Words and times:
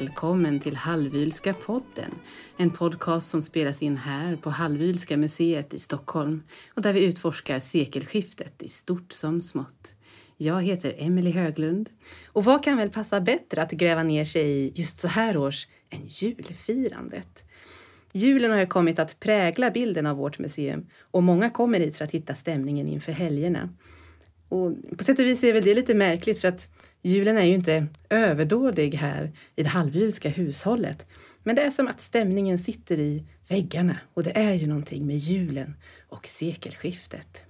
välkommen 0.00 0.60
till 0.60 0.76
Halvylska 0.76 1.54
podden. 1.54 2.10
En 2.56 2.70
podcast 2.70 3.30
som 3.30 3.42
spelas 3.42 3.82
in 3.82 3.96
här 3.96 4.36
på 4.36 4.50
Halvylska 4.50 5.16
museet 5.16 5.74
i 5.74 5.78
Stockholm 5.78 6.42
och 6.74 6.82
där 6.82 6.92
vi 6.92 7.04
utforskar 7.04 7.58
sekelskiftet 7.58 8.62
i 8.62 8.68
stort 8.68 9.12
som 9.12 9.40
smått. 9.40 9.94
Jag 10.36 10.62
heter 10.62 10.94
Emelie 10.98 11.32
Höglund. 11.32 11.90
Och 12.26 12.44
vad 12.44 12.64
kan 12.64 12.76
väl 12.76 12.90
passa 12.90 13.20
bättre 13.20 13.62
att 13.62 13.70
gräva 13.70 14.02
ner 14.02 14.24
sig 14.24 14.50
i 14.50 14.72
just 14.74 14.98
så 14.98 15.08
här 15.08 15.36
års 15.36 15.68
än 15.90 16.06
julfirandet? 16.06 17.44
Julen 18.12 18.50
har 18.50 18.58
ju 18.58 18.66
kommit 18.66 18.98
att 18.98 19.20
prägla 19.20 19.70
bilden 19.70 20.06
av 20.06 20.16
vårt 20.16 20.38
museum 20.38 20.86
och 21.10 21.22
många 21.22 21.50
kommer 21.50 21.80
hit 21.80 21.96
för 21.96 22.04
att 22.04 22.10
hitta 22.10 22.34
stämningen 22.34 22.88
inför 22.88 23.12
helgerna. 23.12 23.68
Och 24.48 24.72
på 24.98 25.04
sätt 25.04 25.18
och 25.18 25.24
vis 25.24 25.44
är 25.44 25.52
väl 25.52 25.64
det 25.64 25.74
lite 25.74 25.94
märkligt 25.94 26.40
för 26.40 26.48
att 26.48 26.68
julen 27.02 27.38
är 27.38 27.44
ju 27.44 27.54
inte 27.54 27.86
överdådig 28.08 28.94
här 28.94 29.32
i 29.56 29.62
det 29.62 29.68
halvjulska 29.68 30.28
hushållet. 30.28 31.06
Men 31.42 31.56
det 31.56 31.62
är 31.62 31.70
som 31.70 31.88
att 31.88 32.00
stämningen 32.00 32.58
sitter 32.58 32.98
i 32.98 33.24
väggarna 33.48 33.96
och 34.14 34.22
det 34.22 34.38
är 34.38 34.54
ju 34.54 34.66
någonting 34.66 35.06
med 35.06 35.16
julen 35.16 35.74
och 36.08 36.26
sekelskiftet. 36.26 37.44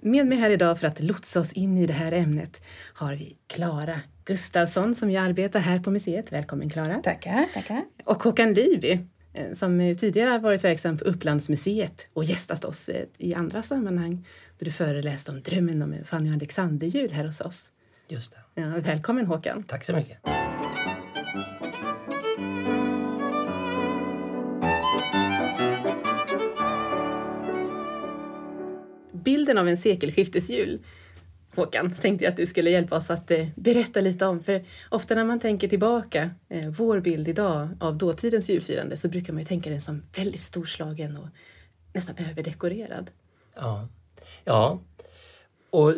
Med 0.00 0.26
mig 0.26 0.38
här 0.38 0.50
idag 0.50 0.80
för 0.80 0.86
att 0.86 1.00
lotsa 1.00 1.40
oss 1.40 1.52
in 1.52 1.78
i 1.78 1.86
det 1.86 1.92
här 1.92 2.12
ämnet 2.12 2.62
har 2.94 3.14
vi 3.14 3.36
Klara 3.46 4.00
Gustafsson 4.24 4.94
som 4.94 5.10
ju 5.10 5.16
arbetar 5.16 5.60
här 5.60 5.78
på 5.78 5.90
museet. 5.90 6.32
Välkommen 6.32 6.70
Klara! 6.70 7.00
Tackar, 7.02 7.46
tackar! 7.54 7.84
Och 8.04 8.22
Håkan 8.22 8.54
Liby 8.54 8.98
eh, 9.32 9.52
som 9.52 9.96
tidigare 9.98 10.30
har 10.30 10.38
varit 10.38 10.64
verksam 10.64 10.98
på 10.98 11.04
Upplandsmuseet 11.04 12.08
och 12.12 12.24
gästat 12.24 12.64
oss 12.64 12.88
eh, 12.88 13.06
i 13.18 13.34
andra 13.34 13.62
sammanhang 13.62 14.26
då 14.58 14.64
du 14.64 14.70
föreläste 14.70 15.30
om 15.30 15.42
drömmen 15.42 15.82
om 15.82 15.92
en 15.92 16.04
Fanny 16.04 16.30
och 16.30 16.34
Alexander-jul 16.34 17.12
här 17.12 17.24
hos 17.24 17.40
oss. 17.40 17.70
Just 18.08 18.32
det. 18.54 18.62
Ja, 18.62 18.68
välkommen 18.80 19.26
Håkan! 19.26 19.62
Tack 19.62 19.84
så 19.84 19.92
mycket! 19.92 20.18
Bilden 29.12 29.58
av 29.58 29.68
en 29.68 29.76
sekelskiftesjul 29.76 30.78
Håkan, 31.54 31.90
tänkte 31.90 32.24
jag 32.24 32.30
att 32.30 32.36
du 32.36 32.46
skulle 32.46 32.70
hjälpa 32.70 32.96
oss 32.96 33.10
att 33.10 33.30
eh, 33.30 33.46
berätta 33.54 34.00
lite 34.00 34.26
om. 34.26 34.42
För 34.42 34.64
ofta 34.88 35.14
när 35.14 35.24
man 35.24 35.40
tänker 35.40 35.68
tillbaka, 35.68 36.30
eh, 36.48 36.68
vår 36.68 37.00
bild 37.00 37.28
idag 37.28 37.68
av 37.80 37.98
dåtidens 37.98 38.50
julfirande, 38.50 38.96
så 38.96 39.08
brukar 39.08 39.32
man 39.32 39.42
ju 39.42 39.46
tänka 39.46 39.70
den 39.70 39.80
som 39.80 40.02
väldigt 40.16 40.40
storslagen 40.40 41.16
och 41.16 41.28
nästan 41.92 42.14
överdekorerad. 42.30 43.10
Ja, 43.54 43.88
ja. 44.44 44.80
och 45.70 45.94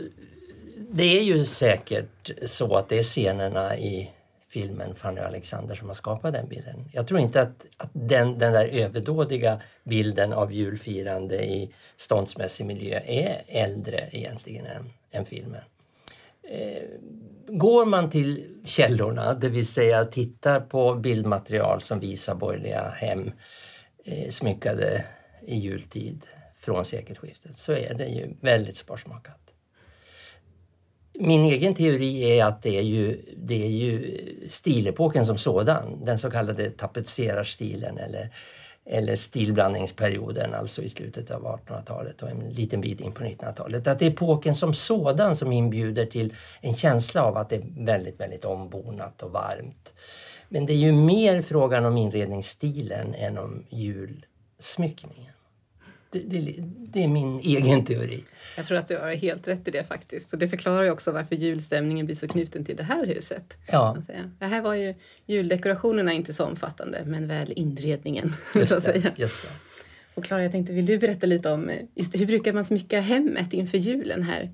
det 0.89 1.19
är 1.19 1.23
ju 1.23 1.45
säkert 1.45 2.31
så 2.47 2.77
att 2.77 2.89
det 2.89 2.99
är 2.99 3.03
scenerna 3.03 3.77
i 3.77 4.11
filmen 4.49 4.95
Fanny 4.95 5.21
och 5.21 5.27
Alexander 5.27 5.75
som 5.75 5.87
har 5.87 5.95
skapat 5.95 6.33
den 6.33 6.49
bilden. 6.49 6.89
Jag 6.93 7.07
tror 7.07 7.21
inte 7.21 7.43
att, 7.43 7.67
att 7.77 7.91
den, 7.93 8.39
den 8.39 8.53
där 8.53 8.67
överdådiga 8.67 9.61
bilden 9.85 10.33
av 10.33 10.53
julfirande 10.53 11.45
i 11.45 11.75
ståndsmässig 11.97 12.67
miljö 12.67 13.01
är 13.07 13.43
äldre 13.47 14.09
egentligen 14.13 14.67
än, 14.67 14.93
än 15.11 15.27
filmen. 15.27 15.63
Eh, 16.43 16.83
går 17.49 17.85
man 17.85 18.11
till 18.11 18.57
källorna, 18.65 19.35
det 19.35 19.49
vill 19.49 19.67
säga 19.67 20.05
tittar 20.05 20.61
på 20.61 20.95
bildmaterial 20.95 21.81
som 21.81 22.01
visar 22.01 22.35
borgerliga 22.35 22.89
hem 22.89 23.33
eh, 24.05 24.29
smyckade 24.29 25.05
i 25.47 25.57
jultid 25.57 26.27
från 26.61 26.85
sekelskiftet 26.85 27.57
så 27.57 27.73
är 27.73 27.95
det 27.95 28.07
ju 28.07 28.35
väldigt 28.41 28.77
sparsmakat. 28.77 29.40
Min 31.23 31.45
egen 31.45 31.75
teori 31.75 32.39
är 32.39 32.45
att 32.45 32.63
det 32.63 32.79
är 32.79 32.83
ju, 32.83 33.21
det 33.37 33.65
är 33.65 33.71
ju 33.71 34.19
stilepoken 34.49 35.27
som 35.27 35.39
sådan, 35.39 36.05
den 36.05 36.19
så 36.19 36.31
kallade 36.31 36.71
tapetserarstilen 36.71 37.99
eller, 37.99 38.31
eller 38.87 39.17
stilblandningsperioden, 39.17 40.55
alltså 40.55 40.83
i 40.83 40.89
slutet 40.89 41.31
av 41.31 41.43
1800-talet 41.43 42.23
och 42.23 42.31
en 42.31 42.39
liten 42.39 42.81
bit 42.81 43.01
in 43.01 43.13
på 43.13 43.25
1900-talet. 43.25 43.87
Att 43.87 43.99
det 43.99 44.07
är 44.07 44.11
epoken 44.11 44.55
som 44.55 44.75
sådan 44.75 45.37
som 45.37 45.53
inbjuder 45.53 46.07
till 46.07 46.35
en 46.61 46.75
känsla 46.75 47.23
av 47.23 47.37
att 47.37 47.49
det 47.49 47.57
är 47.57 47.85
väldigt, 47.85 48.21
väldigt 48.21 48.45
ombonat 48.45 49.23
och 49.23 49.33
varmt. 49.33 49.95
Men 50.49 50.67
det 50.67 50.73
är 50.73 50.77
ju 50.77 50.93
mer 50.93 51.43
frågan 51.43 51.85
om 51.85 51.97
inredningsstilen 51.97 53.15
än 53.15 53.39
om 53.39 53.65
julsmyckningen. 53.69 55.33
Det, 56.13 56.19
det, 56.19 56.55
det, 56.93 57.05
är 57.05 57.09
min 57.09 57.39
egen 57.39 57.85
teori. 57.85 58.25
Jag 58.57 58.67
tror 58.67 58.79
att 58.79 58.87
du 58.87 58.97
har 58.97 59.11
helt 59.11 59.49
rätt 59.49 59.69
i 59.69 59.71
det 59.71 59.85
faktiskt. 59.85 60.33
Och 60.33 60.39
det 60.39 60.49
förklarar 60.49 60.83
ju 60.83 60.91
också 60.91 61.13
varför 61.13 61.37
julstämningen 61.37 62.07
blir 62.07 62.17
så 62.17 62.29
knuten 62.29 62.65
till 62.65 62.77
det 62.77 62.83
här 62.83 63.07
huset. 63.07 63.59
Ja. 63.67 63.97
Det 64.39 64.47
här 64.47 64.61
var 64.61 64.75
ju 64.75 64.95
juldekorationerna 65.27 66.13
inte 66.13 66.35
så 66.35 66.45
omfattande, 66.45 67.03
men 67.07 67.29
väl 67.29 67.53
inredningen. 67.57 68.35
Just, 68.55 68.69
så 68.73 68.79
att 68.79 68.85
det, 68.85 69.13
just 69.17 69.43
det. 69.43 69.49
Och 70.15 70.25
Klara, 70.25 70.43
jag 70.43 70.53
tänkte, 70.53 70.73
vill 70.73 70.87
du 70.87 70.99
berätta 70.99 71.27
lite 71.27 71.51
om 71.51 71.71
just 71.95 72.15
hur 72.15 72.27
brukar 72.27 72.53
man 72.53 72.65
smycka 72.65 73.01
hemmet 73.01 73.53
inför 73.53 73.79
julen 73.79 74.23
här? 74.23 74.51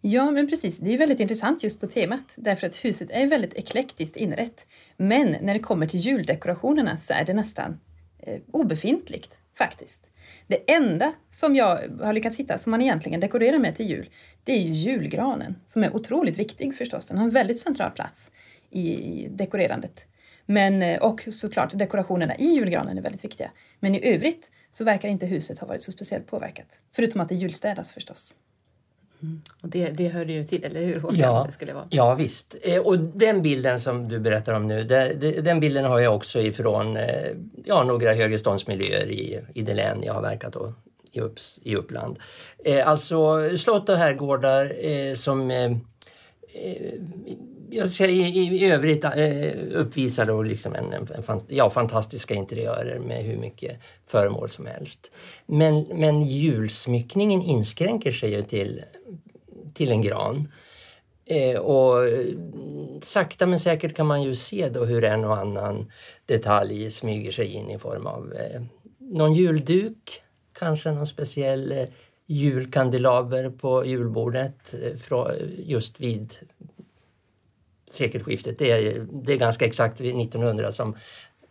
Ja, 0.00 0.30
men 0.30 0.48
precis. 0.48 0.78
Det 0.78 0.94
är 0.94 0.98
väldigt 0.98 1.20
intressant 1.20 1.62
just 1.62 1.80
på 1.80 1.86
temat 1.86 2.34
därför 2.36 2.66
att 2.66 2.84
huset 2.84 3.10
är 3.10 3.26
väldigt 3.26 3.54
eklektiskt 3.54 4.16
inrett. 4.16 4.66
Men 4.96 5.36
när 5.42 5.54
det 5.54 5.60
kommer 5.60 5.86
till 5.86 6.00
juldekorationerna 6.00 6.98
så 6.98 7.14
är 7.14 7.24
det 7.24 7.34
nästan 7.34 7.80
eh, 8.18 8.40
obefintligt 8.50 9.30
faktiskt. 9.58 10.10
Det 10.46 10.72
enda 10.72 11.12
som 11.30 11.56
jag 11.56 11.80
har 12.00 12.12
lyckats 12.12 12.36
hitta 12.36 12.58
som 12.58 12.70
man 12.70 12.82
egentligen 12.82 13.20
dekorerar 13.20 13.58
med 13.58 13.76
till 13.76 13.90
jul, 13.90 14.10
det 14.44 14.52
är 14.52 14.60
ju 14.60 14.72
julgranen 14.72 15.56
som 15.66 15.84
är 15.84 15.96
otroligt 15.96 16.38
viktig 16.38 16.76
förstås. 16.76 17.06
Den 17.06 17.18
har 17.18 17.24
en 17.24 17.30
väldigt 17.30 17.58
central 17.58 17.90
plats 17.90 18.30
i 18.70 19.26
dekorerandet. 19.30 20.06
Men, 20.46 20.82
eh, 20.82 20.98
och 20.98 21.28
såklart 21.30 21.78
dekorationerna 21.78 22.36
i 22.36 22.46
julgranen 22.46 22.98
är 22.98 23.02
väldigt 23.02 23.24
viktiga. 23.24 23.50
Men 23.80 23.94
i 23.94 24.14
övrigt 24.14 24.50
så 24.70 24.84
verkar 24.84 25.08
inte 25.08 25.26
huset 25.26 25.58
ha 25.58 25.66
varit 25.66 25.82
så 25.82 25.92
speciellt 25.92 26.26
påverkat. 26.26 26.80
Förutom 26.92 27.20
att 27.20 27.28
det 27.28 27.34
julstädas 27.34 27.90
förstås. 27.90 28.36
Mm. 29.22 29.42
Och 29.62 29.68
det, 29.68 29.88
det 29.90 30.08
hör 30.08 30.24
ju 30.24 30.44
till, 30.44 30.64
eller 30.64 30.80
hur 30.80 31.00
Håkan? 31.00 31.18
Ja, 31.18 31.44
det 31.46 31.52
skulle 31.52 31.72
vara. 31.72 31.86
ja 31.90 32.14
visst. 32.14 32.56
Eh, 32.62 32.80
och 32.80 32.98
den 32.98 33.42
bilden 33.42 33.80
som 33.80 34.08
du 34.08 34.18
berättar 34.18 34.52
om 34.52 34.68
nu, 34.68 34.84
den 35.42 35.60
bilden 35.60 35.84
har 35.84 35.98
jag 35.98 36.14
också 36.14 36.40
ifrån 36.40 36.96
eh, 36.96 37.04
ja, 37.64 37.84
några 37.84 38.12
högreståndsmiljöer 38.12 39.10
i, 39.10 39.40
i 39.54 39.62
det 39.62 39.74
län 39.74 40.02
jag 40.02 40.14
har 40.14 40.22
verkat 40.22 40.52
då, 40.52 40.74
i, 41.12 41.20
Upps, 41.20 41.60
i 41.62 41.76
Uppland. 41.76 42.18
Eh, 42.64 42.88
alltså 42.88 43.50
slott 43.58 43.88
och 43.88 43.96
herrgårdar 43.96 45.14
som 45.14 45.50
jag 47.70 47.90
ska 47.90 48.06
i, 48.06 48.38
i 48.38 48.64
övrigt 48.70 49.04
eh, 49.04 49.80
uppvisar 49.80 50.24
då 50.24 50.42
liksom 50.42 50.74
en, 50.74 50.92
en, 50.92 51.06
en, 51.28 51.40
ja, 51.48 51.70
fantastiska 51.70 52.34
interiörer 52.34 52.98
med 52.98 53.24
hur 53.24 53.36
mycket 53.36 53.78
föremål 54.06 54.48
som 54.48 54.66
helst. 54.66 55.10
Men, 55.46 55.80
men 55.80 56.22
julsmyckningen 56.22 57.42
inskränker 57.42 58.12
sig 58.12 58.30
ju 58.30 58.42
till 58.42 58.82
till 59.76 59.90
en 59.90 60.02
gran. 60.02 60.48
Eh, 61.24 61.58
och 61.58 62.08
eh, 62.08 62.26
sakta 63.02 63.46
men 63.46 63.58
säkert 63.58 63.96
kan 63.96 64.06
man 64.06 64.22
ju 64.22 64.34
se 64.34 64.68
då 64.68 64.84
hur 64.84 65.04
en 65.04 65.24
och 65.24 65.38
annan 65.38 65.92
detalj 66.26 66.90
smyger 66.90 67.32
sig 67.32 67.46
in 67.46 67.70
i 67.70 67.78
form 67.78 68.06
av 68.06 68.32
eh, 68.32 68.62
någon 68.98 69.34
julduk, 69.34 70.22
kanske 70.58 70.90
någon 70.90 71.06
speciell 71.06 71.72
eh, 71.72 71.84
julkandelaber 72.26 73.50
på 73.50 73.86
julbordet 73.86 74.74
eh, 74.74 75.34
just 75.58 76.00
vid 76.00 76.34
sekelskiftet. 77.90 78.58
Det 78.58 78.70
är, 78.70 79.06
det 79.12 79.32
är 79.32 79.36
ganska 79.36 79.64
exakt 79.64 80.00
vid 80.00 80.20
1900 80.20 80.72
som 80.72 80.96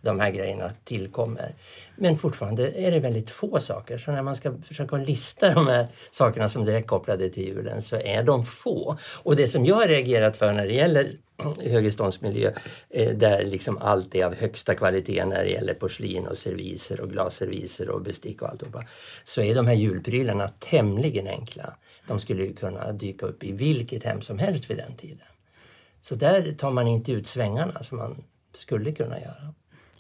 de 0.06 0.20
här 0.20 0.32
grejerna 0.32 0.72
tillkommer. 0.84 1.56
Men 1.96 2.18
fortfarande 2.18 2.72
är 2.72 2.92
det 2.92 3.00
väldigt 3.00 3.30
få 3.30 3.60
saker. 3.60 3.98
Så 3.98 4.12
när 4.12 4.22
man 4.22 4.36
ska 4.36 4.54
försöka 4.68 4.98
lista 4.98 5.54
de 5.54 5.68
här 5.68 5.88
sakerna 6.12 6.50
som 6.50 6.62
är 6.62 6.66
direkt 6.66 6.88
kopplade 6.88 7.30
till 7.30 7.44
julen 7.44 7.82
så 7.82 7.96
är 7.96 8.24
de 8.24 8.46
få. 8.46 8.98
Och 9.24 9.36
det 9.36 9.48
som 9.48 9.66
jag 9.66 9.76
har 9.76 9.88
reagerat 9.88 10.38
för 10.38 10.54
när 10.54 10.68
det 10.68 10.74
gäller 10.74 11.12
högreståndsmiljö 11.64 12.52
eh, 12.90 13.10
där 13.10 13.44
liksom 13.44 13.78
allt 13.78 14.16
är 14.16 14.26
av 14.26 14.36
högsta 14.36 14.76
kvalitet 14.76 15.26
när 15.26 15.44
det 15.44 15.50
gäller 15.50 15.74
porslin 15.74 16.28
och 16.28 16.38
serviser 16.38 17.02
och 17.02 17.12
glasserviser 17.12 17.90
och 17.90 18.02
bestick 18.02 18.42
och 18.42 18.50
alltihopa. 18.50 18.84
Så 19.24 19.42
är 19.42 19.56
de 19.56 19.68
här 19.68 19.76
julprylarna 19.76 20.48
tämligen 20.48 21.28
enkla. 21.28 21.76
De 22.08 22.20
skulle 22.20 22.44
ju 22.44 22.54
kunna 22.54 22.92
dyka 22.92 23.26
upp 23.26 23.44
i 23.44 23.52
vilket 23.52 24.04
hem 24.04 24.22
som 24.22 24.40
helst 24.40 24.70
vid 24.70 24.78
den 24.78 24.96
tiden. 24.96 25.28
Så 26.08 26.16
där 26.16 26.52
tar 26.52 26.72
man 26.72 26.88
inte 26.88 27.12
ut 27.12 27.28
svängarna 27.28 27.84
som 27.84 27.98
man 27.98 28.24
skulle 28.54 28.92
kunna 28.92 29.20
göra. 29.20 29.54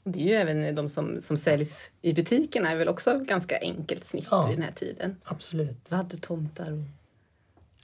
Det 0.03 0.19
är 0.19 0.23
ju 0.23 0.33
även 0.33 0.75
de 0.75 0.89
som, 0.89 1.21
som 1.21 1.37
säljs 1.37 1.91
i 2.01 2.13
butikerna 2.13 2.71
är 2.71 2.75
väl 2.75 2.87
också 2.87 3.19
ganska 3.19 3.59
enkelt 3.59 4.03
snitt 4.03 4.27
ja, 4.31 4.47
vid 4.47 4.57
den 4.57 4.63
här 4.63 4.71
tiden. 4.71 5.15
Absolut. 5.23 5.91
Vaddetomtar 5.91 6.71
och, 6.71 6.79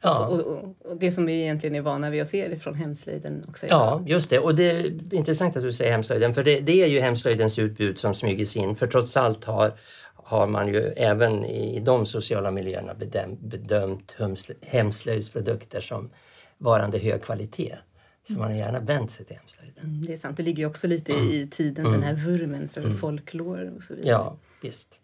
ja. 0.01 0.09
Alltså, 0.09 0.23
och, 0.23 0.57
och, 0.57 0.91
och, 0.91 0.97
det 0.97 1.11
som 1.11 1.25
vi 1.25 1.41
egentligen 1.41 1.75
är 1.75 1.81
vana 1.81 2.09
vid 2.09 2.21
att 2.21 2.27
se 2.27 2.55
från 2.55 2.75
hemslöjden 2.75 3.45
också. 3.49 3.67
Ja, 3.67 4.03
just 4.07 4.29
det. 4.29 4.39
Och 4.39 4.55
det 4.55 4.71
är 4.71 5.13
intressant 5.13 5.57
att 5.57 5.63
du 5.63 5.71
säger 5.71 5.91
hemslöjden 5.91 6.33
för 6.33 6.43
det, 6.43 6.59
det 6.59 6.83
är 6.83 6.87
ju 6.87 6.99
hemslöjdens 6.99 7.59
utbud 7.59 7.99
som 7.99 8.13
smyger 8.13 8.57
in 8.57 8.75
för 8.75 8.87
trots 8.87 9.17
allt 9.17 9.45
har 9.45 9.73
har 10.13 10.47
man 10.47 10.67
ju 10.67 10.81
även 10.81 11.45
i 11.45 11.79
de 11.79 12.05
sociala 12.05 12.51
miljöerna 12.51 12.93
bedömt, 12.93 13.39
bedömt 13.39 14.15
hemslöjdsprodukter 14.61 15.81
som 15.81 16.09
varande 16.57 16.97
hög 16.97 17.23
kvalitet. 17.23 17.75
Så 18.23 18.33
man 18.33 18.51
har 18.51 18.57
gärna 18.57 18.79
vänt 18.79 19.11
sig 19.11 19.25
till 19.25 19.35
hemslöjden. 19.35 19.83
Mm, 19.83 20.05
det 20.05 20.13
är 20.13 20.17
sant, 20.17 20.37
det 20.37 20.43
ligger 20.43 20.63
ju 20.63 20.69
också 20.69 20.87
lite 20.87 21.11
i 21.11 21.47
tiden, 21.51 21.91
den 21.91 22.03
här 22.03 22.13
vurmen 22.13 22.69
för 22.69 22.91
folklor 22.91 23.73
och 23.75 23.83
så 23.83 23.95
vidare. 23.95 24.11
Ja, 24.11 24.37
visst. 24.61 24.99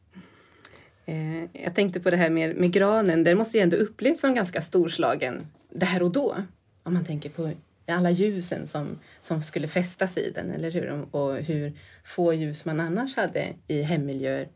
Eh, 1.05 1.63
jag 1.63 1.75
tänkte 1.75 1.99
på 1.99 2.09
det 2.09 2.17
här 2.17 2.29
med, 2.29 2.55
med 2.55 2.71
granen, 2.71 3.23
den 3.23 3.37
måste 3.37 3.57
ju 3.57 3.61
ändå 3.61 3.77
upplevas 3.77 4.19
som 4.19 4.35
ganska 4.35 4.61
storslagen 4.61 5.47
där 5.69 6.03
och 6.03 6.11
då. 6.11 6.35
Om 6.83 6.93
man 6.93 7.05
tänker 7.05 7.29
på 7.29 7.51
alla 7.87 8.11
ljusen 8.11 8.67
som, 8.67 8.99
som 9.21 9.43
skulle 9.43 9.67
fästas 9.67 10.17
i 10.17 10.31
den, 10.35 10.51
eller 10.51 10.71
hur? 10.71 11.15
Och 11.15 11.35
hur 11.35 11.73
få 12.03 12.33
ljus 12.33 12.65
man 12.65 12.79
annars 12.79 13.15
hade 13.15 13.53
i 13.67 13.81
hemmiljöer. 13.81 14.47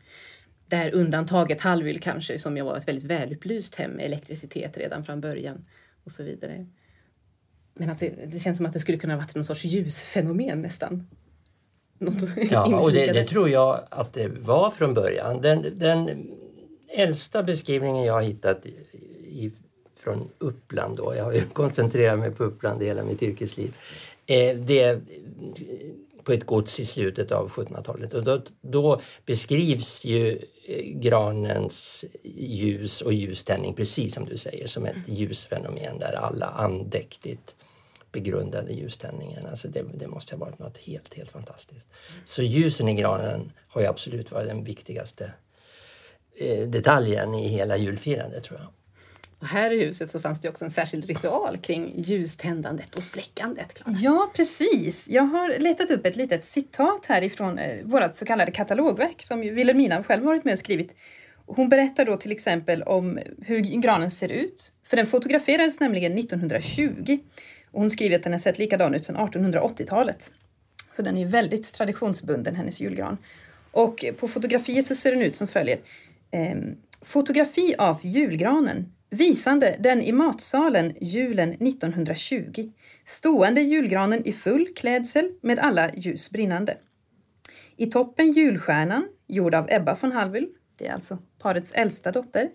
Där 0.66 0.94
undantaget 0.94 1.60
Hallwyl 1.60 2.00
kanske, 2.00 2.38
som 2.38 2.56
ju 2.56 2.62
var 2.62 2.76
ett 2.76 2.88
väldigt 2.88 3.04
välupplyst 3.04 3.74
hem 3.74 3.90
med 3.90 4.04
elektricitet 4.04 4.76
redan 4.76 5.04
från 5.04 5.20
början 5.20 5.64
och 6.04 6.12
så 6.12 6.22
vidare. 6.22 6.66
Men 7.74 7.90
att 7.90 7.98
det, 7.98 8.14
det 8.26 8.38
känns 8.38 8.56
som 8.56 8.66
att 8.66 8.72
det 8.72 8.80
skulle 8.80 8.98
kunna 8.98 9.16
varit 9.16 9.34
någon 9.34 9.44
sorts 9.44 9.64
ljusfenomen 9.64 10.62
nästan. 10.62 11.06
Ja, 12.50 12.80
och 12.80 12.92
det, 12.92 13.12
det 13.12 13.24
tror 13.24 13.48
jag 13.48 13.80
att 13.90 14.12
det 14.12 14.28
var 14.28 14.70
från 14.70 14.94
början. 14.94 15.40
Den, 15.40 15.78
den 15.78 16.26
äldsta 16.88 17.42
beskrivningen 17.42 18.04
jag 18.04 18.14
har 18.14 18.22
hittat 18.22 18.66
i, 18.66 18.70
i, 19.24 19.52
från 20.00 20.28
Uppland, 20.38 20.96
då, 20.96 21.14
jag 21.16 21.24
har 21.24 21.32
ju 21.32 21.40
koncentrerat 21.52 22.18
mig 22.18 22.30
på 22.30 22.44
Uppland 22.44 22.82
i 22.82 22.86
hela 22.86 23.04
mitt 23.04 23.22
yrkesliv, 23.22 23.74
eh, 24.26 24.56
det 24.56 24.82
är 24.82 25.00
på 26.24 26.32
ett 26.32 26.46
gods 26.46 26.80
i 26.80 26.84
slutet 26.84 27.32
av 27.32 27.48
1700-talet. 27.50 28.14
Och 28.14 28.24
då, 28.24 28.42
då 28.60 29.00
beskrivs 29.26 30.04
ju 30.04 30.38
eh, 30.66 30.84
granens 30.84 32.04
ljus 32.36 33.00
och 33.00 33.12
ljuständning 33.12 33.74
precis 33.74 34.14
som 34.14 34.24
du 34.24 34.36
säger 34.36 34.66
som 34.66 34.86
ett 34.86 34.96
ljusfenomen 35.06 35.98
där 35.98 36.12
alla 36.12 36.46
andäktigt 36.46 37.54
begrundade 38.12 38.72
ljuständningen. 38.72 39.46
Alltså 39.46 39.68
det, 39.68 39.84
det 39.94 40.06
måste 40.06 40.36
ha 40.36 40.44
varit 40.44 40.58
något 40.58 40.78
helt, 40.78 41.14
helt 41.14 41.30
fantastiskt. 41.30 41.88
Så 42.24 42.42
ljusen 42.42 42.88
i 42.88 42.94
granen 42.94 43.52
har 43.68 43.80
ju 43.80 43.86
absolut 43.86 44.30
varit 44.30 44.48
den 44.48 44.64
viktigaste 44.64 45.32
eh, 46.36 46.68
detaljen 46.68 47.34
i 47.34 47.48
hela 47.48 47.76
julfirandet 47.76 48.44
tror 48.44 48.60
jag. 48.60 48.68
Och 49.42 49.48
här 49.48 49.70
i 49.70 49.84
huset 49.84 50.10
så 50.10 50.20
fanns 50.20 50.40
det 50.40 50.48
också 50.48 50.64
en 50.64 50.70
särskild 50.70 51.04
ritual 51.04 51.58
kring 51.58 51.92
ljuständandet 51.96 52.94
och 52.94 53.02
släckandet. 53.02 53.74
Klara. 53.74 53.96
Ja, 54.00 54.30
precis. 54.36 55.08
Jag 55.08 55.22
har 55.22 55.58
letat 55.58 55.90
upp 55.90 56.06
ett 56.06 56.16
litet 56.16 56.44
citat 56.44 57.06
härifrån 57.06 57.58
eh, 57.58 57.84
vårt 57.84 58.14
så 58.14 58.24
kallade 58.24 58.50
katalogverk 58.50 59.22
som 59.22 59.40
Wilhelmina 59.40 60.02
själv 60.02 60.24
varit 60.24 60.44
med 60.44 60.52
och 60.52 60.58
skrivit. 60.58 60.96
Hon 61.46 61.68
berättar 61.68 62.04
då 62.04 62.16
till 62.16 62.32
exempel 62.32 62.82
om 62.82 63.18
hur 63.42 63.60
granen 63.60 64.10
ser 64.10 64.28
ut. 64.28 64.72
För 64.84 64.96
den 64.96 65.06
fotograferades 65.06 65.80
nämligen 65.80 66.18
1920. 66.18 67.18
Och 67.72 67.80
hon 67.80 67.90
skriver 67.90 68.16
att 68.16 68.22
den 68.22 68.32
har 68.32 68.38
sett 68.38 68.58
likadan 68.58 68.94
ut 68.94 69.04
sedan 69.04 69.16
1880-talet. 69.16 70.30
Så 70.92 71.02
den 71.02 71.16
är 71.16 71.26
väldigt 71.26 71.74
traditionsbunden, 71.74 72.54
hennes 72.54 72.80
julgran. 72.80 73.18
Och 73.70 74.04
på 74.18 74.28
fotografiet 74.28 74.86
så 74.86 74.94
ser 74.94 75.12
den 75.12 75.22
ut 75.22 75.36
som 75.36 75.46
följer. 75.46 75.78
Ehm, 76.30 76.76
fotografi 77.00 77.74
av 77.78 78.00
julgranen 78.02 78.92
visande 79.10 79.76
den 79.78 80.02
i 80.02 80.12
matsalen 80.12 80.94
julen 81.00 81.50
1920. 81.50 82.70
Stående 83.04 83.60
julgranen 83.60 84.26
i 84.26 84.32
full 84.32 84.68
klädsel 84.76 85.30
med 85.40 85.58
alla 85.58 85.94
ljus 85.94 86.30
brinnande. 86.30 86.76
I 87.76 87.86
toppen 87.86 88.32
julstjärnan, 88.32 89.08
gjord 89.26 89.54
av 89.54 89.66
Ebba 89.70 89.96
von 90.00 90.12
Hallwyl, 90.12 90.48
det 90.76 90.86
är 90.86 90.92
alltså 90.92 91.18
parets 91.38 91.72
äldsta 91.72 92.12
dotter. 92.12 92.48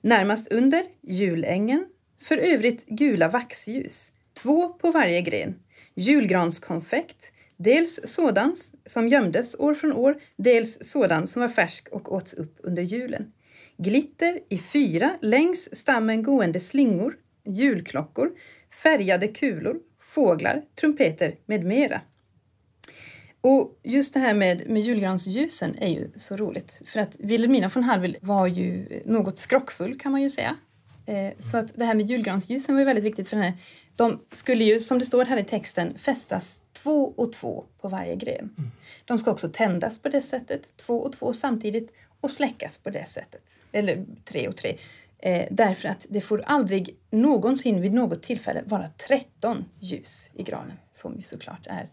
Närmast 0.00 0.52
under 0.52 0.82
julängen, 1.02 1.86
för 2.20 2.36
övrigt 2.36 2.86
gula 2.86 3.28
vaxljus, 3.28 4.12
två 4.42 4.68
på 4.68 4.90
varje 4.90 5.20
gren. 5.20 5.54
Julgranskonfekt, 5.94 7.32
dels 7.56 8.00
sådan 8.04 8.56
som 8.86 9.08
gömdes 9.08 9.54
år 9.58 9.74
från 9.74 9.92
år, 9.92 10.20
dels 10.36 10.78
sådan 10.82 11.26
som 11.26 11.42
var 11.42 11.48
färsk 11.48 11.88
och 11.88 12.12
åts 12.12 12.34
upp 12.34 12.58
under 12.62 12.82
julen. 12.82 13.32
Glitter 13.76 14.40
i 14.48 14.58
fyra 14.58 15.16
längs 15.20 15.74
stammen 15.74 16.22
gående 16.22 16.60
slingor, 16.60 17.16
julklockor, 17.44 18.30
färgade 18.82 19.28
kulor, 19.28 19.76
fåglar, 20.00 20.62
trumpeter 20.80 21.34
med 21.46 21.64
mera. 21.64 22.00
Och 23.40 23.80
just 23.82 24.14
det 24.14 24.20
här 24.20 24.34
med, 24.34 24.70
med 24.70 24.82
julgransljusen 24.82 25.74
är 25.78 25.88
ju 25.88 26.10
så 26.14 26.36
roligt. 26.36 26.82
För 26.84 27.00
att 27.00 27.16
Wilhelmina 27.18 27.70
von 27.74 27.84
Hallwyl 27.84 28.16
var 28.20 28.46
ju 28.46 29.00
något 29.04 29.38
skrockfull 29.38 29.98
kan 30.00 30.12
man 30.12 30.22
ju 30.22 30.30
säga. 30.30 30.56
Eh, 31.06 31.32
så 31.38 31.56
att 31.58 31.74
det 31.74 31.84
här 31.84 31.94
med 31.94 32.10
julgransljusen 32.10 32.74
var 32.74 32.80
ju 32.80 32.86
väldigt 32.86 33.04
viktigt 33.04 33.28
för 33.28 33.36
den 33.36 33.44
här 33.44 33.54
de 33.98 34.20
skulle 34.32 34.64
ju, 34.64 34.80
som 34.80 34.98
det 34.98 35.04
står 35.04 35.24
här 35.24 35.36
i 35.36 35.44
texten, 35.44 35.98
fästas 35.98 36.62
två 36.72 37.14
och 37.16 37.32
två 37.32 37.64
på 37.80 37.88
varje 37.88 38.16
gren. 38.16 38.72
De 39.04 39.18
ska 39.18 39.30
också 39.30 39.48
tändas 39.48 39.98
på 39.98 40.08
det 40.08 40.20
sättet, 40.20 40.76
två 40.76 41.00
och 41.00 41.12
två 41.12 41.32
samtidigt, 41.32 41.92
och 42.20 42.30
släckas 42.30 42.78
på 42.78 42.90
det 42.90 43.04
sättet. 43.04 43.42
Eller 43.72 44.04
tre 44.24 44.48
och 44.48 44.56
tre. 44.56 44.76
Eh, 45.18 45.48
därför 45.50 45.88
att 45.88 46.06
det 46.08 46.20
får 46.20 46.42
aldrig 46.46 46.96
någonsin 47.10 47.80
vid 47.80 47.92
något 47.92 48.22
tillfälle 48.22 48.62
vara 48.66 48.88
13 48.88 49.64
ljus 49.78 50.30
i 50.34 50.42
granen, 50.42 50.76
som 50.90 51.16
ju 51.16 51.22
såklart 51.22 51.66
är 51.66 51.88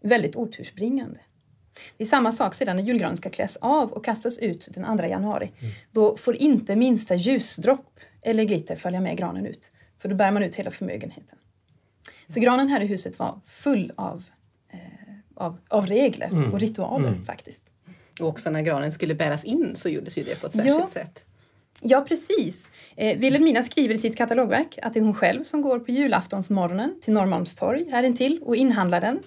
väldigt 0.00 0.36
otursbringande. 0.36 1.20
Det 1.96 2.04
är 2.04 2.08
samma 2.08 2.32
sak 2.32 2.54
sedan 2.54 2.76
när 2.76 2.82
julgranen 2.82 3.16
ska 3.16 3.30
kläs 3.30 3.56
av 3.56 3.92
och 3.92 4.04
kastas 4.04 4.38
ut 4.38 4.68
den 4.74 4.98
2 4.98 5.04
januari. 5.06 5.52
Då 5.92 6.16
får 6.16 6.36
inte 6.36 6.76
minsta 6.76 7.14
ljusdropp 7.14 8.00
eller 8.22 8.44
glitter 8.44 8.76
följa 8.76 9.00
med 9.00 9.16
granen 9.16 9.46
ut, 9.46 9.72
för 9.98 10.08
då 10.08 10.14
bär 10.14 10.30
man 10.30 10.42
ut 10.42 10.54
hela 10.54 10.70
förmögenheten. 10.70 11.38
Så 12.30 12.40
granen 12.40 12.68
här 12.68 12.80
i 12.80 12.86
huset 12.86 13.18
var 13.18 13.40
full 13.46 13.92
av, 13.96 14.24
eh, 14.72 14.78
av, 15.34 15.58
av 15.68 15.86
regler 15.86 16.50
och 16.52 16.60
ritualer 16.60 17.14
faktiskt. 17.26 17.62
Och 18.20 18.28
också 18.28 18.50
när 18.50 18.62
granen 18.62 18.92
skulle 18.92 19.14
bäras 19.14 19.44
in 19.44 19.70
så 19.76 19.88
gjordes 19.88 20.18
ju 20.18 20.22
det 20.22 20.40
på 20.40 20.46
ett 20.46 20.52
särskilt 20.52 20.78
Ja. 20.78 20.88
sätt. 20.88 21.24
Ja, 21.82 22.00
precis. 22.08 22.68
Eh, 22.96 23.18
Wilhelmina 23.18 23.62
skriver 23.62 23.94
i 23.94 23.98
sitt 23.98 24.16
katalogverk 24.16 24.78
att 24.82 24.94
det 24.94 25.00
är 25.00 25.04
hon 25.04 25.14
själv 25.14 25.42
som 25.42 25.62
går 25.62 25.78
på 25.78 25.90
julaftonsmorgonen 25.90 27.00
till 27.00 27.12
Norrmalmstorg 27.12 27.90
här 27.90 28.02
intill 28.02 28.40
och 28.42 28.56
inhandlar 28.56 29.00
den. 29.00 29.18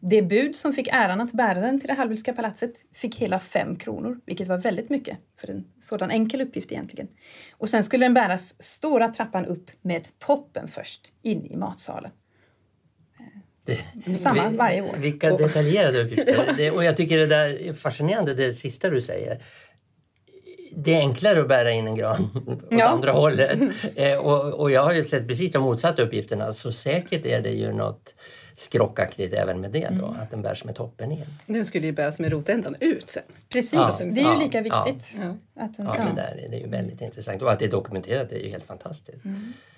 Det 0.00 0.22
bud 0.22 0.56
som 0.56 0.72
fick 0.72 0.88
äran 0.92 1.20
att 1.20 1.32
bära 1.32 1.60
den 1.60 1.80
till 1.80 1.88
det 1.88 1.94
Hallwylska 1.94 2.32
palatset 2.32 2.72
fick 2.94 3.16
hela 3.16 3.38
fem 3.38 3.76
kronor, 3.76 4.20
vilket 4.26 4.48
var 4.48 4.58
väldigt 4.58 4.90
mycket 4.90 5.18
för 5.40 5.50
en 5.50 5.64
sådan 5.80 6.10
enkel 6.10 6.40
uppgift 6.40 6.72
egentligen. 6.72 7.08
Och 7.52 7.68
sen 7.68 7.84
skulle 7.84 8.04
den 8.04 8.14
bäras 8.14 8.62
stora 8.62 9.08
trappan 9.08 9.46
upp 9.46 9.70
med 9.82 10.18
toppen 10.18 10.68
först, 10.68 11.12
in 11.22 11.46
i 11.46 11.56
matsalen. 11.56 12.10
Det, 14.06 14.14
Samma 14.14 14.50
varje 14.50 14.82
år. 14.82 14.96
Vilka 14.96 15.36
detaljerade 15.36 16.02
uppgifter. 16.02 16.54
Det, 16.56 16.70
och 16.70 16.84
jag 16.84 16.96
tycker 16.96 17.18
det 17.18 17.26
där 17.26 17.68
är 17.68 17.72
fascinerande, 17.72 18.34
det 18.34 18.54
sista 18.54 18.90
du 18.90 19.00
säger. 19.00 19.38
Det 20.72 20.94
är 20.94 20.98
enklare 20.98 21.40
att 21.40 21.48
bära 21.48 21.72
in 21.72 21.86
en 21.86 21.94
gran 21.96 22.44
åt 22.46 22.58
Ja. 22.70 22.88
andra 22.88 23.12
hållet. 23.12 23.58
Eh, 23.96 24.18
och, 24.18 24.60
och 24.60 24.70
jag 24.70 24.82
har 24.82 24.92
ju 24.92 25.04
sett 25.04 25.28
precis 25.28 25.52
de 25.52 25.62
motsatta 25.62 26.02
uppgifterna. 26.02 26.52
Så 26.52 26.72
säkert 26.72 27.26
är 27.26 27.40
det 27.40 27.50
ju 27.50 27.72
något 27.72 28.14
skrockaktigt 28.58 29.34
även 29.34 29.60
med 29.60 29.70
det 29.70 29.88
då, 30.00 30.06
Mm. 30.06 30.20
att 30.20 30.30
den 30.30 30.42
bärs 30.42 30.64
med 30.64 30.74
toppen 30.74 31.12
in. 31.12 31.24
Den 31.46 31.64
skulle 31.64 31.86
ju 31.86 31.92
bäras 31.92 32.18
med 32.18 32.32
rotändan 32.32 32.76
ut 32.80 33.10
sen. 33.10 33.22
Precis, 33.48 33.72
Ja, 33.72 33.96
det 34.00 34.04
är 34.04 34.10
ju 34.14 34.20
ja, 34.20 34.34
lika 34.34 34.58
ja. 34.64 34.84
viktigt. 34.84 35.18
Ja. 35.22 35.36
Att 35.64 35.76
den, 35.76 35.86
Ja, 35.86 35.96
ja. 35.98 36.04
Det, 36.04 36.22
där, 36.22 36.44
är- 36.44 36.48
det 36.48 36.56
är 36.56 36.60
ju 36.60 36.68
väldigt 36.68 37.00
intressant. 37.00 37.42
Och 37.42 37.52
att 37.52 37.58
det 37.58 37.64
är 37.64 37.70
dokumenterat 37.70 38.32
är 38.32 38.38
ju 38.38 38.48
helt 38.48 38.64
fantastiskt. 38.66 39.18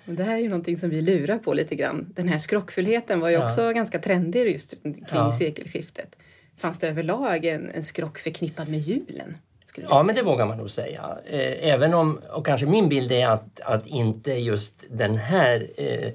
Och 0.07 0.13
det 0.13 0.23
här 0.23 0.33
är 0.35 0.39
ju 0.39 0.49
någonting 0.49 0.77
som 0.77 0.89
vi 0.89 1.01
lurar 1.01 1.37
på 1.37 1.53
lite 1.53 1.75
grann. 1.75 2.13
Den 2.15 2.27
här 2.27 2.37
skrockfullheten 2.37 3.19
var 3.19 3.29
ju 3.29 3.35
Ja. 3.35 3.45
också 3.45 3.73
ganska 3.73 3.99
trendig 3.99 4.51
just 4.51 4.71
kring 4.83 5.05
Ja. 5.11 5.31
sekelskiftet. 5.31 6.15
Fanns 6.57 6.79
det 6.79 6.87
överlag 6.87 7.45
en, 7.45 7.69
en 7.69 7.83
skrock 7.83 8.17
förknippad 8.19 8.67
med 8.69 8.79
julen? 8.79 9.37
Ja, 9.75 10.03
men 10.03 10.15
det 10.15 10.21
vågar 10.23 10.45
man 10.45 10.57
nog 10.57 10.69
säga. 10.69 11.17
Eh, 11.29 11.69
Även 11.69 11.93
om, 11.93 12.19
och 12.33 12.45
kanske 12.45 12.65
min 12.67 12.89
bild 12.89 13.11
är 13.11 13.27
att, 13.27 13.59
att 13.61 13.87
inte 13.87 14.31
just 14.31 14.83
den 14.89 15.15
här 15.17 15.67
eh, 15.77 16.11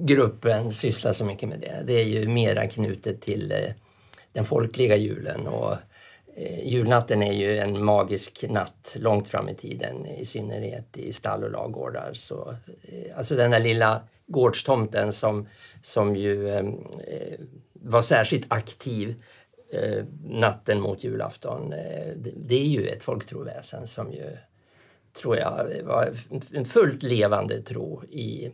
gruppen 0.00 0.72
sysslar 0.72 1.12
så 1.12 1.24
mycket 1.24 1.48
med 1.48 1.60
det. 1.60 1.82
Det 1.86 2.00
är 2.00 2.04
ju 2.04 2.28
mera 2.28 2.66
knutet 2.66 3.20
till 3.20 3.52
eh, 3.52 3.70
den 4.32 4.44
folkliga 4.44 4.96
julen 4.96 5.46
och 5.46 5.72
eh, 6.36 6.68
julnatten 6.68 7.22
är 7.22 7.32
ju 7.32 7.58
en 7.58 7.84
magisk 7.84 8.44
natt 8.48 8.96
långt 8.98 9.28
fram 9.28 9.48
i 9.48 9.54
tiden, 9.54 10.06
i 10.06 10.24
synnerhet 10.24 10.98
i 10.98 11.12
stall 11.12 11.44
och 11.44 11.50
ladugårdar. 11.50 12.10
Så, 12.14 12.56
eh, 12.82 13.18
alltså 13.18 13.36
den 13.36 13.50
där 13.50 13.60
lilla 13.60 14.00
gårdstomten 14.26 15.12
som, 15.12 15.48
som 15.82 16.16
ju 16.16 16.48
eh, 16.48 16.58
eh, 16.58 17.38
var 17.72 18.02
särskilt 18.02 18.46
aktiv 18.48 19.22
eh, 19.72 20.04
natten 20.24 20.80
mot 20.80 21.04
julafton. 21.04 21.72
Eh, 21.72 22.12
det, 22.16 22.32
det 22.36 22.54
är 22.54 22.68
ju 22.68 22.86
ett 22.86 23.04
folktroväsen 23.04 23.86
som 23.86 24.12
ju, 24.12 24.36
tror 25.12 25.36
jag, 25.36 25.70
var 25.84 26.12
en 26.52 26.64
fullt 26.64 27.02
levande 27.02 27.62
tro 27.62 28.04
i, 28.04 28.52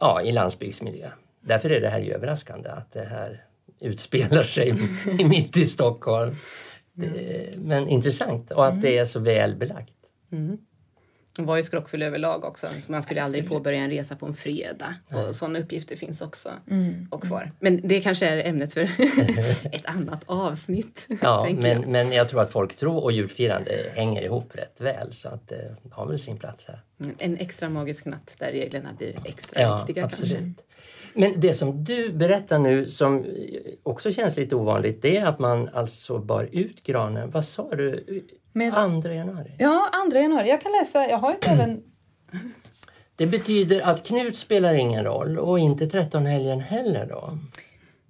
ja, 0.00 0.22
i 0.22 0.32
landsbygdsmiljö. 0.32 1.08
Därför 1.40 1.70
är 1.70 1.80
det 1.80 1.88
här 1.88 2.00
ju 2.00 2.12
överraskande 2.12 2.68
att 2.68 2.92
det 2.92 3.04
här 3.04 3.44
utspelar 3.80 4.42
sig 4.42 4.74
mitt 5.28 5.56
i 5.56 5.66
Stockholm. 5.66 6.34
Det, 6.94 7.58
men 7.58 7.88
intressant 7.88 8.50
och 8.50 8.66
att 8.66 8.82
det 8.82 8.98
är 8.98 9.04
så 9.04 9.20
väl 9.20 9.56
belagt. 9.56 9.94
Det 11.36 11.42
var 11.42 11.56
ju 11.56 11.62
skrockfull 11.62 12.02
överlag 12.02 12.44
också, 12.44 12.66
så 12.80 12.92
man 12.92 13.02
skulle 13.02 13.22
aldrig 13.22 13.48
påbörja 13.48 13.80
en 13.82 13.90
resa 13.90 14.16
på 14.16 14.26
en 14.26 14.34
fredag. 14.34 14.94
Och 15.28 15.34
sådana 15.34 15.58
uppgifter 15.58 15.96
finns 15.96 16.22
också 16.22 16.50
Mm. 16.70 17.08
och 17.10 17.22
kvar. 17.22 17.52
Men 17.60 17.88
det 17.88 18.00
kanske 18.00 18.26
är 18.28 18.48
ämnet 18.48 18.72
för 18.72 18.80
ett 19.72 19.86
annat 19.86 20.22
avsnitt. 20.26 21.06
Ja, 21.22 21.48
men, 21.54 21.64
jag. 21.80 21.86
men 21.88 22.12
jag 22.12 22.28
tror 22.28 22.40
att 22.40 22.52
folktro 22.52 22.96
och 22.96 23.12
julfirande 23.12 23.72
hänger 23.94 24.22
ihop 24.22 24.56
rätt 24.56 24.80
väl 24.80 25.12
så 25.12 25.28
att 25.28 25.48
det 25.48 25.76
har 25.90 26.06
väl 26.06 26.18
sin 26.18 26.36
plats 26.38 26.66
här. 26.68 26.80
En 27.18 27.36
extra 27.36 27.68
magisk 27.68 28.04
natt 28.04 28.34
där 28.38 28.52
reglerna 28.52 28.88
blir 28.98 29.14
extra 29.24 29.60
Ja, 29.62 29.84
viktiga 29.86 30.04
absolut. 30.04 30.32
kanske. 30.38 30.62
Men 31.14 31.40
det 31.40 31.52
som 31.54 31.84
du 31.84 32.12
berättar 32.12 32.58
nu 32.58 32.86
som 32.88 33.26
också 33.82 34.12
känns 34.12 34.36
lite 34.36 34.56
ovanligt 34.56 35.02
det 35.02 35.16
är 35.16 35.26
att 35.26 35.38
man 35.38 35.68
alltså 35.72 36.18
bar 36.18 36.48
ut 36.52 36.82
granen, 36.82 37.30
vad 37.30 37.44
sa 37.44 37.74
du, 37.74 38.04
Med- 38.52 38.72
2 39.02 39.08
januari? 39.12 39.52
Ja, 39.58 39.90
2 40.12 40.18
januari. 40.18 40.48
Jag 40.48 40.60
kan 40.60 40.72
läsa, 40.72 41.08
jag 41.08 41.18
har 41.18 41.30
ju 41.30 41.38
även 41.42 41.82
Det 43.16 43.26
betyder 43.26 43.80
att 43.80 44.06
Knut 44.06 44.36
spelar 44.36 44.74
ingen 44.74 45.04
roll 45.04 45.38
och 45.38 45.58
inte 45.58 45.86
trettonhelgen 45.86 46.60
heller 46.60 47.06
då? 47.06 47.38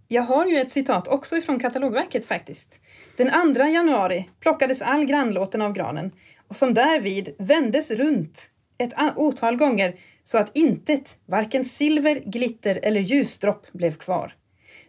Jag 0.08 0.22
har 0.22 0.46
ju 0.46 0.58
ett 0.58 0.70
citat 0.70 1.08
också 1.08 1.36
ifrån 1.36 1.60
katalogverket 1.60 2.24
faktiskt. 2.24 2.80
Den 3.16 3.54
2 3.54 3.62
januari 3.62 4.30
plockades 4.40 4.82
all 4.82 5.04
grannlåten 5.04 5.62
av 5.62 5.72
granen 5.72 6.10
och 6.48 6.56
som 6.56 6.74
därvid 6.74 7.34
vändes 7.38 7.90
runt 7.90 8.50
ett 8.78 8.92
otal 9.16 9.56
gånger 9.56 9.94
så 10.22 10.38
att 10.38 10.56
intet, 10.56 11.18
varken 11.26 11.64
silver, 11.64 12.20
glitter 12.24 12.80
eller 12.82 13.00
ljusdropp 13.00 13.72
blev 13.72 13.94
kvar. 13.96 14.34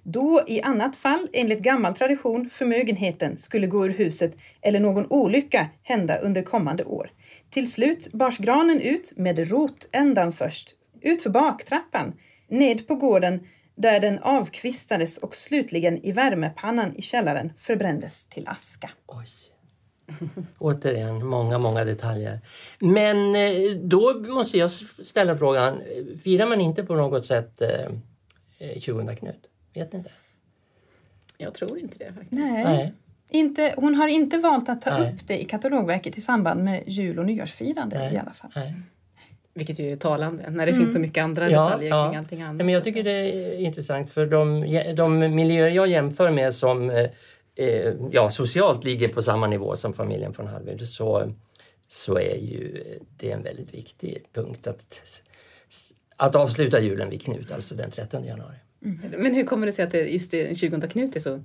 Då 0.04 0.44
i 0.48 0.62
annat 0.62 0.96
fall, 0.96 1.28
enligt 1.34 1.60
gammal 1.60 1.94
tradition, 1.94 2.50
förmögenheten 2.50 3.38
skulle 3.38 3.68
gå 3.68 3.86
ur 3.86 3.90
huset 3.90 4.36
eller 4.62 4.80
någon 4.80 5.06
olycka 5.10 5.70
hända 5.84 6.18
under 6.18 6.42
kommande 6.42 6.84
år. 6.84 7.12
Till 7.50 7.72
slut 7.72 8.12
bars 8.14 8.38
granen 8.38 8.82
ut 8.82 9.14
med 9.18 9.50
rotändan 9.50 10.32
först, 10.32 10.76
utför 11.02 11.30
baktrappan, 11.30 12.14
ned 12.48 12.88
på 12.88 12.96
gården 12.96 13.40
där 13.76 14.00
den 14.00 14.20
avkvistades 14.20 15.18
och 15.18 15.36
slutligen 15.36 16.06
i 16.06 16.12
värmepannan 16.12 16.96
i 16.96 17.02
källaren 17.02 17.54
förbrändes 17.58 18.26
till 18.28 18.48
aska. 18.48 18.90
Oj. 19.08 19.30
Återigen, 20.60 21.26
många, 21.26 21.58
många 21.58 21.86
detaljer. 21.86 22.40
Men 22.80 23.36
eh, 23.36 23.76
då 23.84 24.14
måste 24.14 24.58
jag 24.58 24.72
ställa 24.72 25.38
frågan, 25.38 25.82
firar 26.24 26.46
man 26.46 26.62
inte 26.62 26.84
på 26.84 26.96
något 26.96 27.26
sätt 27.26 27.62
eh, 27.62 28.70
eh, 28.70 28.80
20 28.80 29.16
Knut? 29.16 29.50
Vet 29.74 29.94
ni 29.94 30.00
det? 30.00 30.12
Jag 31.38 31.54
tror 31.54 31.80
inte 31.80 31.98
det 31.98 32.14
faktiskt. 32.14 32.32
Nej. 32.32 32.64
Nej. 32.64 32.94
Inte, 33.30 33.74
hon 33.78 33.96
har 33.96 34.08
inte 34.08 34.38
valt 34.38 34.70
att 34.70 34.82
ta 34.82 34.98
Nej. 34.98 35.14
upp 35.14 35.28
det 35.28 35.42
i 35.42 35.46
katalogverket 35.46 36.18
i 36.18 36.22
samband 36.22 36.64
med 36.64 36.84
jul 36.88 37.20
och 37.20 37.26
nyårsfirande 37.26 37.98
Nej. 37.98 38.14
i 38.14 38.18
alla 38.18 38.34
fall. 38.34 38.52
Nej. 38.56 38.74
Vilket 39.54 39.80
ju 39.80 39.92
är 39.92 39.96
talande 39.96 40.50
när 40.50 40.66
det 40.66 40.74
finns 40.74 40.94
så 40.94 41.00
mycket 41.00 41.24
andra 41.24 41.50
Ja, 41.50 41.64
detaljer 41.64 41.90
ja. 41.90 42.10
kring 42.10 42.18
allting 42.18 42.42
annat. 42.42 42.56
Men 42.56 42.70
jag 42.70 42.84
tycker 42.84 43.04
det 43.04 43.12
är 43.12 43.58
intressant 43.58 44.12
för 44.12 44.26
de, 44.26 44.66
de 44.96 45.36
miljöer 45.36 45.70
jag 45.70 45.88
jämför 45.88 46.32
med 46.32 46.54
som 46.54 46.90
eh, 46.90 47.10
eh, 47.56 47.94
ja, 48.12 48.30
socialt 48.30 48.84
ligger 48.84 49.08
på 49.08 49.22
samma 49.22 49.48
nivå 49.48 49.76
som 49.76 49.94
familjen 49.94 50.34
från 50.34 50.48
Hallwyl 50.48 50.88
så, 50.88 51.34
så 51.88 52.18
är 52.18 52.36
ju 52.36 52.84
det 53.18 53.32
en 53.32 53.44
väldigt 53.44 53.74
viktig 53.74 54.26
punkt 54.34 54.68
att, 54.68 55.02
att 56.18 56.36
avsluta 56.36 56.80
julen 56.80 57.10
vid 57.10 57.22
Knut, 57.22 57.52
alltså 57.52 57.76
den 57.76 57.92
13 57.92 58.24
januari. 58.24 58.56
Mm. 58.84 59.00
Men 59.18 59.36
hur 59.36 59.44
kommer 59.44 59.66
det 59.66 59.72
sig 59.72 59.86
att 59.86 60.12
just 60.12 60.32
den 60.32 60.56
20 60.56 60.82
Knut 60.82 61.16
är 61.16 61.20
så 61.20 61.44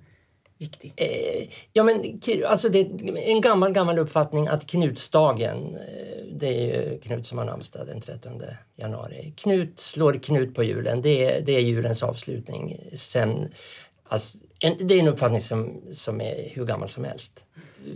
viktig? 0.59 0.93
Eh, 0.97 1.49
ja, 1.73 1.83
men 1.83 2.21
alltså 2.47 2.69
det 2.69 2.79
är 2.79 3.17
en 3.17 3.41
gammal, 3.41 3.73
gammal 3.73 3.99
uppfattning 3.99 4.49
att 4.49 4.67
Knutsdagen, 4.67 5.75
eh, 5.75 6.25
det 6.33 6.47
är 6.47 6.91
ju 6.91 7.01
Knut 7.01 7.27
som 7.27 7.39
har 7.39 7.45
namnsdag 7.45 7.87
den 7.87 8.01
13 8.01 8.43
januari. 8.77 9.33
Knut 9.37 9.81
slår 9.81 10.13
Knut 10.13 10.55
på 10.55 10.65
julen, 10.65 11.03
det 11.03 11.25
är, 11.25 11.41
det 11.41 11.53
är 11.53 11.61
julens 11.61 12.03
avslutning. 12.03 12.77
Sen, 12.95 13.53
alltså, 14.05 14.39
en, 14.61 14.87
det 14.89 14.95
är 14.95 14.99
en 15.01 15.09
uppfattning 15.09 15.41
som, 15.41 15.83
som 15.93 16.21
är 16.21 16.51
hur 16.51 16.65
gammal 16.65 16.89
som 16.89 17.05
helst. 17.05 17.45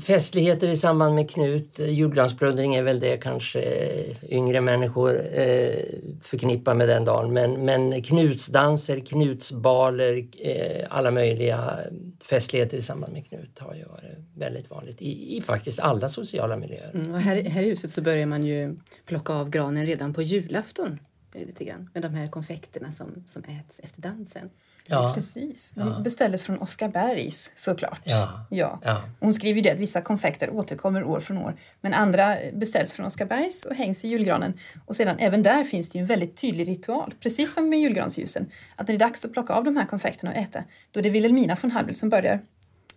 Festligheter 0.00 0.68
i 0.68 0.76
samband 0.76 1.14
med 1.14 1.30
Knut, 1.30 1.80
eh, 1.80 1.90
julgransplundring 1.90 2.74
är 2.74 2.82
väl 2.82 3.00
det 3.00 3.16
kanske 3.16 3.62
eh, 3.62 4.32
yngre 4.32 4.60
människor 4.60 5.38
eh, 5.38 5.84
förknippar 6.22 6.74
med 6.74 6.88
den 6.88 7.04
dagen. 7.04 7.32
Men, 7.32 7.64
men 7.64 8.02
knutsdanser, 8.02 9.00
knutsbaler, 9.00 10.26
eh, 10.38 10.86
alla 10.90 11.10
möjliga 11.10 11.78
festligheter 12.24 12.76
i 12.76 12.82
samband 12.82 13.12
med 13.12 13.26
Knut 13.26 13.58
har 13.58 13.74
ju 13.74 13.84
varit 13.84 14.18
väldigt 14.34 14.70
vanligt 14.70 15.02
i, 15.02 15.36
i 15.36 15.40
faktiskt 15.40 15.80
alla 15.80 16.08
sociala 16.08 16.56
miljöer. 16.56 16.90
Mm, 16.94 17.14
och 17.14 17.20
här, 17.20 17.42
här 17.42 17.62
i 17.62 17.68
huset 17.70 17.90
så 17.90 18.02
börjar 18.02 18.26
man 18.26 18.44
ju 18.44 18.76
plocka 19.06 19.32
av 19.32 19.50
granen 19.50 19.86
redan 19.86 20.14
på 20.14 20.22
julafton. 20.22 20.98
Eh, 21.34 21.46
lite 21.46 21.64
grann, 21.64 21.90
med 21.94 22.02
de 22.02 22.14
här 22.14 22.28
konfekterna 22.28 22.92
som, 22.92 23.24
som 23.26 23.44
äts 23.44 23.80
efter 23.82 24.02
dansen. 24.02 24.50
Ja, 24.88 25.12
Precis. 25.14 25.72
Det 25.74 26.02
beställdes 26.04 26.44
från 26.44 26.58
Oskar 26.58 26.88
Bergs 26.88 27.52
såklart. 27.54 28.00
Ja. 28.04 28.46
Ja. 28.50 28.80
ja, 28.84 29.02
Hon 29.20 29.34
skriver 29.34 29.62
det 29.62 29.70
att 29.70 29.78
vissa 29.78 30.00
konfekter 30.00 30.50
återkommer 30.50 31.04
år 31.04 31.20
från 31.20 31.38
år 31.38 31.56
men 31.80 31.94
andra 31.94 32.36
beställs 32.52 32.92
från 32.92 33.06
Oskar 33.06 33.26
Bergs 33.26 33.64
och 33.64 33.76
hängs 33.76 34.04
i 34.04 34.08
julgranen. 34.08 34.54
Och 34.86 34.96
sedan 34.96 35.18
även 35.18 35.42
där 35.42 35.64
finns 35.64 35.88
det 35.88 35.98
ju 35.98 36.00
en 36.00 36.06
väldigt 36.06 36.36
tydlig 36.36 36.68
ritual, 36.68 37.14
precis 37.20 37.54
som 37.54 37.68
med 37.68 37.80
julgransljusen. 37.80 38.46
Att 38.76 38.88
när 38.88 38.94
det 38.94 39.04
är 39.04 39.08
dags 39.08 39.24
att 39.24 39.32
plocka 39.32 39.52
av 39.52 39.64
de 39.64 39.76
här 39.76 39.86
konfekterna 39.86 40.30
och 40.30 40.36
äta, 40.36 40.64
då 40.90 41.00
är 41.00 41.02
det 41.02 41.10
Wilhelmina 41.10 41.56
från 41.56 41.70
Hallwyl 41.70 41.94
som 41.94 42.08
börjar. 42.08 42.40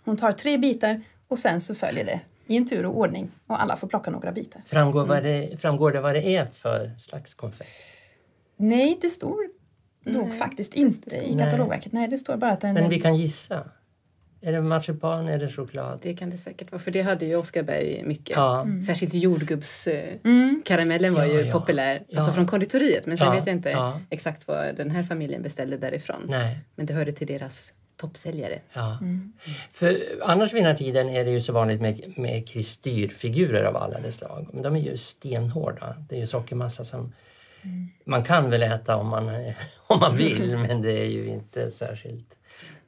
Hon 0.04 0.18
tar 0.18 0.32
tre 0.32 0.58
bitar 0.58 1.02
och 1.28 1.40
sen 1.40 1.62
så 1.62 1.76
följer 1.76 2.06
det 2.06 2.20
i 2.48 2.58
en 2.58 2.68
tur 2.68 2.86
och 2.86 2.98
ordning 2.98 3.32
och 3.48 3.62
alla 3.62 3.78
får 3.78 3.88
plocka 3.88 4.12
några 4.12 4.32
bitar. 4.32 4.62
framgår, 4.66 5.06
vad 5.06 5.24
det, 5.24 5.62
framgår 5.62 5.92
det 5.92 6.02
vad 6.02 6.16
det 6.16 6.36
är 6.36 6.46
för 6.46 6.90
slags 6.98 7.34
konfekt? 7.34 7.70
Nej, 8.58 8.98
det 9.02 9.10
står 9.10 9.55
nog 10.06 10.38
faktiskt 10.38 10.74
inte 10.74 11.10
står 11.10 11.24
i 11.24 11.34
katalogverket. 11.34 11.92
Nej, 11.92 12.08
det 12.08 12.18
står 12.18 12.38
bara 12.38 12.52
att 12.52 12.62
den 12.62 12.74
Men 12.74 12.84
är... 12.84 12.90
vi 12.90 13.02
kan 13.02 13.16
gissa. 13.18 13.64
Är 14.42 14.52
det 14.52 14.62
marsipan, 14.62 15.28
är 15.28 15.40
det 15.40 15.50
choklad? 15.50 16.00
Det 16.02 16.14
kan 16.14 16.30
det 16.30 16.38
säkert 16.38 16.72
vara, 16.72 16.82
för 16.82 16.92
det 16.92 17.02
hade 17.02 17.26
ju 17.26 17.36
Oskar 17.36 17.64
Berg 17.64 18.04
mycket. 18.06 18.36
Ja. 18.38 18.68
Särskilt 18.88 19.14
jordgubbskaramellen 19.14 20.20
Mm. 20.24 20.62
karamellen 20.66 21.14
var 21.14 21.26
ju 21.26 21.34
Ja, 21.34 21.42
ja. 21.42 21.60
populär, 21.60 22.04
Ja. 22.08 22.18
alltså 22.20 22.32
från 22.34 22.48
konditoriet. 22.48 23.06
Men 23.06 23.18
sen 23.18 23.28
Ja, 23.28 23.34
vet 23.34 23.48
jag 23.48 23.56
inte 23.56 23.70
ja. 23.70 24.00
exakt 24.10 24.48
vad 24.48 24.76
den 24.76 24.92
här 24.92 25.04
familjen 25.04 25.42
beställde 25.42 25.78
därifrån. 25.78 26.26
Nej. 26.30 26.58
Men 26.76 26.86
det 26.86 26.94
hörde 26.94 27.12
till 27.12 27.28
deras 27.28 27.74
toppsäljare. 27.98 28.60
Ja. 28.74 28.98
För 29.72 29.98
annars 30.22 30.54
vid 30.54 30.64
den 30.64 30.72
här 30.72 30.78
tiden 30.78 31.10
är 31.10 31.26
det 31.26 31.32
ju 31.32 31.42
så 31.42 31.54
vanligt 31.54 31.82
med, 31.82 32.14
med 32.18 32.48
kristyrfigurer 32.48 33.64
av 33.64 33.78
alla 33.78 34.00
dess 34.00 34.16
slag. 34.16 34.50
Men 34.54 34.64
de 34.64 34.76
är 34.76 34.80
ju 34.80 34.98
stenhårda. 34.98 35.96
Det 36.10 36.16
är 36.16 36.20
ju 36.20 36.26
sockermassa 36.26 36.84
som 36.84 37.14
man 38.06 38.24
kan 38.24 38.50
väl 38.50 38.64
äta 38.64 38.98
om 38.98 39.08
man, 39.08 39.30
om 39.88 40.00
man 40.00 40.18
vill 40.18 40.58
men 40.58 40.82
det 40.82 40.92
är 41.02 41.06
ju 41.08 41.28
inte 41.28 41.72
särskilt 41.72 42.38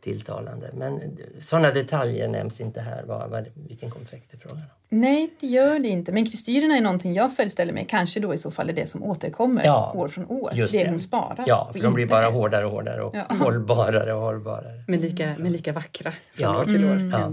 tilltalande. 0.02 0.70
Men 0.74 1.18
sådana 1.40 1.72
detaljer 1.72 2.28
nämns 2.28 2.62
inte 2.62 2.82
här, 2.82 3.04
vad, 3.08 3.30
vad, 3.30 3.46
vilken 3.68 3.92
konfekt 3.92 4.26
det 4.32 4.38
är 4.38 4.40
frågan 4.40 4.58
om. 4.58 4.64
Nej, 4.90 5.30
det 5.40 5.48
gör 5.48 5.80
det 5.80 5.88
inte. 5.90 6.12
Men 6.12 6.26
kristyrerna 6.26 6.78
är 6.78 6.82
någonting 6.82 7.14
jag 7.14 7.36
föreställer 7.36 7.74
mig 7.74 7.86
kanske 7.90 8.20
då 8.20 8.34
i 8.34 8.38
så 8.38 8.52
fall 8.52 8.70
är 8.70 8.74
det 8.74 8.86
som 8.86 9.04
återkommer 9.04 9.66
Ja, 9.66 9.92
år 9.96 10.08
från 10.08 10.26
år. 10.26 10.52
just 10.54 10.74
det 10.74 10.84
det. 10.84 10.90
hon 10.90 11.00
sparar. 11.00 11.44
Ja, 11.48 11.70
för 11.74 11.82
de 11.82 11.94
blir 11.94 12.06
bara 12.06 12.26
hårdare 12.30 12.66
och 12.66 12.72
hårdare 12.72 13.02
och 13.02 13.16
Ja. 13.16 13.36
hållbarare 13.40 14.14
och 14.14 14.22
hållbarare. 14.22 14.84
Men 14.88 15.00
lika, 15.02 15.36
men 15.38 15.52
lika 15.52 15.74
vackra 15.74 16.12
från 16.34 16.44
Ja. 16.54 16.60
år 16.62 16.66
till 16.66 16.86
år. 16.86 16.92
Mm. 16.92 17.10
Ja. 17.12 17.32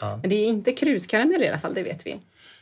Ja. 0.00 0.16
Men 0.16 0.30
det 0.30 0.36
är 0.36 0.46
inte 0.46 0.72
kruskaramell 0.72 1.42
i 1.42 1.48
alla 1.48 1.58
fall, 1.58 1.74
det 1.74 1.82
vet 1.82 2.06
vi. 2.06 2.16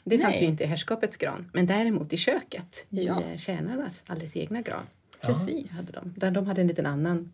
Det 0.08 0.18
fanns 0.18 0.34
Nej. 0.34 0.42
ju 0.44 0.48
inte 0.50 0.64
i 0.64 0.66
herrskapets 0.66 1.16
gran. 1.16 1.50
Men 1.52 1.66
däremot 1.66 2.12
i 2.12 2.16
köket, 2.16 2.86
Ja. 2.88 3.22
i 3.22 3.30
eh, 3.32 3.36
tjänarnas 3.36 4.02
alldeles 4.06 4.36
egna 4.36 4.60
gran. 4.62 4.86
Precis. 5.20 5.76
Hade 5.76 5.92
de. 5.92 6.14
Där 6.16 6.30
de 6.30 6.46
hade 6.46 6.60
en 6.60 6.66
liten 6.66 6.86
annan 6.86 7.32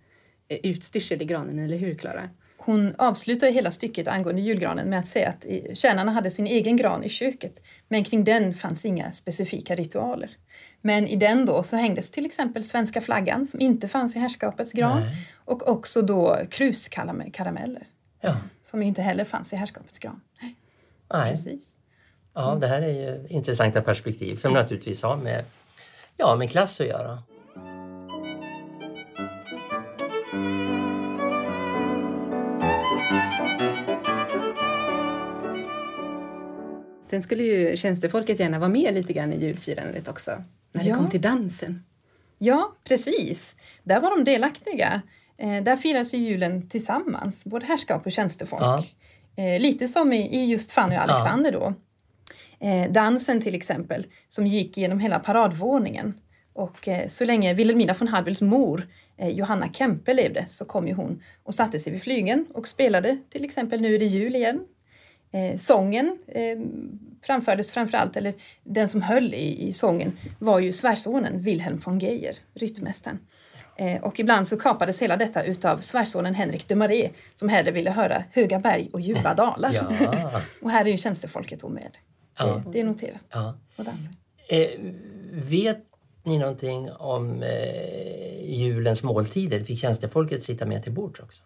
eh, 0.49 0.59
utstyrsel 0.63 1.23
i 1.23 1.25
granen, 1.25 1.59
eller 1.59 1.77
hur 1.77 1.95
Klara? 1.95 2.31
Hon 2.57 2.95
avslutar 2.99 3.51
hela 3.51 3.71
stycket 3.71 4.09
angående 4.09 4.43
julgranen 4.43 4.89
med 4.91 4.99
att 4.99 5.07
säga 5.07 5.29
att 5.29 5.45
i- 5.45 5.75
tjänarna 5.77 6.13
hade 6.13 6.31
sin 6.31 6.47
egen 6.47 6.77
gran 6.77 7.05
i 7.05 7.09
köket, 7.09 7.63
men 7.89 8.05
kring 8.05 8.25
den 8.25 8.55
fanns 8.55 8.85
inga 8.85 9.13
specifika 9.13 9.75
ritualer. 9.75 10.31
Men 10.81 11.07
i 11.09 11.17
den 11.17 11.47
då 11.47 11.63
så 11.63 11.77
hängdes 11.77 12.11
till 12.11 12.27
exempel 12.27 12.65
svenska 12.65 13.01
flaggan 13.01 13.47
som 13.47 13.61
inte 13.61 13.89
fanns 13.89 14.17
i 14.17 14.19
herrskapets 14.19 14.73
gran 14.73 15.01
Nej. 15.01 15.17
och 15.35 15.69
också 15.69 16.03
då 16.03 16.39
kruskarameller 16.51 17.87
Ja. 18.21 18.37
som 18.63 18.83
inte 18.83 19.03
heller 19.03 19.25
fanns 19.25 19.53
i 19.53 19.57
herrskapets 19.57 19.99
gran. 19.99 20.21
Nej. 21.13 21.31
Precis. 21.31 21.79
Ja, 22.35 22.55
det 22.61 22.67
här 22.67 22.83
är 22.83 22.89
ju 22.93 23.27
intressanta 23.29 23.83
perspektiv 23.83 24.37
som 24.37 24.53
naturligtvis 24.53 25.03
har 25.03 25.17
med, 25.17 25.45
ja, 26.17 26.37
med 26.37 26.51
klass 26.51 26.81
att 26.81 26.87
göra. 26.87 27.23
Sen 37.05 37.23
skulle 37.23 37.43
ju 37.43 37.77
tjänstefolket 37.77 38.41
gärna 38.41 38.59
vara 38.59 38.69
med 38.71 38.95
lite 38.95 39.13
grann 39.13 39.33
i 39.33 39.41
julfirandet 39.41 40.09
också. 40.09 40.31
När 40.73 40.83
det 40.83 40.89
Ja. 40.89 40.97
kom 40.97 41.11
till 41.11 41.21
dansen. 41.21 41.85
Ja, 42.39 42.73
precis. 42.85 43.57
Där 43.83 44.01
var 44.01 44.11
de 44.11 44.25
delaktiga. 44.25 45.03
Eh, 45.39 45.63
där 45.63 45.77
firas 45.77 46.15
ju 46.15 46.19
julen 46.19 46.69
tillsammans, 46.69 47.45
både 47.45 47.67
härskap 47.67 48.07
och 48.07 48.13
tjänstefolk. 48.13 48.63
Ja. 48.63 48.85
Eh, 49.45 49.61
lite 49.61 49.89
som 49.89 50.13
i, 50.13 50.37
i 50.41 50.45
just 50.45 50.73
Fanny 50.73 50.97
och 50.97 51.03
Alexander 51.03 51.53
då. 51.53 51.75
Eh, 52.63 52.91
dansen 52.91 53.41
till 53.41 53.55
exempel, 53.55 54.07
som 54.29 54.47
gick 54.47 54.77
genom 54.77 55.01
hela 55.01 55.19
paradvåningen. 55.19 56.15
Och 56.53 56.89
eh, 56.89 57.07
så 57.07 57.25
länge 57.25 57.55
Wilhelmina 57.55 57.95
von 57.99 58.09
Hallwyls 58.09 58.41
mor 58.41 58.87
eh, 59.17 59.29
Johanna 59.29 59.69
Kempe 59.73 60.15
levde 60.15 60.47
så 60.49 60.65
kom 60.65 60.89
ju 60.89 60.95
hon 60.95 61.23
och 61.43 61.55
satte 61.55 61.79
sig 61.79 61.93
vid 61.93 62.03
flygeln 62.03 62.47
och 62.55 62.69
spelade 62.69 63.19
till 63.29 63.45
exempel 63.45 63.81
Nu 63.81 63.95
är 63.95 63.99
det 63.99 64.05
jul 64.05 64.37
igen. 64.37 64.61
Eh, 65.33 65.57
sången 65.57 66.19
eh, 66.29 66.59
framfördes 67.27 67.73
framförallt, 67.73 68.17
eller 68.17 68.35
den 68.65 68.89
som 68.89 69.03
höll 69.03 69.35
i, 69.35 69.69
i 69.69 69.73
sången 69.73 70.13
var 70.39 70.61
ju 70.61 70.73
svärsonen 70.73 71.41
Wilhelm 71.41 71.81
von 71.85 71.99
Geijer, 71.99 72.37
ryttmästaren. 72.55 73.19
Eh, 73.77 74.03
och 74.03 74.21
ibland 74.21 74.49
så 74.49 74.59
kapades 74.59 75.03
hela 75.03 75.17
detta 75.17 75.45
utav 75.45 75.79
svärsonen 75.79 76.35
Henrik 76.35 76.69
de 76.69 76.75
Maré 76.75 77.11
som 77.35 77.49
hellre 77.49 77.71
ville 77.71 77.91
höra 77.91 78.25
höga 78.33 78.59
berg 78.59 78.91
och 78.93 79.01
djupa 79.01 79.35
dalar. 79.35 79.73
Ja. 79.73 80.31
och 80.63 80.71
här 80.71 80.85
är 80.85 80.91
ju 80.91 80.97
tjänstefolket 80.97 81.61
då 81.61 81.69
med. 81.69 81.99
Ja. 82.39 82.63
Det, 82.73 82.81
är 82.81 82.85
noterat. 82.85 83.21
Ja. 83.31 83.59
Och 83.77 83.85
dansar. 83.85 84.13
Eh, 84.49 84.69
vet 85.33 85.85
ni 86.25 86.39
någonting 86.39 86.93
om 86.93 87.43
eh, 87.43 88.51
julens 88.51 89.03
måltider? 89.03 89.65
Fick 89.65 89.79
tjänstefolket 89.79 90.43
sitta 90.43 90.67
med 90.67 90.83
till 90.83 90.93
bords 90.93 91.21
också? 91.21 91.43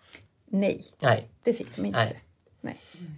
Nej, 0.46 0.84
Nej. 1.00 1.28
det 1.44 1.52
fick 1.52 1.76
de 1.76 1.86
inte. 1.86 1.98
Nej. 1.98 2.22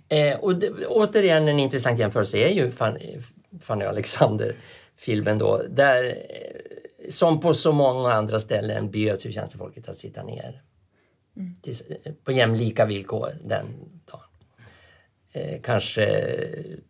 Nej. 0.08 0.30
Eh, 0.30 0.38
och 0.38 0.56
det, 0.56 0.86
återigen 0.86 1.48
en 1.48 1.58
intressant 1.58 1.98
jämförelse 1.98 2.38
är 2.38 2.52
ju 2.52 2.70
Fanny, 2.70 3.18
Fanny 3.60 3.84
Alexander-filmen 3.84 5.38
då. 5.38 5.62
Där, 5.70 6.04
eh, 6.04 7.10
som 7.10 7.40
på 7.40 7.54
så 7.54 7.72
många 7.72 8.12
andra 8.12 8.40
ställen 8.40 8.90
bjöds 8.90 9.26
ju 9.26 9.32
tjänstefolket 9.32 9.88
att 9.88 9.96
sitta 9.96 10.22
ner 10.22 10.62
tills, 11.62 11.82
eh, 11.82 12.12
på 12.24 12.32
jämlika 12.32 12.86
villkor 12.86 13.28
den 13.44 13.66
dagen. 14.10 14.27
Eh, 15.32 15.60
kanske, 15.62 16.04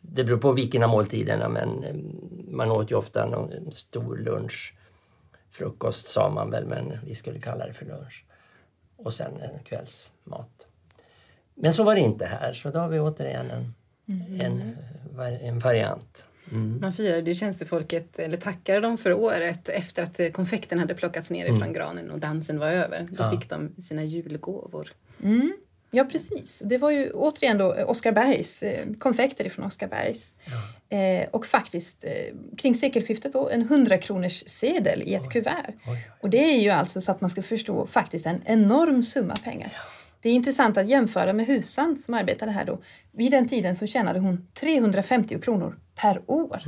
det 0.00 0.24
beror 0.24 0.38
på 0.38 0.52
vilken 0.52 0.82
av 0.82 0.90
måltiderna 0.90 1.48
men 1.48 1.84
eh, 1.84 1.94
man 2.50 2.70
åt 2.70 2.90
ju 2.90 2.94
ofta 2.94 3.26
någon 3.26 3.72
stor 3.72 4.16
lunch. 4.16 4.74
Frukost 5.50 6.08
sa 6.08 6.30
man 6.30 6.50
väl 6.50 6.66
men 6.66 6.98
vi 7.04 7.14
skulle 7.14 7.40
kalla 7.40 7.66
det 7.66 7.72
för 7.72 7.86
lunch. 7.86 8.24
Och 8.96 9.14
sen 9.14 9.32
en 9.40 9.64
kvällsmat. 9.64 10.66
Men 11.54 11.72
så 11.72 11.82
var 11.84 11.94
det 11.94 12.00
inte 12.00 12.26
här, 12.26 12.52
så 12.52 12.70
då 12.70 12.78
har 12.78 12.88
vi 12.88 13.00
återigen 13.00 13.50
en, 13.50 13.74
en, 14.40 14.76
var- 15.12 15.38
en 15.42 15.58
variant. 15.58 16.26
Man 16.80 16.92
firade 16.92 17.34
tjänstefolket, 17.34 18.18
eller 18.18 18.36
tackade 18.36 18.80
dem 18.80 18.98
för 18.98 19.12
året 19.12 19.68
efter 19.68 20.02
att 20.02 20.32
konfekten 20.32 20.78
hade 20.78 20.94
plockats 20.94 21.30
ner 21.30 21.46
ifrån 21.46 21.72
granen 21.72 22.10
och 22.10 22.18
dansen 22.18 22.58
var 22.58 22.68
över. 22.70 23.08
Då 23.10 23.22
Ja. 23.24 23.30
fick 23.30 23.50
de 23.50 23.74
sina 23.82 24.04
julgåvor. 24.04 24.92
Ja, 25.90 26.04
precis. 26.04 26.62
Det 26.64 26.78
var 26.78 26.90
ju 26.90 27.10
återigen 27.10 27.58
då 27.58 27.74
Oscarbergs, 27.74 28.62
eh, 28.62 28.86
konfekter 28.98 29.46
ifrån 29.46 29.64
Oscarbergs. 29.64 30.36
Eh, 30.88 31.28
och 31.30 31.46
faktiskt 31.46 32.04
eh, 32.04 32.34
kring 32.58 32.74
sekelskiftet 32.74 33.32
då 33.32 33.48
en 33.48 33.62
100 33.62 33.98
kronors 33.98 34.42
sedel 34.46 35.02
i 35.02 35.14
ett 35.14 35.30
kuvert. 35.32 35.72
Och 36.20 36.30
det 36.30 36.44
är 36.54 36.60
ju 36.60 36.70
alltså 36.70 37.00
så 37.00 37.12
att 37.12 37.20
man 37.20 37.30
ska 37.30 37.42
förstå 37.42 37.86
faktiskt 37.86 38.26
en 38.26 38.42
enorm 38.44 39.02
summa 39.04 39.36
pengar. 39.36 39.72
Det 40.22 40.28
är 40.28 40.32
intressant 40.32 40.76
att 40.78 40.88
jämföra 40.88 41.32
med 41.32 41.46
Husand 41.46 42.00
som 42.00 42.14
arbetade 42.14 42.50
här 42.52 42.64
då. 42.64 42.78
Vid 43.12 43.30
den 43.30 43.48
tiden 43.48 43.76
så 43.76 43.86
tjänade 43.86 44.18
hon 44.18 44.46
350 44.60 45.40
kronor 45.40 45.78
per 45.94 46.22
år. 46.26 46.62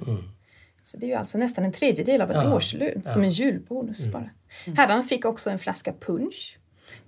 Så 0.83 0.97
det 0.99 1.07
är 1.07 1.09
ju 1.09 1.15
alltså 1.15 1.39
nästan 1.39 1.65
en 1.65 1.73
tredjedel 1.73 2.21
av 2.23 2.31
en 2.31 2.37
Ja. 2.37 2.55
årslön 2.57 3.03
som 3.05 3.23
en 3.23 3.31
julbonus 3.31 4.07
bara. 4.12 4.31
Herrarna 4.77 5.03
fick 5.03 5.25
också 5.25 5.50
en 5.50 5.59
flaska 5.59 5.93
punch. 6.00 6.59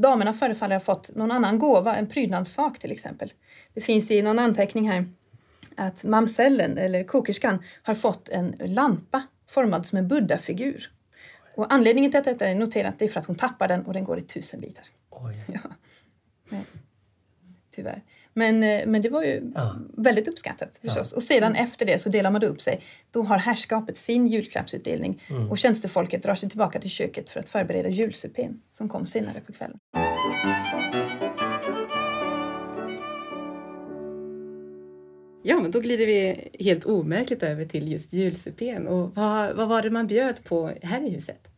Damerna 0.02 0.32
förefaller 0.32 0.74
ha 0.76 0.80
fått 0.80 1.14
någon 1.14 1.30
annan 1.30 1.58
gåva, 1.58 1.96
en 1.96 2.06
prydnadssak 2.06 2.78
till 2.78 2.92
exempel. 2.92 3.32
Det 3.74 3.80
finns 3.80 4.10
i 4.10 4.22
någon 4.22 4.38
anteckning 4.38 4.90
här 4.90 5.06
att 5.76 6.04
mamsellen, 6.04 6.78
eller 6.78 7.04
kokerskan, 7.04 7.62
har 7.82 7.94
fått 7.94 8.28
en 8.28 8.54
lampa 8.58 9.22
formad 9.46 9.86
som 9.86 9.98
en 9.98 10.08
buddhafigur. 10.08 10.90
Och 11.54 11.72
anledningen 11.72 12.10
till 12.10 12.18
att 12.18 12.24
detta 12.24 12.46
är 12.46 12.54
noterat 12.54 13.02
är 13.02 13.08
för 13.08 13.20
att 13.20 13.26
hon 13.26 13.36
tappar 13.36 13.68
den 13.68 13.86
och 13.86 13.92
den 13.92 14.04
går 14.04 14.18
i 14.18 14.22
tusen 14.22 14.60
bitar. 14.60 14.84
Oj. 15.10 15.44
Ja. 15.46 15.60
Nej. 16.48 16.64
Tyvärr. 17.70 18.02
Men, 18.34 18.62
eh, 18.62 18.86
men 18.86 19.02
det 19.02 19.08
var 19.08 19.22
ju 19.22 19.52
Ja. 19.54 19.76
väldigt 19.96 20.28
uppskattat 20.28 20.78
förstås. 20.84 21.12
Och 21.12 21.22
sedan 21.22 21.54
efter 21.54 21.86
det 21.86 21.98
så 21.98 22.08
delar 22.08 22.30
man 22.30 22.42
upp 22.44 22.60
sig. 22.60 22.80
Då 23.10 23.22
har 23.22 23.38
herrskapet 23.38 23.96
sin 23.96 24.26
julklappsutdelning 24.26 25.22
och 25.50 25.58
tjänstefolket 25.58 26.22
drar 26.22 26.34
sig 26.34 26.48
tillbaka 26.48 26.80
till 26.80 26.90
köket 26.90 27.30
för 27.30 27.40
att 27.40 27.48
förbereda 27.48 27.88
julsupén 27.88 28.60
som 28.70 28.88
kom 28.88 29.06
senare 29.06 29.40
på 29.46 29.52
kvällen. 29.52 29.78
Ja, 35.44 35.60
men 35.60 35.70
då 35.70 35.80
glider 35.80 36.06
vi 36.06 36.48
helt 36.60 36.84
omärkligt 36.84 37.42
över 37.42 37.64
till 37.64 37.92
just 37.92 38.12
julsupén. 38.12 38.86
Och 38.88 39.14
vad, 39.14 39.56
vad 39.56 39.68
var 39.68 39.82
det 39.82 39.90
man 39.90 40.06
bjöd 40.06 40.44
på 40.44 40.72
här 40.82 41.06
i 41.06 41.10
huset? 41.10 41.48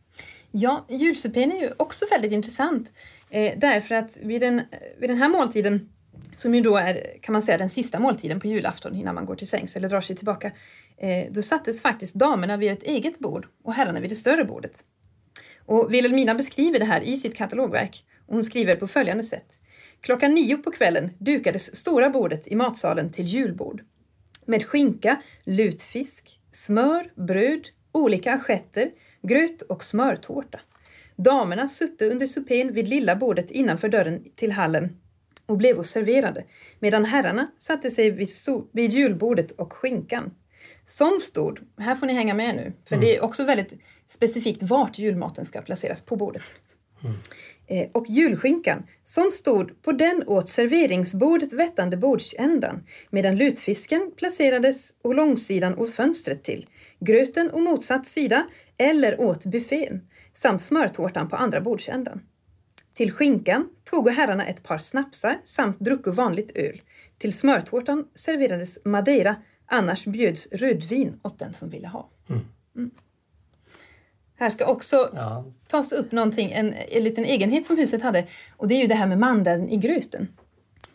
Ja, 0.51 0.85
julsupén 0.89 1.51
är 1.51 1.61
ju 1.61 1.69
också 1.77 2.05
väldigt 2.11 2.31
intressant. 2.31 2.91
Eh, 3.29 3.53
därför 3.57 3.95
att 3.95 4.17
vid 4.23 4.41
den, 4.41 4.61
vid 4.99 5.09
den 5.09 5.17
här 5.17 5.29
måltiden, 5.29 5.89
som 6.35 6.55
ju 6.55 6.61
då 6.61 6.77
är 6.77 7.17
kan 7.21 7.33
man 7.33 7.41
säga 7.41 7.57
den 7.57 7.69
sista 7.69 7.99
måltiden 7.99 8.39
på 8.39 8.47
julafton 8.47 8.95
innan 8.95 9.15
man 9.15 9.25
går 9.25 9.35
till 9.35 9.47
sängs 9.47 9.75
eller 9.75 9.89
drar 9.89 10.01
sig 10.01 10.15
tillbaka, 10.15 10.51
eh, 10.97 11.31
då 11.31 11.41
sattes 11.41 11.81
faktiskt 11.81 12.15
damerna 12.15 12.57
vid 12.57 12.71
ett 12.71 12.83
eget 12.83 13.19
bord 13.19 13.47
och 13.63 13.73
herrarna 13.73 13.99
vid 13.99 14.11
det 14.11 14.15
större 14.15 14.45
bordet. 14.45 14.83
Och 15.65 15.93
Wilhelmina 15.93 16.35
beskriver 16.35 16.79
det 16.79 16.85
här 16.85 17.01
i 17.01 17.17
sitt 17.17 17.35
katalogverk 17.35 18.03
och 18.27 18.33
hon 18.33 18.43
skriver 18.43 18.75
på 18.75 18.87
följande 18.87 19.23
sätt. 19.23 19.59
Klockan 20.01 20.33
nio 20.33 20.57
på 20.57 20.71
kvällen 20.71 21.09
dukades 21.19 21.75
stora 21.75 22.09
bordet 22.09 22.47
i 22.47 22.55
matsalen 22.55 23.11
till 23.11 23.25
julbord. 23.25 23.81
Med 24.45 24.65
skinka, 24.65 25.21
lutfisk, 25.43 26.39
smör, 26.51 27.11
bröd, 27.15 27.67
olika 27.91 28.33
assietter, 28.33 28.89
gröt 29.21 29.61
och 29.61 29.83
smörtårta. 29.83 30.59
Damerna 31.15 31.67
sutte 31.67 32.09
under 32.09 32.27
supén 32.27 32.73
vid 32.73 32.87
lilla 32.87 33.15
bordet 33.15 33.51
innanför 33.51 33.89
dörren 33.89 34.23
till 34.35 34.51
hallen 34.51 34.97
och 35.45 35.57
blev 35.57 35.83
serverade, 35.83 36.43
medan 36.79 37.05
herrarna 37.05 37.51
satte 37.57 37.89
sig 37.89 38.09
vid, 38.09 38.29
vid 38.71 38.91
julbordet 38.91 39.51
och 39.51 39.73
skinkan. 39.73 40.31
Som 40.85 41.19
stod, 41.19 41.59
här 41.77 41.95
får 41.95 42.07
ni 42.07 42.13
hänga 42.13 42.33
med 42.33 42.55
nu, 42.55 42.73
för 42.89 42.97
det 42.97 43.15
är 43.15 43.23
också 43.23 43.43
väldigt 43.43 43.73
specifikt 44.07 44.63
vart 44.63 44.99
julmaten 44.99 45.45
ska 45.45 45.61
placeras 45.61 46.01
på 46.01 46.15
bordet. 46.15 46.57
Eh, 47.67 47.89
och 47.91 48.05
julskinkan 48.09 48.83
som 49.03 49.31
stod 49.31 49.81
på 49.81 49.91
den 49.91 50.23
åt 50.27 50.49
serveringsbordet 50.49 51.53
vettande 51.53 51.97
bordsändan 51.97 52.83
medan 53.09 53.37
lutfisken 53.37 54.11
placerades 54.17 54.93
å 55.03 55.13
långsidan 55.13 55.77
åt 55.77 55.93
fönstret 55.93 56.43
till, 56.43 56.65
gröten 56.99 57.51
å 57.51 57.59
motsatt 57.59 58.07
sida 58.07 58.47
eller 58.77 59.21
åt 59.21 59.45
buffén 59.45 60.07
samt 60.33 60.61
smörtårtan 60.61 61.29
på 61.29 61.35
andra 61.35 61.61
bordsändan. 61.61 62.21
Till 62.95 63.11
skinkan 63.11 63.69
tog 63.83 64.09
herrarna 64.09 64.45
ett 64.45 64.63
par 64.63 64.77
snapsar 64.77 65.41
samt 65.43 65.79
drucko 65.79 66.11
vanligt 66.11 66.51
öl. 66.55 66.81
Till 67.17 67.33
smörtårtan 67.33 68.07
serverades 68.15 68.85
madeira, 68.85 69.35
annars 69.65 70.05
bjöds 70.05 70.47
rödvin 70.51 71.19
åt 71.23 71.39
den 71.39 71.53
som 71.53 71.69
ville 71.69 71.87
ha. 71.87 72.09
Mm. 72.75 72.91
Här 74.37 74.49
ska 74.49 74.65
också 74.65 75.09
Ja. 75.13 75.45
tas 75.67 75.91
upp 75.91 76.11
någonting, 76.11 76.51
en, 76.51 76.73
en 76.73 77.03
liten 77.03 77.25
egenhet 77.25 77.65
som 77.65 77.77
huset 77.77 78.01
hade 78.01 78.27
och 78.57 78.67
det 78.67 78.75
är 78.75 78.81
ju 78.81 78.87
det 78.87 78.95
här 78.95 79.07
med 79.07 79.19
mandeln 79.19 79.69
i 79.69 79.77
gröten. 79.77 80.27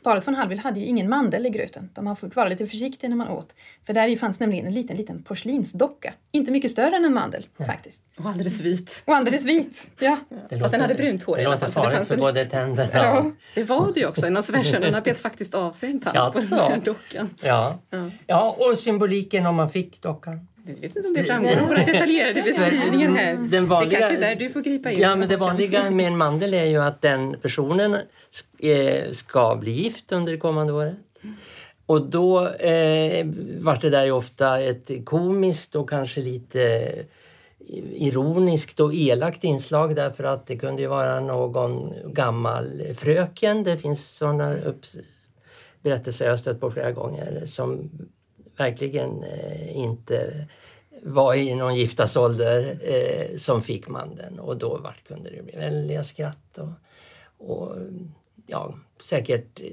Paret 0.03 0.27
von 0.27 0.35
Hallwyl 0.35 0.59
hade 0.59 0.81
ju 0.81 0.87
ingen 0.87 1.09
mandel 1.09 1.47
i 1.47 1.51
gröten. 1.51 1.91
De 1.95 2.05
man 2.05 2.17
fick 2.17 2.37
vara 2.37 2.49
lite 2.49 2.67
försiktig 2.67 3.11
när 3.11 3.17
man 3.17 3.29
åt. 3.29 3.55
För 3.87 3.93
där 3.93 4.17
fanns 4.17 4.41
nämligen 4.41 4.67
en 4.67 4.73
liten, 4.73 4.97
liten 4.97 5.23
porslinsdocka. 5.23 6.13
Inte 6.33 6.51
mycket 6.51 6.71
större 6.71 6.97
än 6.97 7.05
en 7.05 7.15
mandel 7.15 7.47
faktiskt. 7.67 8.03
Och 8.19 8.29
alldeles 8.29 8.61
vit. 8.61 9.03
Och 9.07 9.17
alldeles 9.17 9.45
vit. 9.45 9.91
Ja. 10.01 10.17
Det 10.49 10.59
Fast 10.59 10.73
den 10.73 10.81
hade 10.81 10.95
brunt 10.95 11.23
hår 11.23 11.37
Det 11.37 11.43
i 11.43 11.45
alla 11.45 11.55
låter 11.55 11.71
fall, 11.71 11.85
det 11.85 11.91
farligt 11.91 11.97
fanns 11.97 12.09
för 12.09 12.17
både 12.17 12.45
tänderna 12.45 12.91
Ja. 12.93 13.21
och... 13.21 13.33
Det 13.55 13.63
var 13.63 13.93
det 13.93 14.01
ju 14.01 14.07
också. 14.07 14.27
En 14.27 14.37
av 14.37 14.41
svärsonerna 14.51 15.01
bet 15.01 15.19
faktiskt 15.19 15.55
av 15.55 15.73
sig 15.73 15.91
en 15.91 16.01
tand 16.01 16.33
på 16.33 16.41
den 16.41 16.59
här 16.59 16.81
dockan. 16.85 17.31
Ja. 17.43 17.79
ja, 18.27 18.57
och 18.59 18.79
symboliken 18.79 19.47
om 19.47 19.57
man 19.57 19.71
fick 19.71 20.03
dockan. 20.03 20.49
Jag 20.75 20.81
vet 20.89 20.97
inte 20.97 21.09
om 21.09 21.15
det 21.15 21.23
framgår 21.23 21.51
av 21.63 21.69
våra 21.69 21.85
detaljerade 21.85 22.43
beskrivningar 22.43 23.11
här. 23.11 23.37
Den 23.51 23.67
vanliga- 23.67 23.91
Det 23.99 24.07
kanske 24.07 24.27
är 24.27 24.31
där 24.31 24.37
du 24.45 24.51
får 24.51 24.61
gripa 24.61 24.91
in. 24.91 25.01
Ja, 25.01 25.17
men 25.17 25.29
det 25.29 25.37
vanliga 25.37 25.91
med 25.91 26.07
en 26.07 26.17
mandel 26.19 26.55
är 26.55 26.65
ju 26.65 26.83
att 26.83 27.01
den 27.03 27.37
personen 27.43 27.97
eh, 28.59 29.11
ska 29.11 29.57
bli 29.57 29.71
gift 29.71 30.13
under 30.13 30.33
det 30.33 30.39
kommande 30.39 30.73
året. 30.73 30.95
Och 31.87 32.03
då 32.11 32.49
eh, 32.49 33.27
vart 33.61 33.81
det 33.83 33.91
där 33.91 34.05
ju 34.05 34.11
ofta 34.13 34.61
ett 34.61 34.91
komiskt 35.05 35.75
och 35.77 35.91
kanske 35.91 36.21
lite 36.21 36.93
ironiskt 37.95 38.81
och 38.81 38.95
elakt 38.95 39.45
inslag 39.45 39.97
därför 39.97 40.25
att 40.25 40.47
det 40.47 40.57
kunde 40.57 40.83
ju 40.83 40.89
vara 40.89 41.21
någon 41.21 41.95
gammal 42.13 42.83
fröken. 42.97 43.63
Det 43.63 43.77
finns 43.79 44.17
sådana 44.17 44.57
berättelser 45.83 46.27
jag 46.27 46.39
stött 46.39 46.61
på 46.61 46.71
flera 46.71 46.93
gånger 46.93 47.43
som 47.47 47.91
verkligen 48.61 49.23
eh, 49.23 49.77
inte 49.77 50.47
var 51.03 51.35
i 51.35 51.55
någon 51.55 51.77
giftasålder 51.77 52.79
eh, 52.83 53.37
som 53.37 53.63
fick 53.63 53.89
mandeln 53.89 54.39
och 54.39 54.57
då 54.57 54.79
vart 54.79 55.09
kunde 55.09 55.31
det 55.31 55.43
bli 55.43 55.57
väldiga 55.57 56.05
skratt 56.05 56.59
och, 56.59 56.71
och 57.51 57.77
ja, 58.47 58.75
säkert 59.03 59.61
eh, 59.61 59.67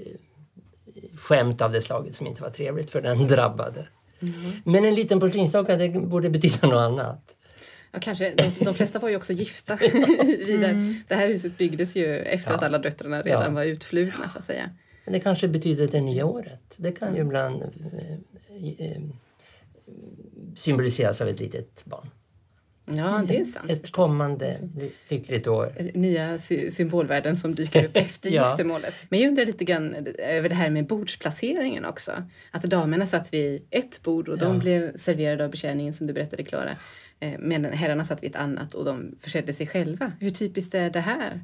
skämt 1.18 1.62
av 1.62 1.72
det 1.72 1.82
slaget 1.82 2.16
som 2.16 2.28
inte 2.28 2.42
var 2.42 2.50
trevligt 2.50 2.90
för 2.92 3.02
den 3.02 3.28
drabbade. 3.34 3.88
Men 4.64 4.86
en 4.86 4.96
liten 4.96 5.20
porslinsdocka, 5.20 5.76
det 5.78 5.90
borde 5.90 6.30
betyda 6.30 6.68
något 6.68 6.80
annat. 6.80 7.34
Ja, 7.92 8.00
kanske. 8.02 8.34
De, 8.36 8.66
de 8.66 8.74
flesta 8.74 9.00
var 9.00 9.10
ju 9.10 9.16
också 9.16 9.34
gifta. 9.34 9.76
Vidare. 10.46 10.72
Mm. 10.72 10.96
Det 11.08 11.16
här 11.16 11.28
huset 11.28 11.58
byggdes 11.58 11.96
ju 11.96 12.20
efter 12.20 12.52
Ja. 12.52 12.58
att 12.58 12.64
alla 12.64 12.78
döttrarna 12.78 13.22
redan 13.22 13.44
Ja. 13.44 13.50
var 13.50 13.64
utflugna 13.64 14.30
så 14.30 14.38
att 14.38 14.44
säga. 14.44 14.70
Men 15.08 15.14
det 15.14 15.20
kanske 15.20 15.48
betyder 15.48 15.88
det 15.88 16.02
nya 16.02 16.26
året. 16.26 16.74
Det 16.78 16.92
kan 16.92 17.16
ju 17.16 17.22
ibland 17.22 17.62
eh, 17.64 18.88
eh, 18.88 19.02
symboliseras 20.56 21.22
av 21.22 21.28
ett 21.28 21.40
litet 21.40 21.86
barn. 21.86 22.10
Ja, 22.86 23.24
det 23.28 23.40
är 23.40 23.44
sant. 23.44 23.70
Ett 23.70 23.82
förstås. 23.82 23.96
kommande 23.96 24.58
ly- 24.76 24.92
lyckligt 25.10 25.48
år. 25.48 25.72
Nya 25.94 26.38
sy- 26.38 26.72
symbolvärden 26.72 27.36
som 27.38 27.56
dyker 27.56 27.86
upp 27.86 27.92
efter 27.98 28.30
Ja. 28.30 28.50
giftermålet. 28.50 28.94
Men 29.10 29.20
jag 29.20 29.28
undrar 29.28 29.46
lite 29.46 29.64
grann 29.66 29.96
över 30.18 30.50
det 30.50 30.56
här 30.56 30.70
med 30.70 30.88
bordsplaceringen 30.88 31.86
också. 31.86 32.12
Att 32.52 32.64
damerna 32.64 33.06
satt 33.08 33.34
vid 33.34 33.62
ett 33.70 34.04
bord 34.04 34.30
och 34.30 34.38
de 34.38 34.54
Ja. 34.54 34.60
blev 34.60 34.96
serverade 34.98 35.44
av 35.46 35.52
betjäningen 35.52 35.94
som 35.94 36.08
du 36.08 36.14
berättade 36.14 36.44
Klara. 36.44 36.78
Eh, 37.20 37.34
Medan 37.40 37.74
herrarna 37.74 38.06
satt 38.06 38.24
vid 38.24 38.30
ett 38.30 38.36
annat 38.36 38.74
och 38.74 38.86
de 38.86 39.16
försedde 39.22 39.54
sig 39.54 39.68
själva. 39.68 40.12
Hur 40.20 40.30
typiskt 40.30 40.76
är 40.76 40.90
det 40.90 41.00
här? 41.00 41.44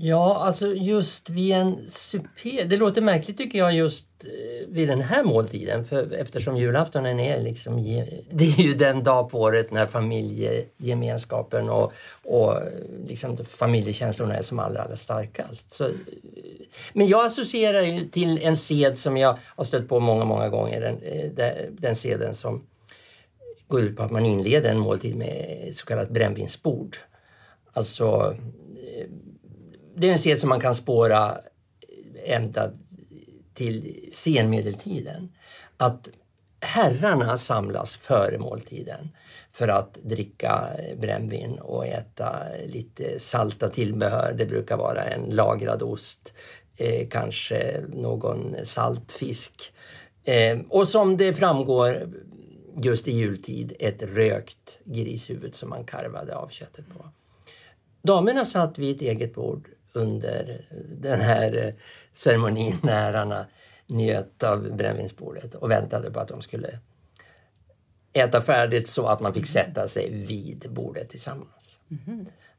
Ja, 0.00 0.36
alltså 0.44 0.74
just 0.74 1.30
vid 1.30 1.52
en 1.52 1.90
supé. 1.90 2.64
Det 2.64 2.76
låter 2.76 3.00
märkligt 3.02 3.38
tycker 3.38 3.58
jag 3.58 3.74
just 3.74 4.08
eh, 4.24 4.68
vid 4.68 4.88
den 4.88 5.00
här 5.00 5.24
måltiden 5.24 5.84
för 5.84 6.12
eftersom 6.12 6.56
julaftonen 6.56 7.20
är 7.20 7.42
liksom 7.42 7.76
det 8.30 8.44
är 8.44 8.60
ju 8.62 8.74
den 8.74 9.02
dag 9.02 9.30
på 9.30 9.40
året 9.40 9.70
när 9.70 9.86
familjegemenskapen 9.86 11.68
och, 11.70 11.92
och 12.24 12.56
eh, 12.56 12.62
liksom 13.06 13.36
familjekänslorna 13.44 14.36
är 14.36 14.42
som 14.42 14.58
allra, 14.58 14.82
allra 14.82 14.96
starkast. 14.96 15.70
Så, 15.70 15.84
eh, 15.86 15.92
men 16.92 17.06
jag 17.08 17.26
associerar 17.26 17.82
ju 17.82 18.08
till 18.08 18.38
en 18.42 18.56
sed 18.56 18.98
som 18.98 19.16
jag 19.16 19.38
har 19.44 19.64
stött 19.64 19.88
på 19.88 20.00
många, 20.00 20.24
många 20.24 20.48
gånger. 20.48 20.80
Den, 20.80 21.00
den- 21.34 21.76
den 21.76 21.94
seden 21.94 22.34
som 22.34 22.66
går 23.68 23.80
ut 23.82 23.96
på 23.96 24.02
att 24.02 24.10
man 24.10 24.26
inleder 24.26 24.70
en 24.70 24.78
måltid 24.78 25.16
med 25.16 25.68
så 25.72 25.86
kallat 25.86 26.10
brännvinsbord. 26.10 26.96
Alltså 27.72 28.36
det 29.98 30.08
är 30.08 30.12
en 30.12 30.18
sed 30.18 30.38
som 30.38 30.48
man 30.48 30.60
kan 30.60 30.74
spåra 30.74 31.38
ända 32.24 32.70
till 33.54 34.08
senmedeltiden. 34.12 35.32
Att 35.76 36.08
herrarna 36.60 37.36
samlas 37.36 37.96
före 37.96 38.38
måltiden 38.38 39.08
för 39.52 39.68
att 39.68 39.94
dricka 39.94 40.68
brännvin 40.96 41.58
och 41.58 41.86
äta 41.86 42.36
lite 42.66 43.20
salta 43.20 43.68
tillbehör. 43.68 44.34
Det 44.38 44.46
brukar 44.46 44.76
vara 44.76 45.04
en 45.04 45.30
lagrad 45.30 45.82
ost, 45.82 46.34
eh, 46.76 47.08
kanske 47.08 47.84
någon 47.88 48.56
saltfisk. 48.62 49.72
Eh, 50.24 50.58
och 50.68 50.88
som 50.88 51.16
det 51.16 51.34
framgår 51.34 52.12
just 52.82 53.08
i 53.08 53.12
jultid, 53.12 53.72
ett 53.78 54.02
rökt 54.02 54.80
grishuvud 54.84 55.54
som 55.54 55.68
man 55.68 55.84
karvade 55.84 56.36
av 56.36 56.48
köttet 56.48 56.84
på. 56.88 57.08
Damerna 58.02 58.44
satt 58.44 58.78
vid 58.78 58.96
ett 58.96 59.02
eget 59.02 59.34
bord 59.34 59.68
under 59.98 60.60
den 60.98 61.20
här 61.20 61.66
eh, 61.66 61.74
ceremonin 62.12 62.76
när 62.82 62.92
herrarna 62.92 63.46
njöt 63.86 64.44
av 64.44 64.76
brännvinsbordet 64.76 65.54
och 65.54 65.70
väntade 65.70 66.10
på 66.10 66.20
att 66.20 66.28
de 66.28 66.42
skulle 66.42 66.78
äta 68.12 68.42
färdigt 68.42 68.88
så 68.88 69.06
att 69.06 69.20
man 69.20 69.34
fick 69.34 69.46
sätta 69.46 69.88
sig 69.88 70.10
vid 70.10 70.66
bordet 70.70 71.08
tillsammans. 71.08 71.80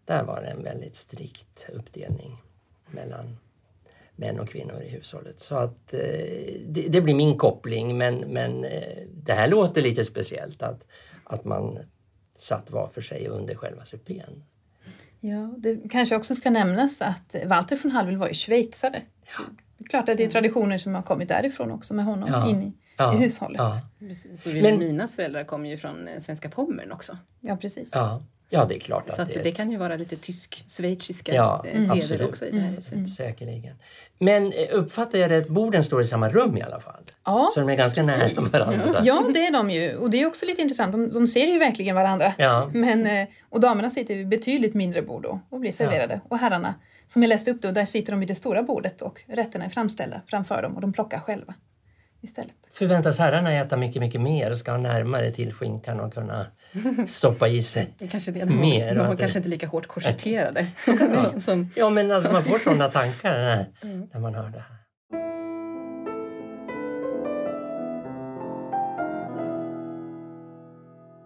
Där 0.06 0.24
var 0.24 0.42
det 0.42 0.48
en 0.48 0.64
väldigt 0.64 0.96
strikt 0.96 1.70
uppdelning 1.74 2.42
mellan 2.92 3.38
män 4.16 4.40
och 4.40 4.50
kvinnor 4.50 4.82
i 4.82 4.90
hushållet. 4.90 5.40
Så 5.40 5.56
att 5.56 5.94
eh, 5.94 6.00
det, 6.66 6.88
det 6.90 7.02
blir 7.02 7.16
min 7.16 7.38
koppling 7.38 7.98
men, 7.98 8.16
men 8.16 8.64
eh, 8.64 8.98
det 9.14 9.34
här 9.34 9.48
låter 9.48 9.82
lite 9.82 10.04
speciellt 10.04 10.64
att, 10.64 10.86
att 11.24 11.46
man 11.46 11.80
satt 12.38 12.72
var 12.72 12.88
för 12.88 13.02
sig 13.02 13.28
under 13.28 13.56
själva 13.56 13.86
supén. 13.86 14.44
Ja, 15.20 15.54
det 15.58 15.90
kanske 15.90 16.16
också 16.16 16.36
ska 16.36 16.50
nämnas 16.50 17.02
att 17.02 17.36
Walter 17.46 17.80
von 17.84 17.92
Hallwyl 17.92 18.18
var 18.18 18.28
ju 18.28 18.34
schweizare. 18.34 19.02
Det 19.78 19.84
är 19.86 19.88
klart 19.90 20.10
att 20.10 20.18
det 20.18 20.24
är 20.24 20.30
traditioner 20.30 20.78
som 20.78 20.96
har 20.96 21.02
kommit 21.02 21.28
därifrån 21.30 21.72
också 21.72 21.94
med 21.94 22.06
honom 22.06 22.30
Ja. 22.32 22.50
in 22.50 22.62
i, 22.64 22.74
Ja, 22.98 23.14
i 23.14 23.18
hushållet. 23.18 23.60
Ja, 23.62 23.82
Precis. 24.00 24.42
Så 24.44 24.50
Wilhelminas 24.50 25.16
föräldrar 25.16 25.44
kom 25.44 25.66
ju 25.66 25.78
från 25.78 26.08
eh, 26.08 26.20
svenska 26.20 26.50
Pommern 26.50 26.92
också. 26.92 27.18
Ja, 27.40 27.56
precis. 27.58 27.92
ja. 27.96 28.22
Ja, 28.50 28.66
det 28.66 28.76
är 28.76 28.80
klart 28.80 29.04
Så 29.08 29.14
att 29.14 29.20
att 29.20 29.34
det 29.34 29.42
det 29.42 29.52
kan 29.52 29.72
ju 29.72 29.78
vara 29.78 29.96
lite 29.96 30.16
tysk-schweiziska 30.16 31.34
Ja, 31.34 31.66
seder 31.66 31.92
absolut. 31.92 32.30
också 32.30 32.46
i 32.46 32.52
det 32.52 32.60
här 32.60 32.72
huset. 32.72 33.14
Säkerligen. 33.14 33.76
Men 34.20 34.54
eh, 34.54 34.68
uppfattar 34.72 35.20
jag 35.20 35.32
rätt, 35.32 35.48
borden 35.48 35.84
står 35.84 36.02
i 36.02 36.06
samma 36.06 36.30
rum 36.30 36.58
i 36.58 36.62
alla 36.62 36.80
fall? 36.80 37.04
Ja, 37.26 37.50
Så 37.54 37.60
de 37.60 37.70
är 37.70 37.76
ganska 37.76 38.04
nära 38.04 38.42
varandra? 38.52 39.02
Ja, 39.04 39.30
det 39.34 39.46
är 39.48 39.52
de 39.52 39.70
ju. 39.70 39.96
Och 39.96 40.10
det 40.10 40.22
är 40.22 40.26
också 40.26 40.46
lite 40.46 40.62
intressant. 40.62 40.92
De, 40.92 41.10
de 41.12 41.28
ser 41.28 41.48
ju 41.48 41.60
verkligen 41.60 41.96
varandra. 41.96 42.34
Ja. 42.38 42.70
Men, 42.74 43.08
eh, 43.08 43.28
och 43.50 43.60
damerna 43.60 43.90
sitter 43.90 44.16
vid 44.16 44.28
betydligt 44.28 44.74
mindre 44.74 45.02
bord 45.02 45.24
då 45.24 45.40
och 45.50 45.60
blir 45.60 45.72
serverade. 45.72 46.22
Och 46.30 46.38
herrarna, 46.38 46.76
som 47.08 47.24
jag 47.24 47.30
läste 47.30 47.52
upp 47.52 47.62
då, 47.62 47.72
där 47.72 47.86
sitter 47.86 48.12
de 48.12 48.20
vid 48.20 48.30
det 48.30 48.36
stora 48.36 48.64
bordet 48.64 49.02
och 49.02 49.22
rätterna 49.28 49.66
är 49.66 49.70
framställda 49.70 50.22
framför 50.28 50.62
dem 50.62 50.76
och 50.76 50.82
de 50.82 50.94
plockar 50.94 51.20
själva 51.20 51.54
istället. 52.22 52.52
Förväntas 52.72 53.20
herrarna 53.20 53.54
äta 53.54 53.78
mycket, 53.78 54.00
mycket 54.02 54.22
mer 54.22 54.52
och 54.52 54.58
ska 54.58 54.72
ha 54.72 54.78
närmare 54.78 55.32
till 55.32 55.54
skinkan 55.54 56.00
och 56.00 56.14
kunna 56.14 56.46
stoppa 57.08 57.48
i 57.48 57.62
sig 57.62 57.88
Det 57.98 58.06
är 58.06 58.10
kanske 58.10 58.32
det. 58.32 58.40
De, 58.46 58.56
mer? 58.60 58.96
de 58.96 58.98
var 59.00 59.06
att 59.06 59.12
det- 59.12 59.18
kanske 59.18 59.40
inte 59.40 59.50
lika 59.50 59.68
hårt 59.68 59.88
korsetterade. 59.88 60.68
som, 60.86 61.40
som, 61.40 61.70
Ja, 61.76 61.90
men 61.90 62.12
alltså 62.12 62.32
man 62.32 62.44
får 62.44 62.58
sådana 62.58 62.88
tankar 62.92 63.32
när, 63.32 63.66
Mm. 63.84 64.08
när 64.14 64.20
man 64.20 64.36
hör 64.36 64.50
det 64.50 64.60
här. 64.70 64.80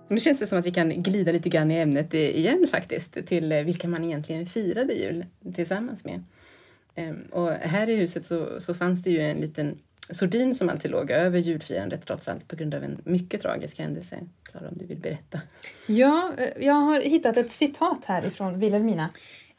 Nu 0.10 0.20
känns 0.20 0.40
det 0.40 0.48
som 0.48 0.60
att 0.60 0.66
vi 0.66 0.72
kan 0.72 1.04
glida 1.04 1.32
lite 1.32 1.50
grann 1.50 1.72
i 1.72 1.76
ämnet 1.80 2.14
igen 2.14 2.68
faktiskt, 2.72 3.18
till 3.26 3.52
eh, 3.52 3.62
vilka 3.64 3.88
man 3.88 4.04
egentligen 4.04 4.46
firade 4.46 4.94
jul 4.94 5.26
tillsammans 5.56 6.04
med. 6.06 6.24
Ehm, 6.96 7.24
Och 7.32 7.52
här 7.52 7.90
i 7.90 7.96
huset 7.96 8.26
så, 8.26 8.48
så 8.62 8.74
fanns 8.74 9.04
det 9.04 9.10
ju 9.10 9.22
en 9.22 9.38
liten 9.38 9.78
sordin 10.12 10.56
som 10.56 10.70
alltid 10.70 10.92
låg 10.92 11.12
över 11.12 11.40
julfirandet 11.40 12.06
trots 12.06 12.28
allt 12.28 12.48
på 12.48 12.56
grund 12.56 12.76
av 12.76 12.84
en 12.84 13.02
mycket 13.04 13.42
tragisk 13.42 13.80
händelse. 13.80 14.20
Klara, 14.44 14.70
om 14.70 14.78
du 14.78 14.86
vill 14.86 14.98
berätta. 14.98 15.42
Ja, 15.88 16.32
eh, 16.38 16.66
jag 16.66 16.74
har 16.74 17.02
hittat 17.02 17.38
ett 17.38 17.52
citat 17.52 18.06
här 18.06 18.26
ifrån 18.26 18.60
Wilhelmina. 18.60 19.10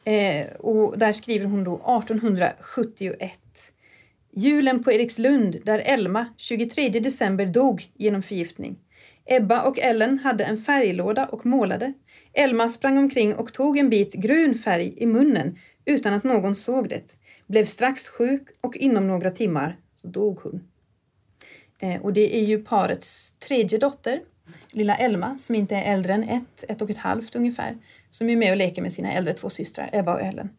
Eh, 0.03 0.47
och 0.59 0.97
där 0.97 1.11
skriver 1.11 1.45
hon 1.45 1.63
då 1.63 1.75
1871. 1.75 3.39
Julen 4.37 4.83
på 4.83 4.91
Erikslund 4.91 5.57
där 5.63 5.79
Elma 5.85 6.25
23 6.37 6.89
december 6.89 7.45
dog 7.45 7.89
genom 7.93 8.23
förgiftning. 8.23 8.77
Ebba 9.25 9.61
och 9.61 9.79
Ellen 9.79 10.19
hade 10.19 10.43
en 10.43 10.57
färglåda 10.57 11.25
och 11.25 11.45
målade. 11.45 11.93
Elma 12.33 12.69
sprang 12.69 12.97
omkring 12.97 13.35
och 13.35 13.53
tog 13.53 13.77
en 13.77 13.89
bit 13.89 14.13
grön 14.13 14.55
färg 14.55 14.93
i 14.97 15.05
munnen 15.05 15.57
utan 15.85 16.13
att 16.13 16.23
någon 16.23 16.55
såg 16.55 16.89
det. 16.89 17.17
Blev 17.47 17.63
strax 17.63 18.09
sjuk 18.09 18.47
och 18.61 18.77
inom 18.77 19.07
några 19.07 19.31
timmar 19.31 19.75
så 20.05 20.11
dog 20.11 20.39
hon. 20.39 20.67
Eh, 21.79 22.01
och 22.01 22.13
det 22.13 22.37
är 22.37 22.45
ju 22.45 22.63
parets 22.63 23.33
tredje 23.33 23.79
dotter, 23.79 24.21
lilla 24.71 24.95
Elma, 24.95 25.37
som 25.37 25.55
inte 25.55 25.75
är 25.75 25.93
äldre 25.93 26.13
än 26.13 26.23
ett, 26.23 26.63
ett 26.69 26.81
och 26.81 26.89
ett 26.89 26.97
halvt 26.97 27.35
ungefär, 27.35 27.77
som 28.09 28.29
är 28.29 28.35
med 28.35 28.51
och 28.51 28.57
leker 28.57 28.81
med 28.81 28.93
sina 28.93 29.11
äldre 29.11 29.33
två 29.33 29.49
systrar, 29.49 29.89
Ebba 29.93 30.13
och 30.13 30.21
Ellen. 30.21 30.49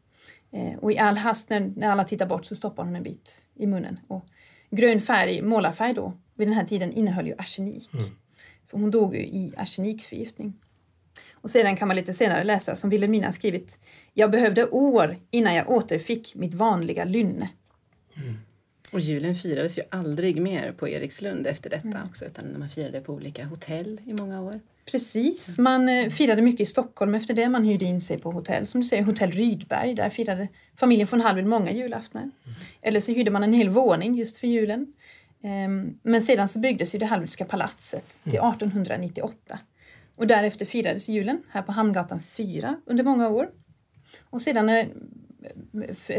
Eh, 0.51 0.79
och 0.79 0.93
i 0.93 0.99
all 0.99 1.17
hast 1.17 1.51
när, 1.51 1.73
när 1.77 1.89
alla 1.89 2.05
tittar 2.05 2.27
bort 2.27 2.47
så 2.47 2.57
stoppar 2.57 2.85
hon 2.85 2.97
en 2.97 3.03
bit 3.03 3.49
i 3.55 3.67
munnen. 3.67 4.01
Och 4.09 4.27
grön 4.71 5.01
färg, 5.01 5.43
målarfärg 5.43 5.95
då, 5.95 6.13
vid 6.35 6.49
den 6.49 6.55
här 6.55 6.65
tiden 6.65 6.93
innehöll 6.93 7.27
ju 7.27 7.35
arsenik. 7.39 7.91
Så 8.65 8.77
hon 8.77 8.91
dog 8.91 9.15
ju 9.15 9.21
i 9.21 9.53
arsenikförgiftning. 9.57 10.55
Och 11.33 11.51
sedan 11.51 11.77
kan 11.77 11.89
man 11.89 11.97
lite 11.97 12.13
senare 12.13 12.45
läsa 12.45 12.77
som 12.77 12.91
Wilhelmina 12.91 13.33
skrivit 13.33 13.79
Jag 14.13 14.31
behövde 14.31 14.69
år 14.69 15.17
innan 15.31 15.55
jag 15.55 15.71
återfick 15.71 16.35
mitt 16.35 16.55
vanliga 16.55 17.05
lynne. 17.05 17.49
Och 18.93 19.01
julen 19.01 19.35
firades 19.35 19.79
ju 19.79 19.83
aldrig 19.91 20.41
mer 20.43 20.73
på 20.73 20.89
Erikslund 20.89 21.47
efter 21.47 21.71
detta 21.71 22.03
också, 22.09 22.25
utan 22.25 22.59
man 22.59 22.69
firade 22.71 23.01
på 23.01 23.13
olika 23.13 23.45
hotell 23.45 24.01
i 24.07 24.13
många 24.13 24.41
år. 24.43 24.61
Precis, 24.91 25.59
man 25.59 25.89
eh, 25.89 26.09
firade 26.11 26.43
mycket 26.43 26.61
i 26.61 26.65
Stockholm 26.67 27.15
efter 27.15 27.35
det. 27.35 27.49
Man 27.49 27.65
hyrde 27.65 27.85
in 27.85 28.01
sig 28.01 28.19
på 28.19 28.31
hotell. 28.31 28.67
Som 28.67 28.81
du 28.81 28.87
säger, 28.87 29.03
Hotell 29.03 29.31
Rydberg. 29.31 29.95
Där 29.95 30.09
firade 30.09 30.49
familjen 30.77 31.09
von 31.11 31.21
Hallwyl 31.21 31.45
många 31.47 31.71
julaftnar. 31.73 32.31
Eller 32.83 33.01
så 33.01 33.13
hyrde 33.13 33.31
man 33.31 33.43
en 33.43 33.53
hel 33.53 33.69
våning 33.69 34.15
just 34.15 34.37
för 34.39 34.47
julen. 34.47 34.93
Ehm, 35.43 35.99
Men 36.03 36.23
sedan 36.23 36.49
så 36.49 36.59
byggdes 36.59 36.95
ju 36.95 36.99
det 36.99 37.07
Hallwylska 37.07 37.45
palatset 37.45 38.21
till 38.23 38.39
1898. 38.39 39.59
Och 40.17 40.27
därefter 40.27 40.67
firades 40.67 41.09
julen 41.09 41.43
här 41.51 41.63
på 41.63 41.73
Hamngatan 41.73 42.21
4 42.21 42.77
under 42.87 43.05
många 43.05 43.29
år. 43.29 43.49
Och 44.31 44.43
sedan, 44.43 44.69
f- 44.69 44.89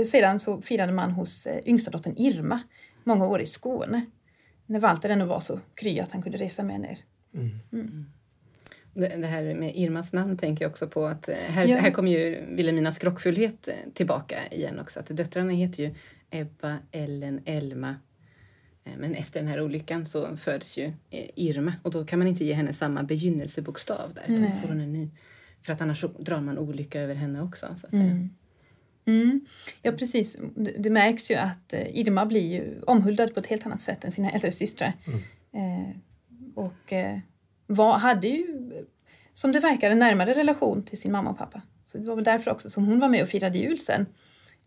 sedan 0.05 0.39
så 0.39 0.61
firade 0.61 0.91
man 0.91 1.11
hos 1.11 1.45
eh, 1.45 1.59
yngsta 1.65 1.91
dottern 1.91 2.13
Irma 2.17 2.59
många 3.03 3.25
år 3.27 3.41
i 3.41 3.45
Skåne. 3.45 4.05
När 4.65 4.79
Walter 4.79 5.09
ännu 5.09 5.25
var 5.25 5.39
så 5.39 5.59
kry 5.75 5.99
att 5.99 6.11
han 6.11 6.21
kunde 6.21 6.37
resa 6.37 6.63
med 6.63 6.79
ner. 6.81 6.97
Det, 8.93 9.07
det 9.07 9.27
här 9.27 9.55
med 9.55 9.71
Irmas 9.75 10.13
namn 10.13 10.37
tänker 10.37 10.65
jag 10.65 10.69
också 10.69 10.87
på 10.87 11.05
att 11.05 11.29
eh, 11.29 11.35
här, 11.35 11.67
Ja. 11.67 11.77
här 11.77 11.91
kommer 11.91 12.11
ju 12.11 12.45
Vilhelminas 12.55 12.95
skrockfullhet 12.95 13.67
eh, 13.67 13.73
tillbaka 13.93 14.35
igen 14.51 14.79
också. 14.79 14.99
Att 14.99 15.07
döttrarna 15.07 15.51
heter 15.51 15.83
ju 15.83 15.95
Ebba, 16.29 16.77
Ellen, 16.91 17.41
Elma 17.45 17.95
Men 18.97 19.15
efter 19.15 19.39
den 19.39 19.49
här 19.49 19.61
olyckan 19.61 20.05
så 20.05 20.37
föds 20.37 20.77
ju 20.77 20.93
Irma 21.35 21.73
och 21.83 21.91
då 21.91 22.05
kan 22.05 22.19
man 22.19 22.27
inte 22.27 22.45
ge 22.45 22.53
henne 22.53 22.73
samma 22.73 23.03
begynnelsebokstav 23.03 24.13
där. 24.13 24.23
då 24.27 24.61
får 24.61 24.67
hon 24.67 24.79
en 24.81 24.93
ny. 24.93 25.09
För 25.61 25.73
att 25.73 25.81
annars 25.81 26.01
så 26.01 26.07
drar 26.07 26.41
man 26.41 26.57
olycka 26.57 27.01
över 27.01 27.15
henne 27.15 27.41
också. 27.41 27.65
Så 27.77 27.85
att 27.87 27.91
säga. 27.91 28.27
Mm. 29.07 29.45
Ja 29.81 29.91
precis, 29.91 30.37
det, 30.55 30.89
märks 30.89 31.31
ju 31.31 31.35
att 31.35 31.73
eh, 31.73 31.97
Irma 31.97 32.25
blir 32.25 32.53
ju 32.53 32.81
omhuldad 32.81 33.33
på 33.33 33.39
ett 33.39 33.47
helt 33.47 33.65
annat 33.65 33.81
sätt 33.81 34.05
än 34.05 34.11
sina 34.11 34.31
äldre 34.33 34.51
systrar. 34.51 34.93
Eh, 35.53 35.97
och 36.55 36.93
eh, 36.93 37.19
var, 37.67 37.97
hade 37.97 38.27
ju, 38.27 38.71
som 39.33 39.51
det 39.51 39.59
verkar, 39.59 39.91
en 39.91 39.99
närmare 39.99 40.35
relation 40.35 40.83
till 40.83 40.97
sin 40.97 41.11
mamma 41.11 41.29
och 41.29 41.37
pappa. 41.37 41.61
Så 41.85 41.97
det 41.97 42.07
var 42.07 42.15
väl 42.15 42.23
därför 42.23 42.51
också 42.51 42.69
som 42.69 42.85
hon 42.85 42.99
var 42.99 43.09
med 43.09 43.21
och 43.23 43.29
firade 43.29 43.57
jul 43.57 43.79
sen. 43.79 44.05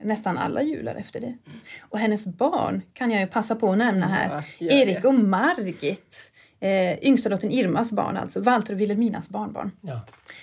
Nästan 0.03 0.39
alla 0.39 0.63
jular 0.63 0.95
efter 0.95 1.21
det. 1.21 1.37
Och 1.81 1.99
hennes 1.99 2.27
barn 2.27 2.83
kan 2.93 3.11
jag 3.11 3.21
ju 3.21 3.27
passa 3.27 3.57
på 3.57 3.73
att 3.73 3.79
nämna 3.79 4.07
här. 4.07 4.45
Ja. 4.59 4.71
Erik 4.71 5.05
och 5.05 5.15
Margit. 5.15 6.33
Eh, 6.61 7.05
yngsta 7.05 7.29
dottern 7.29 7.51
Irmas 7.51 7.93
barn 7.93 8.17
alltså, 8.17 8.41
Walter 8.41 8.75
och 8.75 8.81
Wilhelminas 8.81 9.31
barnbarn. 9.31 9.71
Ja. 9.81 10.01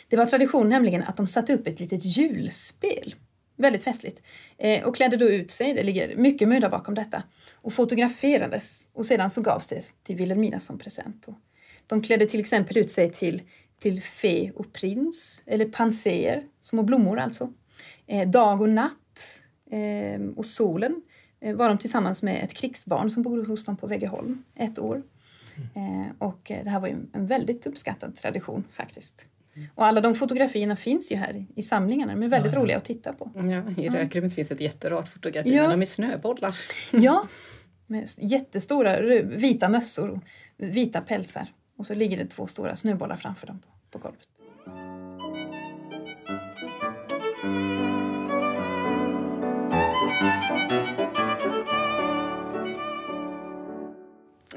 Det 0.10 0.18
var 0.18 0.26
tradition 0.26 0.70
nämligen 0.70 1.04
att 1.04 1.18
de 1.18 1.28
satte 1.28 1.54
upp 1.54 1.68
ett 1.68 1.80
litet 1.80 2.06
julspel. 2.06 3.16
Väldigt 3.58 3.84
festligt. 3.84 4.22
Eh, 4.58 4.84
och 4.84 4.96
klädde 4.96 5.18
då 5.18 5.30
ut 5.30 5.52
sig, 5.52 5.74
det 5.74 5.84
ligger 5.84 6.16
mycket 6.16 6.48
möda 6.48 6.70
bakom 6.70 6.96
detta. 6.96 7.24
Och 7.54 7.74
fotograferades 7.74 8.90
och 8.94 9.06
sedan 9.06 9.30
så 9.30 9.42
gavs 9.42 9.68
det 9.68 9.82
till 10.04 10.16
Wilhelmina 10.16 10.60
som 10.60 10.80
present. 10.80 11.28
Och 11.28 11.36
de 11.88 12.02
klädde 12.02 12.26
till 12.26 12.40
exempel 12.40 12.78
ut 12.78 12.92
sig 12.92 13.12
till, 13.12 13.42
till 13.80 14.02
fe 14.02 14.52
och 14.56 14.74
prins, 14.74 15.44
eller 15.46 15.66
panser, 15.66 16.44
små 16.62 16.84
blommor 16.84 17.20
alltså. 17.20 17.54
Eh, 18.08 18.30
dag 18.30 18.62
och 18.62 18.70
natt 18.70 19.44
eh, 19.72 20.22
och 20.36 20.46
solen 20.46 21.02
eh, 21.40 21.56
var 21.56 21.70
de 21.70 21.78
tillsammans 21.78 22.24
med 22.24 22.44
ett 22.44 22.54
krigsbarn 22.54 23.12
som 23.12 23.24
bodde 23.24 23.48
hos 23.48 23.66
dem 23.66 23.78
på 23.78 23.88
Vegeholm 23.88 24.44
ett 24.56 24.80
år. 24.80 25.04
Eh, 25.76 26.16
och 26.20 26.52
eh, 26.52 26.64
det 26.64 26.70
här 26.70 26.80
var 26.80 26.88
ju 26.88 26.96
en 27.14 27.28
väldigt 27.28 27.68
uppskattad 27.68 28.16
tradition 28.16 28.64
faktiskt. 28.72 29.30
Och 29.76 29.86
alla 29.86 30.02
de 30.02 30.16
fotografierna 30.16 30.76
finns 30.76 31.12
ju 31.12 31.16
här 31.16 31.46
i- 31.56 31.62
samlingarna. 31.62 32.14
De 32.14 32.24
är 32.24 32.28
väldigt 32.28 32.54
roliga 32.54 32.78
att 32.78 32.86
titta 32.86 33.14
på. 33.14 33.32
Ja, 33.36 33.84
I 33.84 33.90
rökrummet 33.90 34.34
finns 34.34 34.52
ett 34.52 34.62
jätterart 34.62 35.10
fotografi 35.10 35.56
Ja. 35.56 35.74
är 35.82 35.86
snöbollar. 35.86 36.56
Ja, 36.92 37.28
med 37.88 38.10
jättestora 38.18 39.00
vita 39.24 39.70
mössor 39.70 40.10
och 40.10 40.20
vita 40.58 41.02
pälsar. 41.02 41.48
Och 41.78 41.86
så 41.86 41.96
ligger 41.96 42.18
det 42.18 42.26
två 42.26 42.48
stora 42.48 42.76
snöbollar 42.76 43.16
framför 43.16 43.48
dem 43.48 43.60
på, 43.60 43.98
på 44.00 44.04
golvet. 44.04 44.22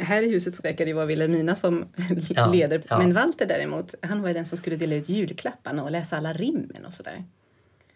Här 0.01 0.23
i 0.23 0.29
huset 0.31 0.55
så 0.55 0.63
verkar 0.63 0.87
det 0.87 0.93
vara 0.93 1.07
Wilhelmina 1.07 1.55
som 1.55 1.85
Ja, 2.29 2.47
leder. 2.53 2.83
ja. 2.89 2.99
Men 2.99 3.13
Walter 3.15 3.47
däremot, 3.47 3.95
han 4.03 4.23
var 4.23 4.29
ju 4.29 4.35
den 4.35 4.47
som 4.47 4.59
skulle 4.59 4.77
dela 4.77 4.95
ut 4.95 5.09
julklapparna 5.09 5.83
och 5.85 5.91
läsa 5.91 6.17
alla 6.17 6.33
rimmen 6.33 6.85
och 6.87 6.93
sådär. 6.93 7.25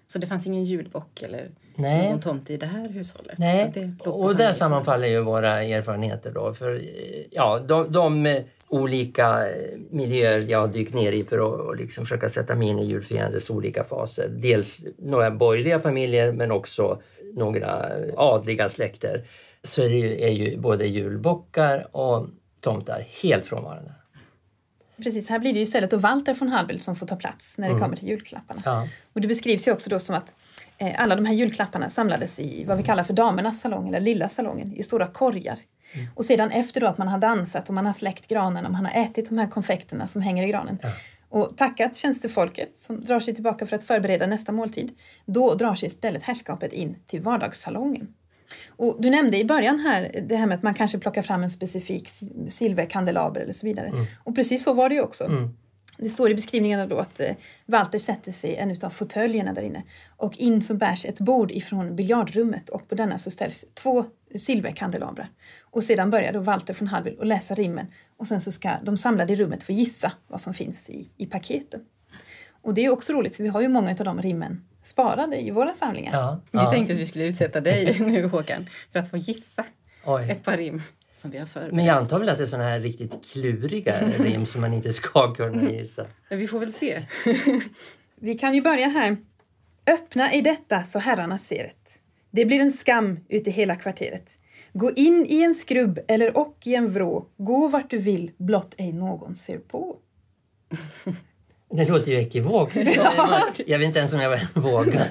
Så 0.06 0.18
det 0.18 0.26
fanns 0.26 0.46
ingen 0.46 0.64
julbock 0.64 1.22
eller 1.22 1.50
Nej. 1.76 2.10
någon 2.10 2.20
tomte 2.20 2.52
i 2.52 2.56
det 2.56 2.66
här 2.66 2.88
hushållet. 2.88 3.38
Nej, 3.38 3.92
och 3.98 4.36
där 4.36 4.52
sammanfaller 4.52 5.08
ju 5.08 5.20
våra 5.20 5.62
erfarenheter 5.62 6.30
då. 6.32 6.54
För 6.54 6.74
eh, 6.74 6.80
ja, 7.30 7.58
de, 7.68 7.92
de 7.92 8.26
eh, 8.26 8.42
olika 8.68 9.48
eh, 9.48 9.78
miljöer 9.90 10.44
jag 10.48 10.58
har 10.58 10.68
dykt 10.68 10.94
ner 10.94 11.12
i 11.12 11.24
för 11.24 11.36
att 11.38 11.60
och 11.60 11.76
liksom 11.76 12.04
försöka 12.04 12.28
sätta 12.28 12.54
mig 12.54 12.68
in 12.68 12.78
i 12.78 12.84
julfirandets 12.86 13.50
olika 13.50 13.84
faser. 13.84 14.28
Dels 14.28 14.86
några 14.98 15.30
borgerliga 15.30 15.80
familjer 15.80 16.32
men 16.32 16.50
också 16.50 17.00
några 17.34 17.88
adliga 18.16 18.68
släkter. 18.68 19.24
Så 19.64 19.82
är, 19.82 19.88
ju, 19.88 20.20
är 20.20 20.30
ju 20.30 20.58
både 20.58 20.86
julbockar 20.86 21.96
och 21.96 22.28
tomtar 22.60 23.04
helt 23.22 23.44
frånvarande. 23.44 23.92
Precis, 24.96 25.28
här 25.28 25.38
blir 25.38 25.52
det 25.52 25.58
ju 25.58 25.62
istället 25.62 25.90
då 25.90 25.96
Walter 25.96 26.34
von 26.34 26.48
Hallwyl 26.48 26.80
som 26.80 26.96
får 26.96 27.06
ta 27.06 27.16
plats 27.16 27.58
när 27.58 27.72
det 27.72 27.78
kommer 27.78 27.96
till 27.96 28.08
julklapparna. 28.08 28.62
Ja. 28.64 28.88
Och 29.12 29.20
det 29.20 29.28
beskrivs 29.28 29.68
ju 29.68 29.72
också 29.72 29.90
då 29.90 29.98
som 29.98 30.16
att 30.16 30.36
eh, 30.78 31.02
alla 31.02 31.16
de 31.16 31.24
här 31.24 31.34
julklapparna 31.34 31.88
samlades 31.88 32.40
i 32.40 32.64
vad 32.64 32.76
vi 32.76 32.82
kallar 32.82 33.04
för 33.04 33.14
damernas 33.14 33.60
salong, 33.60 33.88
eller 33.88 34.00
lilla 34.00 34.28
salongen, 34.28 34.76
i 34.76 34.82
stora 34.82 35.06
korgar. 35.06 35.58
Och 36.14 36.24
sedan 36.24 36.50
efter 36.50 36.80
då 36.80 36.86
att 36.86 36.98
man 36.98 37.08
har 37.08 37.18
dansat 37.18 37.68
och 37.68 37.74
man 37.74 37.86
har 37.86 37.92
släckt 37.92 38.28
granen 38.28 38.66
och 38.66 38.72
man 38.72 38.86
har 38.86 39.02
ätit 39.02 39.28
de 39.28 39.38
här 39.38 39.50
konfekterna 39.50 40.08
som 40.08 40.22
hänger 40.22 40.42
i 40.42 40.48
granen 40.48 40.78
och 41.28 41.56
tackat 41.56 41.96
tjänstefolket 41.96 42.78
som 42.78 43.04
drar 43.04 43.20
sig 43.20 43.34
tillbaka 43.34 43.66
för 43.66 43.76
att 43.76 43.84
förbereda 43.84 44.26
nästa 44.26 44.52
måltid, 44.52 44.92
då 45.26 45.54
drar 45.54 45.74
sig 45.74 45.86
istället 45.86 46.22
herrskapet 46.22 46.72
in 46.72 46.96
till 47.06 47.20
vardagssalongen. 47.20 48.14
Och 48.68 48.96
du 49.02 49.10
nämnde 49.10 49.38
i 49.38 49.44
början 49.44 49.78
här 49.78 50.24
det 50.28 50.36
här 50.36 50.46
med 50.46 50.54
att 50.56 50.62
man 50.62 50.74
kanske 50.74 50.98
plockar 50.98 51.22
fram 51.22 51.42
en 51.42 51.50
specifik 51.50 52.08
si- 52.08 52.32
silverkandelaber 52.48 53.40
eller 53.40 53.52
så 53.52 53.66
vidare. 53.66 53.92
Och 54.24 54.34
precis 54.34 54.64
så 54.64 54.72
var 54.72 54.88
det 54.88 54.94
ju 54.94 55.00
också. 55.00 55.24
Det 55.98 56.08
står 56.08 56.30
i 56.30 56.34
beskrivningarna 56.34 56.86
då 56.86 56.98
att 56.98 57.20
eh, 57.20 57.30
Walter 57.66 57.98
sätter 57.98 58.32
sig 58.32 58.50
i 58.50 58.56
en 58.56 58.70
utav 58.70 58.90
fåtöljerna 58.90 59.52
där 59.52 59.62
inne 59.62 59.82
och 60.16 60.36
in 60.36 60.62
så 60.62 60.74
bärs 60.74 61.04
ett 61.06 61.20
bord 61.20 61.50
ifrån 61.50 61.96
biljardrummet 61.96 62.68
och 62.68 62.88
på 62.88 62.94
denna 62.94 63.18
så 63.18 63.30
ställs 63.30 63.64
två 63.74 64.04
silverkandelabrar. 64.36 65.28
Och 65.62 65.84
sedan 65.84 66.10
börjar 66.10 66.32
då 66.32 66.40
Walter 66.40 66.76
von 66.80 66.88
Hallwyl 66.88 67.20
att 67.20 67.26
läsa 67.26 67.54
rimmen 67.54 67.86
och 68.16 68.26
sen 68.26 68.40
så 68.40 68.52
ska 68.52 68.70
de 68.82 68.96
samlade 68.96 69.32
i 69.32 69.36
rummet 69.36 69.62
få 69.62 69.72
gissa 69.72 70.12
vad 70.28 70.40
som 70.40 70.54
finns 70.54 70.90
i, 70.90 71.10
i 71.16 71.26
paketen. 71.26 71.80
Och 72.62 72.74
det 72.74 72.84
är 72.84 72.90
också 72.90 73.12
roligt 73.12 73.36
för 73.36 73.42
vi 73.42 73.48
har 73.48 73.60
ju 73.60 73.68
många 73.68 73.90
av 73.90 73.96
de 74.04 74.22
rimmen 74.22 74.64
sparade 74.86 75.40
i 75.40 75.50
våra 75.50 75.74
samlingar. 75.74 76.12
Ja, 76.12 76.40
Vi 76.50 76.58
ja. 76.58 76.70
tänkte 76.70 76.92
att 76.92 76.98
vi 76.98 77.06
skulle 77.06 77.24
utsätta 77.24 77.60
dig 77.60 78.00
nu 78.06 78.26
Håkan 78.26 78.66
för 78.92 78.98
att 78.98 79.10
få 79.10 79.16
gissa 79.16 79.64
Oj. 80.04 80.30
ett 80.30 80.44
par 80.44 80.56
rim 80.56 80.82
som 81.14 81.30
vi 81.30 81.38
har 81.38 81.46
förberett. 81.46 81.74
Men 81.74 81.84
jag 81.84 81.96
antar 81.96 82.18
väl 82.18 82.28
att 82.28 82.38
det 82.38 82.44
är 82.44 82.46
såna 82.46 82.64
här 82.68 82.80
riktigt 82.80 83.32
kluriga 83.32 84.08
rim 84.18 84.46
som 84.46 84.60
man 84.60 84.72
inte 84.74 84.92
ska 84.92 85.34
kunna 85.34 85.62
gissa. 85.70 86.06
Men 86.28 86.38
vi 86.38 86.46
får 86.46 86.58
väl 86.60 86.72
se. 86.72 87.02
Vi 88.20 88.34
kan 88.34 88.54
ju 88.54 88.62
börja 88.62 88.88
här. 88.88 89.16
Öppna 89.86 90.32
i 90.34 90.40
detta 90.40 90.82
så 90.82 90.98
herrarna 90.98 91.38
ser 91.38 91.62
det. 91.64 91.74
Det 92.30 92.44
blir 92.44 92.60
en 92.60 92.72
skam 92.72 93.18
ut 93.28 93.46
i 93.46 93.50
hela 93.50 93.76
kvarteret. 93.76 94.32
Gå 94.72 94.90
in 94.92 95.26
i 95.28 95.42
en 95.42 95.54
skrubb 95.54 95.98
eller 96.08 96.36
och 96.36 96.58
i 96.64 96.74
en 96.74 96.92
vrå. 96.92 97.26
Gå 97.36 97.68
vart 97.68 97.90
du 97.90 97.98
vill, 97.98 98.30
blott 98.36 98.74
ej 98.78 98.92
någon 98.92 99.34
ser 99.34 99.58
på. 99.58 99.96
Det 101.70 101.88
låter 101.88 102.12
ju 102.12 102.18
ekivokt. 102.18 102.76
Jag 103.66 103.78
vet 103.78 103.86
inte 103.86 103.98
ens 103.98 104.14
om 104.14 104.20
jag 104.20 104.40
vågar. 104.54 105.06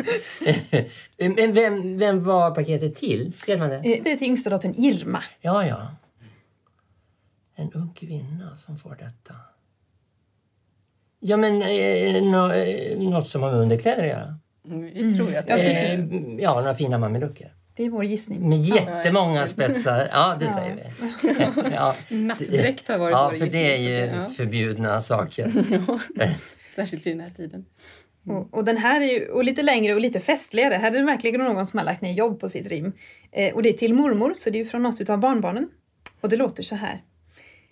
Men 1.36 1.54
vem, 1.54 1.98
vem 1.98 2.24
var 2.24 2.52
paketet 2.52 2.96
till? 2.96 3.34
Man 3.48 3.70
det? 3.70 3.76
Eh, 3.76 3.82
Det 4.04 4.12
är 4.12 4.18
till 4.18 4.28
yngsta 4.28 4.50
dottern 4.50 4.74
Irma. 4.78 5.24
Ja, 5.42 5.66
ja. 5.68 5.88
En 7.56 7.72
ung 7.74 7.94
kvinna 7.94 8.58
som 8.58 8.78
får 8.78 8.96
detta. 9.00 9.34
Ja, 11.20 11.38
men 11.38 11.62
eh, 11.62 12.16
eh, 12.52 13.00
något 13.00 13.28
som 13.30 13.42
har 13.44 13.52
med 13.52 13.60
underkläder 13.60 14.04
att 14.04 14.10
göra. 14.10 14.39
Vi 14.94 15.16
tror 15.16 15.30
ju 15.30 15.36
att 15.36 15.48
det 15.48 15.54
är. 15.54 16.00
Eh, 16.00 16.39
ja, 16.39 16.56
några 16.56 16.76
fina 16.76 16.98
mamelucker. 16.98 17.54
Det 17.76 17.84
är 17.86 17.90
vår 17.90 18.06
gissning. 18.06 18.50
Med 18.50 18.62
jättemånga 18.62 19.48
spetsar. 19.48 20.10
Ja, 20.12 20.38
det 20.40 20.48
säger 20.48 20.76
vi. 20.76 21.74
Ja, 21.76 21.96
Nattdräkt 22.16 22.88
har 22.88 22.98
varit 22.98 23.12
ja 23.12 23.30
vår 23.32 23.38
för 23.40 23.46
det 23.46 23.58
är 23.74 23.78
gissning. 23.78 24.18
ju 24.20 24.22
Ja. 24.24 24.30
förbjudna 24.30 25.02
saker. 25.02 25.52
Särskilt 26.76 27.08
i 27.08 27.10
den 27.10 27.20
här 27.20 27.30
tiden. 27.30 27.66
Och, 28.28 28.54
och 28.54 28.66
den 28.66 28.78
här 28.78 29.02
är 29.02 29.06
ju 29.06 29.28
och 29.28 29.44
lite 29.44 29.62
längre 29.62 29.94
och 29.94 30.00
lite 30.02 30.20
festligare. 30.20 30.74
Här 30.74 30.92
är 30.92 31.00
det 31.00 31.06
verkligen 31.06 31.40
någon 31.42 31.66
som 31.66 31.78
har 31.78 31.86
lagt 31.86 32.02
ner 32.02 32.14
jobb 32.14 32.40
på 32.40 32.50
sitt 32.50 32.70
rim. 32.70 32.94
Eh, 33.32 33.54
och 33.54 33.64
det 33.64 33.70
är 33.70 33.74
till 33.74 33.94
mormor, 33.94 34.34
så 34.36 34.50
det 34.50 34.58
är 34.58 34.64
ju 34.64 34.70
från 34.70 34.84
något 34.84 35.10
av 35.10 35.18
barnbarnen. 35.20 35.70
Och 36.22 36.30
det 36.30 36.36
låter 36.36 36.64
så 36.64 36.76
här. 36.76 37.02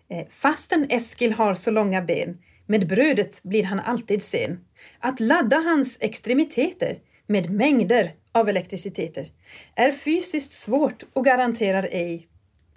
Eh, 0.09 0.27
Fastän 0.29 0.85
Eskil 0.89 1.33
har 1.33 1.53
så 1.55 1.71
långa 1.71 2.01
ben, 2.01 2.37
med 2.65 2.87
brödet 2.87 3.43
blir 3.43 3.63
han 3.63 3.79
alltid 3.79 4.23
sen. 4.23 4.59
Att 4.99 5.19
ladda 5.19 5.57
hans 5.57 5.97
extremiteter 6.01 6.97
med 7.31 7.51
mängder 7.51 8.11
av 8.31 8.49
elektriciteter 8.49 9.31
är 9.75 9.91
fysiskt 9.91 10.51
svårt 10.51 11.03
och 11.13 11.25
garanterar 11.25 11.83
ej, 11.91 12.27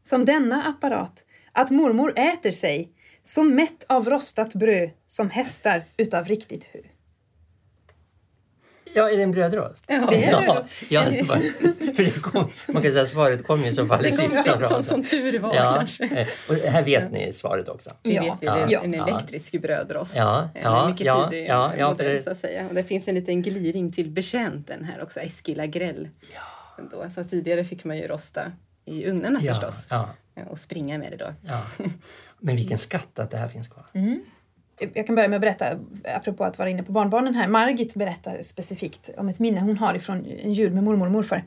som 0.02 0.24
denna 0.24 0.64
apparat, 0.64 1.24
att 1.52 1.70
mormor 1.70 2.18
äter 2.18 2.50
sig 2.50 2.92
så 3.22 3.42
mätt 3.42 3.84
av 3.88 4.08
rostat 4.08 4.54
bröd 4.54 4.90
som 5.06 5.30
hästar 5.30 5.84
utav 5.96 6.24
riktigt 6.24 6.64
hö. 6.64 6.80
Ja, 8.94 9.10
är 9.10 9.16
det 9.16 9.22
en 9.22 9.32
brödrost? 9.32 9.84
Ja, 9.86 10.06
det 10.10 10.24
är 10.24 10.30
ja, 10.32 10.40
brödrost. 10.40 10.68
ja, 10.88 11.02
för 11.94 12.04
det 12.04 12.22
kom, 12.22 12.50
man 12.68 12.82
kan 12.82 12.90
säga 12.92 13.02
att 13.02 13.08
svaret 13.08 13.46
kom 13.46 13.62
ju 13.64 13.72
så 13.72 13.86
fall 13.86 14.06
i 14.06 14.12
sista 14.12 14.42
som, 14.44 14.60
raden. 14.62 14.82
som 14.82 15.02
tur 15.02 15.38
var 15.38 15.54
Ja, 15.54 15.74
kanske. 15.76 16.04
eh, 16.04 16.26
och 16.48 16.54
här 16.54 16.82
vet 16.82 17.12
ni 17.12 17.32
svaret 17.32 17.68
också. 17.68 17.90
Det 18.02 18.10
Ja. 18.12 18.22
vet 18.22 18.32
vi, 18.42 18.46
det 18.46 18.52
är 18.52 18.66
Ja. 18.70 18.82
en 18.84 18.92
Ja. 18.92 19.08
elektrisk 19.08 19.60
brödrost. 19.62 20.16
Ja, 20.16 20.48
En 20.54 20.62
ja, 20.62 20.88
mycket 20.88 21.06
ja, 21.06 21.30
tidig 21.30 21.48
ja, 21.48 21.72
ja, 21.78 21.88
modell 21.90 22.22
så 22.22 22.30
att 22.30 22.38
säga. 22.40 22.68
Och 22.68 22.74
det 22.74 22.84
finns 22.84 23.08
en 23.08 23.14
liten 23.14 23.42
gliring 23.42 23.92
till 23.92 24.10
betjänten 24.10 24.84
här 24.84 25.02
också, 25.02 25.20
Eskil. 25.20 25.70
Ja. 26.34 26.84
Då, 26.90 27.10
så 27.10 27.24
tidigare 27.24 27.64
fick 27.64 27.84
man 27.84 27.96
ju 27.96 28.06
rosta 28.08 28.52
i 28.84 29.06
ugnarna 29.06 29.40
förstås. 29.40 29.86
Ja, 29.90 30.08
Och 30.50 30.58
springa 30.58 30.98
med 30.98 31.10
det 31.10 31.16
då. 31.16 31.34
ja. 31.48 31.60
Men 32.38 32.56
vilken 32.56 32.78
skatt 32.78 33.18
att 33.18 33.30
det 33.30 33.36
här 33.36 33.48
finns 33.48 33.68
kvar. 33.68 33.84
Jag 34.78 35.06
kan 35.06 35.14
börja 35.14 35.28
med 35.28 35.36
att 35.36 35.40
berätta, 35.40 35.78
apropå 36.04 36.44
att 36.44 36.58
vara 36.58 36.70
inne 36.70 36.82
på 36.82 36.92
barnbarnen 36.92 37.34
här. 37.34 37.48
Margit 37.48 37.94
berättar 37.94 38.42
specifikt 38.42 39.10
om 39.16 39.28
ett 39.28 39.38
minne 39.38 39.60
hon 39.60 39.78
har 39.78 39.94
ifrån 39.94 40.26
en 40.42 40.52
jul 40.52 40.72
med 40.72 40.84
mormor 40.84 41.06
och 41.06 41.12
morfar. 41.12 41.44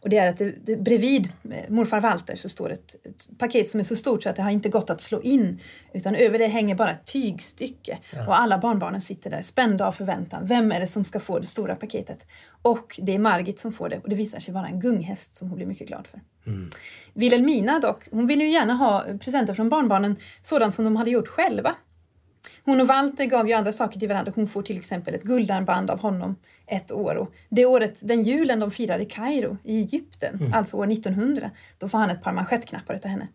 Och 0.00 0.08
det 0.08 0.18
är 0.18 0.28
att 0.28 0.38
det, 0.38 0.54
det, 0.66 0.76
bredvid 0.76 1.32
morfar 1.68 2.00
Walter 2.00 2.36
så 2.36 2.48
står 2.48 2.72
ett, 2.72 2.94
ett, 3.04 3.38
paket 3.38 3.70
som 3.70 3.80
är 3.80 3.84
så 3.84 3.96
stort 3.96 4.22
så 4.22 4.28
att 4.28 4.36
det 4.36 4.42
har 4.42 4.50
inte 4.50 4.68
gått 4.68 4.90
att 4.90 5.00
slå 5.00 5.22
in. 5.22 5.60
Utan 5.92 6.14
över 6.14 6.38
det 6.38 6.46
hänger 6.46 6.74
bara 6.74 6.90
ett 6.90 7.06
tygstycke. 7.06 7.98
Ja. 8.12 8.26
Och 8.26 8.40
alla 8.40 8.58
barnbarnen 8.58 9.00
sitter 9.00 9.30
där 9.30 9.40
spända 9.40 9.86
av 9.86 9.92
förväntan. 9.92 10.46
Vem 10.46 10.72
är 10.72 10.80
det 10.80 10.86
som 10.86 11.04
ska 11.04 11.20
få 11.20 11.38
det 11.38 11.46
stora 11.46 11.74
paketet? 11.74 12.26
Och 12.62 13.00
det 13.02 13.14
är 13.14 13.18
Margit 13.18 13.60
som 13.60 13.72
får 13.72 13.88
det 13.88 13.98
och 13.98 14.08
det 14.08 14.16
visar 14.16 14.38
sig 14.38 14.54
vara 14.54 14.66
en 14.66 14.80
gunghäst 14.80 15.34
som 15.34 15.48
hon 15.48 15.56
blir 15.56 15.66
mycket 15.66 15.88
glad 15.88 16.06
för. 16.06 16.20
Mm. 16.46 16.70
Wilhelmina 17.14 17.78
dock, 17.78 18.08
hon 18.10 18.26
vill 18.26 18.40
ju 18.40 18.50
gärna 18.50 18.74
ha 18.74 19.04
presenter 19.20 19.54
från 19.54 19.68
barnbarnen 19.68 20.16
sådant 20.42 20.74
som 20.74 20.84
de 20.84 20.96
hade 20.96 21.10
gjort 21.10 21.28
själva. 21.28 21.74
Hon 22.64 22.80
och 22.80 22.86
Walter 22.86 23.24
gav 23.24 23.48
ju 23.48 23.54
andra 23.54 23.72
saker 23.72 24.00
till 24.00 24.08
varandra. 24.08 24.32
Hon 24.36 24.46
får 24.46 24.62
till 24.62 24.76
exempel 24.76 25.14
ett 25.14 25.22
guldarmband 25.22 25.90
av 25.90 26.00
honom 26.00 26.36
ett 26.66 26.92
år. 26.92 27.14
Och 27.14 27.34
det 27.48 27.66
året, 27.66 28.00
den 28.02 28.22
julen 28.22 28.60
de 28.60 28.70
firar 28.70 28.98
i 28.98 29.04
Kairo 29.04 29.56
i 29.64 29.78
Egypten, 29.78 30.34
mm. 30.34 30.54
alltså 30.54 30.76
år 30.76 30.92
1900, 30.92 31.50
då 31.78 31.88
får 31.88 31.98
han 31.98 32.10
ett 32.10 32.22
par 32.22 32.32
manschettknappar 32.32 32.94
av 32.94 33.06
henne. 33.06 33.28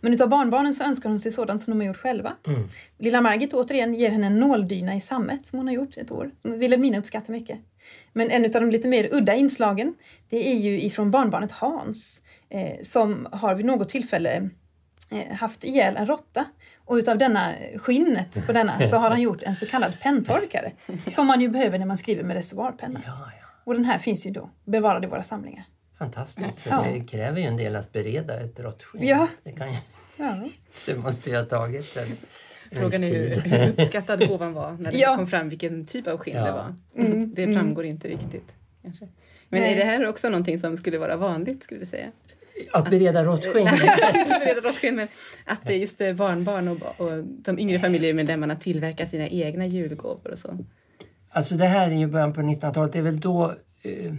Men 0.00 0.12
utav 0.12 0.28
barnbarnen 0.28 0.74
så 0.74 0.84
önskar 0.84 1.08
hon 1.08 1.20
sig 1.20 1.32
sådant 1.32 1.62
som 1.62 1.70
de 1.70 1.80
har 1.80 1.86
gjort 1.86 1.96
själva. 1.96 2.32
Mm. 2.46 2.68
Lilla 2.98 3.20
Margit 3.20 3.54
återigen 3.54 3.94
ger 3.94 4.10
henne 4.10 4.26
en 4.26 4.40
nåldyna 4.40 4.94
i 4.94 5.00
sammet 5.00 5.46
som 5.46 5.58
hon 5.58 5.66
har 5.66 5.74
gjort 5.74 5.96
ett 5.96 6.10
år, 6.10 6.30
som 6.42 6.58
Wilhelmina 6.58 6.98
uppskattar 6.98 7.32
mycket. 7.32 7.58
Men 8.12 8.30
en 8.30 8.44
av 8.44 8.50
de 8.50 8.70
lite 8.70 8.88
mer 8.88 9.08
udda 9.12 9.34
inslagen, 9.34 9.94
det 10.28 10.52
är 10.52 10.56
ju 10.56 10.82
ifrån 10.82 11.10
barnbarnet 11.10 11.52
Hans, 11.52 12.22
eh, 12.48 12.82
som 12.82 13.28
har 13.32 13.54
vid 13.54 13.66
något 13.66 13.88
tillfälle 13.88 14.50
eh, 15.10 15.36
haft 15.36 15.64
ihjäl 15.64 15.96
en 15.96 16.06
råtta 16.06 16.44
och 16.84 16.94
utav 16.94 17.18
denna 17.18 17.52
skinnet 17.76 18.46
på 18.46 18.52
denna 18.52 18.80
så 18.86 18.96
har 18.96 19.10
han 19.10 19.20
gjort 19.20 19.42
en 19.42 19.56
så 19.56 19.66
kallad 19.66 20.00
penntorkare. 20.02 20.72
Som 21.12 21.26
man 21.26 21.40
ju 21.40 21.48
behöver 21.48 21.78
när 21.78 21.86
man 21.86 21.96
skriver 21.96 22.22
med 22.22 22.36
reservoarpenna. 22.36 23.00
Ja, 23.06 23.30
ja. 23.40 23.46
Och 23.64 23.74
den 23.74 23.84
här 23.84 23.98
finns 23.98 24.26
ju 24.26 24.30
då 24.30 24.50
bevarad 24.64 25.04
i 25.04 25.06
våra 25.06 25.22
samlingar. 25.22 25.64
Fantastiskt, 25.98 26.60
för 26.60 26.70
ja. 26.70 26.86
det 26.92 27.04
kräver 27.04 27.40
ju 27.40 27.46
en 27.46 27.56
del 27.56 27.76
att 27.76 27.92
bereda 27.92 28.40
ett 28.40 28.60
råttskinn. 28.60 29.06
Ja. 29.06 29.28
Det, 29.42 29.52
kan 29.52 29.72
ju, 29.72 29.78
ja. 30.16 30.48
det 30.86 30.94
måste 30.96 31.30
ju 31.30 31.36
ha 31.36 31.44
tagit 31.44 31.96
en, 31.96 32.16
Frågan 32.72 33.04
är 33.04 33.08
hur, 33.08 33.40
hur 33.40 33.68
uppskattad 33.68 34.28
gåvan 34.28 34.52
var 34.52 34.72
när 34.72 34.92
det 34.92 34.98
ja. 35.00 35.16
kom 35.16 35.26
fram 35.26 35.48
vilken 35.48 35.84
typ 35.84 36.06
av 36.06 36.18
skinn 36.18 36.36
det 36.36 36.52
var. 36.52 36.74
Mm. 36.96 37.34
Det 37.34 37.52
framgår 37.52 37.82
mm. 37.82 37.90
inte 37.90 38.08
riktigt. 38.08 38.54
Kanske. 38.82 39.08
Men 39.48 39.60
Nej. 39.60 39.72
är 39.72 39.76
det 39.76 39.84
här 39.84 40.06
också 40.06 40.28
någonting 40.28 40.58
som 40.58 40.76
skulle 40.76 40.98
vara 40.98 41.16
vanligt? 41.16 41.62
skulle 41.62 41.80
du 41.80 41.86
säga? 41.86 42.12
Att 42.72 42.90
bereda 42.90 43.24
råttskinn? 43.24 43.66
kanske 43.66 44.20
inte 44.20 44.38
bereda 44.38 44.60
råttskinn, 44.60 44.96
men 44.96 45.08
att 45.44 45.74
just 45.74 45.98
barnbarn 45.98 46.68
och, 46.68 47.00
och 47.00 47.24
de 47.24 47.58
yngre 47.58 47.78
familjemedlemmarna 47.78 48.56
tillverkar 48.56 49.06
sina 49.06 49.28
egna 49.28 49.66
julgåvor 49.66 50.30
och 50.32 50.38
så. 50.38 50.58
Alltså 51.30 51.54
det 51.54 51.66
här 51.66 51.90
är 51.90 51.94
ju 51.94 52.06
början 52.06 52.32
på 52.32 52.40
1900-talet. 52.40 52.92
Det 52.92 52.98
är 52.98 53.02
väl 53.02 53.20
då... 53.20 53.54
Eh, 53.82 54.12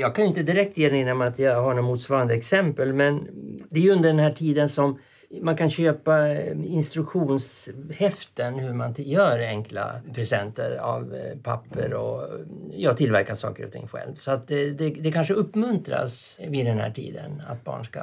jag 0.00 0.14
kan 0.14 0.24
ju 0.24 0.28
inte 0.28 0.42
direkt 0.42 0.78
erinra 0.78 1.14
mig 1.14 1.28
att 1.28 1.38
jag 1.38 1.62
har 1.62 1.74
något 1.74 1.84
motsvarande 1.84 2.34
exempel 2.34 2.92
men 2.92 3.28
det 3.70 3.80
är 3.80 3.84
ju 3.84 3.90
under 3.90 4.08
den 4.08 4.18
här 4.18 4.32
tiden 4.32 4.68
som 4.68 4.98
man 5.42 5.56
kan 5.56 5.70
köpa 5.70 6.28
eh, 6.28 6.56
instruktionshäften 6.64 8.58
hur 8.58 8.72
man 8.72 8.94
gör 8.96 9.38
enkla 9.38 10.00
presenter 10.14 10.76
av 10.76 11.14
eh, 11.14 11.38
papper 11.38 11.94
och 11.94 12.28
mm, 12.28 12.70
jag 12.76 12.96
tillverkar 12.96 13.34
saker 13.34 13.66
och 13.66 13.72
ting 13.72 13.88
själv. 13.88 14.14
Så 14.14 14.30
att 14.30 14.48
det, 14.48 14.70
det, 14.70 14.90
det 14.90 15.12
kanske 15.12 15.34
uppmuntras 15.34 16.40
vid 16.48 16.66
den 16.66 16.78
här 16.78 16.90
tiden 16.90 17.42
att 17.48 17.64
barn 17.64 17.84
ska... 17.84 18.00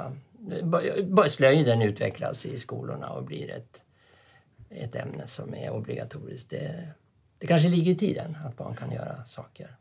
Eh, 0.51 1.25
slöjden 1.27 1.81
utvecklas 1.81 2.45
i 2.45 2.57
skolorna 2.57 3.09
och 3.09 3.23
blir 3.23 3.51
ett, 3.51 3.81
ett 4.69 4.95
ämne 4.95 5.27
som 5.27 5.55
är 5.55 5.71
obligatoriskt. 5.71 6.49
Det, 6.49 6.87
det 7.37 7.47
kanske 7.47 7.67
ligger 7.67 7.91
i 7.91 7.95
tiden 7.95 8.37
att 8.45 8.57
barn 8.57 8.75
kan 8.75 8.91
göra 8.91 9.25
saker. 9.25 9.75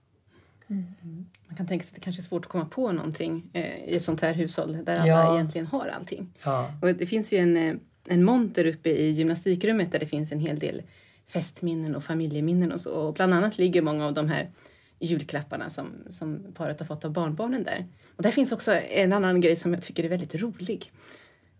Mm. 0.70 1.26
Man 1.46 1.56
kan 1.56 1.66
tänka 1.66 1.84
sig 1.84 1.90
att 1.90 1.94
det 1.94 2.00
kanske 2.00 2.20
är 2.20 2.24
svårt 2.24 2.44
att 2.44 2.50
komma 2.50 2.64
på 2.64 2.92
någonting 2.92 3.50
eh, 3.52 3.84
i 3.84 3.96
ett 3.96 4.02
sånt 4.02 4.20
här 4.20 4.34
hushåll 4.34 4.84
där 4.84 4.96
alla 4.96 5.06
ja. 5.06 5.34
egentligen 5.34 5.66
har 5.66 5.88
allting. 5.88 6.32
Ja. 6.42 6.72
Och 6.82 6.94
det 6.94 7.06
finns 7.06 7.32
ju 7.32 7.38
en, 7.38 7.56
eh, 7.56 7.74
en 8.08 8.24
monter 8.24 8.64
uppe 8.64 8.90
i 8.90 9.10
gymnastikrummet 9.10 9.92
där 9.92 9.98
det 9.98 10.06
finns 10.06 10.32
en 10.32 10.40
hel 10.40 10.58
del 10.58 10.82
festminnen 11.26 11.96
och 11.96 12.04
familjeminnen 12.04 12.72
och 12.72 12.80
så. 12.80 12.94
Och 12.94 13.14
bland 13.14 13.34
annat 13.34 13.58
ligger 13.58 13.82
många 13.82 14.06
av 14.06 14.14
de 14.14 14.28
här 14.28 14.50
julklapparna 14.98 15.70
som, 15.70 15.86
som 16.10 16.52
paret 16.54 16.80
har 16.80 16.86
fått 16.86 17.04
av 17.04 17.12
barnbarnen 17.12 17.62
där. 17.62 17.86
Och 18.16 18.22
där 18.22 18.30
finns 18.30 18.52
också 18.52 18.72
en 18.72 19.12
annan 19.12 19.40
grej 19.40 19.56
som 19.56 19.72
jag 19.72 19.82
tycker 19.82 20.04
är 20.04 20.08
väldigt 20.08 20.34
rolig. 20.34 20.92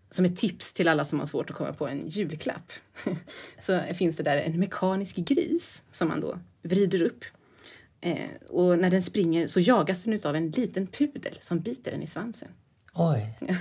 Som 0.09 0.25
ett 0.25 0.37
tips 0.37 0.73
till 0.73 0.87
alla 0.87 1.05
som 1.05 1.19
har 1.19 1.25
svårt 1.25 1.49
att 1.49 1.55
komma 1.55 1.73
på 1.73 1.87
en 1.87 2.07
julklapp. 2.07 2.71
så 3.59 3.79
finns 3.93 4.17
det 4.17 4.23
där 4.23 4.37
en 4.37 4.59
mekanisk 4.59 5.15
gris 5.15 5.83
som 5.91 6.07
man 6.07 6.21
då 6.21 6.39
vrider 6.61 7.01
upp 7.01 7.25
Eh, 8.01 8.15
och 8.49 8.79
när 8.79 8.89
den 8.89 9.03
springer 9.03 9.47
så 9.47 9.59
jagas 9.59 10.03
den 10.03 10.19
av 10.23 10.35
en 10.35 10.49
liten 10.49 10.87
pudel 10.87 11.37
som 11.39 11.59
biter 11.59 11.91
den 11.91 12.01
i 12.01 12.07
svansen. 12.07 12.49
Oj! 12.93 13.37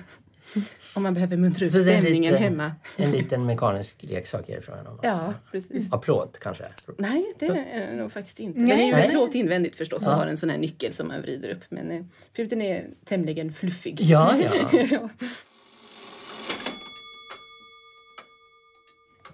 Om 0.95 1.03
man 1.03 1.15
behöver 1.15 1.37
muntra 1.37 1.67
upp 1.67 1.73
stämningen 1.73 2.33
liten, 2.33 2.43
hemma. 2.43 2.73
En 2.97 3.11
liten 3.11 3.47
mekanisk 3.47 4.03
leksak 4.03 4.49
är 4.49 4.57
det 4.57 4.63
frågan 4.63 4.87
om? 4.87 4.93
Alltså. 4.93 5.09
Ja, 5.09 5.35
precis. 5.53 5.93
Av 5.93 5.99
plåt 5.99 6.39
kanske? 6.41 6.65
Nej, 6.99 7.35
det 7.39 7.47
är 7.47 7.97
nog 7.97 8.13
faktiskt 8.13 8.41
inte. 8.41 8.61
Nej. 8.61 8.69
Den 8.69 9.01
är 9.01 9.05
ju 9.05 9.11
plåt 9.11 9.35
invändigt 9.35 9.77
förstås 9.77 10.07
och 10.07 10.13
har 10.13 10.27
en 10.27 10.37
sån 10.37 10.51
här 10.51 10.59
nyckel 10.59 10.93
som 10.93 11.09
man 11.09 11.23
vrider 11.23 11.49
upp. 11.49 11.65
Men 11.69 11.91
eh, 11.91 12.05
pudeln 12.37 12.63
är 12.63 12.87
tämligen 13.05 13.53
fluffig. 13.53 14.01
Ja, 14.01 14.37
ja. 14.43 14.85
ja. 14.91 15.09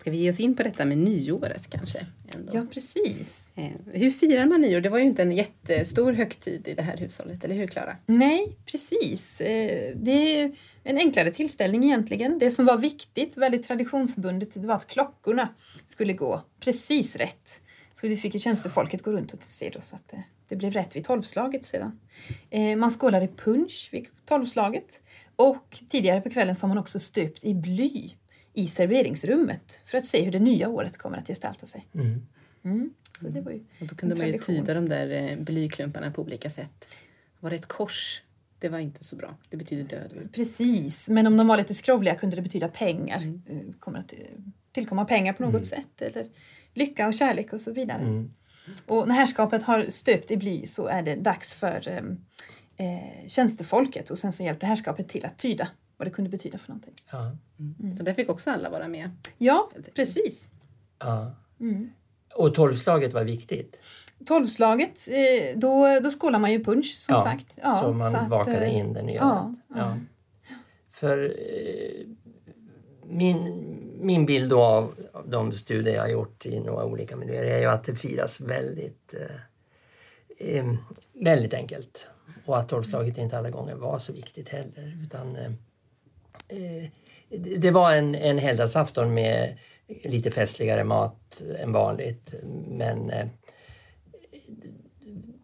Ska 0.07 0.11
vi 0.11 0.19
ge 0.19 0.31
oss 0.31 0.41
in 0.41 0.57
på 0.57 0.63
detta 0.63 0.85
med 0.85 0.99
nyåret 0.99 1.71
kanske? 1.71 2.07
Ändå? 2.35 2.53
Ja, 2.55 2.67
precis. 2.73 3.49
Eh, 3.55 3.71
hur 3.93 4.11
firar 4.11 4.47
man 4.47 4.61
nyår? 4.61 4.81
Det 4.81 4.89
var 4.89 4.99
ju 4.99 5.05
inte 5.05 5.23
en 5.23 5.33
jättestor 5.33 6.13
högtid 6.13 6.69
i 6.69 6.75
det 6.75 6.83
här 6.83 6.97
hushållet, 6.97 7.45
eller 7.45 7.55
hur 7.55 7.67
Klara? 7.67 7.97
Nej, 8.07 8.57
precis. 8.67 9.41
Eh, 9.41 9.97
det 9.97 10.41
är 10.41 10.57
en 10.83 10.97
enklare 10.97 11.33
tillställning 11.33 11.85
egentligen. 11.85 12.39
Det 12.39 12.51
som 12.51 12.67
var 12.67 12.79
viktigt, 12.79 13.37
väldigt 13.37 13.67
traditionsbundet, 13.67 14.55
det 14.55 14.69
var 14.69 14.75
att 14.75 14.87
klockorna 14.87 15.49
skulle 15.87 16.13
gå 16.13 16.43
precis 16.61 17.17
rätt. 17.17 17.63
Så 17.93 18.07
det 18.07 18.17
fick 18.17 18.35
ju 18.35 18.41
tjänstefolket 18.41 19.03
gå 19.03 19.13
runt 19.13 19.33
och 19.33 19.45
se 19.45 19.71
då 19.75 19.81
så 19.81 19.97
att 19.97 20.09
det, 20.09 20.25
det 20.49 20.57
blev 20.57 20.73
rätt 20.73 20.97
vid 20.97 21.05
tolvslaget 21.05 21.65
sedan. 21.65 22.01
Eh, 22.51 22.77
man 22.77 22.91
skålade 22.91 23.29
punch 23.29 23.89
vid 23.93 24.07
tolvslaget 24.25 25.03
och 25.37 25.79
tidigare 25.89 26.21
på 26.21 26.31
kvällen 26.31 26.57
så 26.57 26.63
har 26.63 26.69
man 26.69 26.79
också 26.79 26.99
stöpt 26.99 27.45
i 27.45 27.55
bly 27.55 28.11
i 28.57 28.69
serveringsrummet 28.69 29.81
för 29.85 29.99
att 29.99 30.05
se 30.05 30.25
hur 30.25 30.33
det 30.33 30.39
nya 30.39 30.69
året 30.69 30.97
kommer 30.97 31.19
att 31.19 31.27
gestalta 31.27 31.67
sig. 31.67 31.87
Mm. 31.95 32.27
Mm. 32.65 32.95
Så 33.21 33.29
det 33.29 33.41
var 33.41 33.53
ju 33.53 33.61
och 33.81 33.87
då 33.87 33.95
kunde 33.95 34.17
man 34.17 34.29
ju 34.29 34.39
tyda 34.39 34.75
de 34.75 34.89
där 34.89 35.11
eh, 35.11 35.39
blyklumparna 35.39 36.11
på 36.11 36.23
olika 36.23 36.51
sätt. 36.51 36.89
Var 37.41 37.51
det 37.51 37.57
ett 37.57 37.67
kors? 37.67 38.23
Det 38.59 38.69
var 38.69 38.79
inte 38.79 39.05
så 39.05 39.17
bra. 39.17 39.37
Det 39.49 39.57
betyder 39.57 39.85
död. 39.85 40.29
Precis, 40.33 41.09
men 41.09 41.27
om 41.27 41.37
de 41.37 41.47
var 41.47 41.57
lite 41.57 41.75
skrovliga 41.75 42.15
kunde 42.15 42.37
det 42.37 42.43
betyda 42.43 42.69
pengar. 42.69 43.23
Mm. 43.23 43.43
Eh, 43.47 43.75
kommer 43.79 43.99
att 43.99 44.13
eh, 44.13 44.19
tillkomma 44.73 45.05
pengar 45.05 45.33
på 45.33 45.43
något 45.43 45.51
mm. 45.51 45.65
sätt 45.65 46.03
eller 46.03 46.27
lycka 46.75 47.07
och 47.07 47.15
kärlek 47.15 47.53
och 47.53 47.61
så 47.61 47.73
vidare. 47.73 48.03
Mm. 48.03 48.31
Och 48.87 49.09
när 49.09 49.15
härskapet 49.15 49.63
har 49.63 49.87
stöpt 49.89 50.31
i 50.31 50.37
bly 50.37 50.67
så 50.67 50.87
är 50.87 51.03
det 51.03 51.15
dags 51.15 51.55
för 51.55 51.89
eh, 52.77 53.27
tjänstefolket 53.27 54.11
och 54.11 54.19
sen 54.19 54.33
så 54.33 54.43
hjälpte 54.43 54.67
härskapet 54.67 55.09
till 55.09 55.27
att 55.27 55.39
tyda 55.39 55.69
vad 55.97 56.07
det 56.07 56.11
kunde 56.11 56.31
betyda 56.31 56.59
för 56.59 56.69
någonting. 56.69 56.95
Ja. 57.11 57.37
Mm. 57.59 57.97
Så 57.97 58.03
där 58.03 58.15
fick 58.15 58.29
också 58.29 58.51
alla 58.51 58.71
vara 58.71 58.89
med? 58.89 59.11
Ja, 59.39 59.71
precis. 59.95 60.49
Ja. 60.99 61.35
Mm. 61.61 61.91
Och 62.35 62.55
tolvslaget 62.55 63.15
var 63.15 63.25
viktigt? 63.25 63.81
Tolvslaget, 64.27 65.09
eh, 65.09 65.59
då, 65.59 66.01
då 66.01 66.11
skålar 66.11 66.39
man 66.39 66.53
ju 66.53 66.65
punch 66.65 66.95
som 66.99 67.13
ja, 67.13 67.19
sagt. 67.19 67.59
Ja, 67.63 67.73
så 67.73 67.93
man 67.93 68.11
så 68.11 68.19
vakade 68.29 68.67
att, 68.67 68.73
in 68.73 68.93
det 68.93 69.03
nya 69.03 69.17
ja, 69.17 69.55
ja. 69.75 69.97
För 70.91 71.25
eh, 71.25 72.07
min, 73.03 73.65
min 74.01 74.27
bild 74.27 74.51
då 74.51 74.63
av 74.63 74.95
de 75.27 75.53
studier 75.53 75.95
jag 75.95 76.03
har 76.03 76.09
gjort 76.09 76.47
i 76.47 76.61
några 76.61 76.85
olika 76.85 77.17
miljöer 77.17 77.47
är 77.47 77.59
ju 77.59 77.67
att 77.67 77.85
det 77.85 77.95
firas 77.95 78.41
väldigt, 78.41 79.15
eh, 79.15 80.59
eh 80.59 80.75
väldigt 81.13 81.55
enkelt. 81.55 82.11
Och 82.45 82.59
att 82.59 82.69
tolvslaget 82.69 83.19
inte 83.19 83.39
alla 83.39 83.51
gånger 83.51 83.75
var 83.75 83.99
så 83.99 84.13
viktigt 84.13 84.49
heller. 84.49 85.03
Utan 85.05 85.37
eh, 85.37 85.51
Eh, 85.51 85.53
Eh, 86.49 86.89
det 87.57 87.71
var 87.71 87.93
en, 87.93 88.15
en 88.15 88.39
helgdagsafton 88.39 89.15
med 89.15 89.59
lite 90.05 90.31
festligare 90.31 90.85
mat 90.85 91.43
än 91.59 91.73
vanligt. 91.73 92.35
Men 92.69 93.11
eh, 93.11 93.27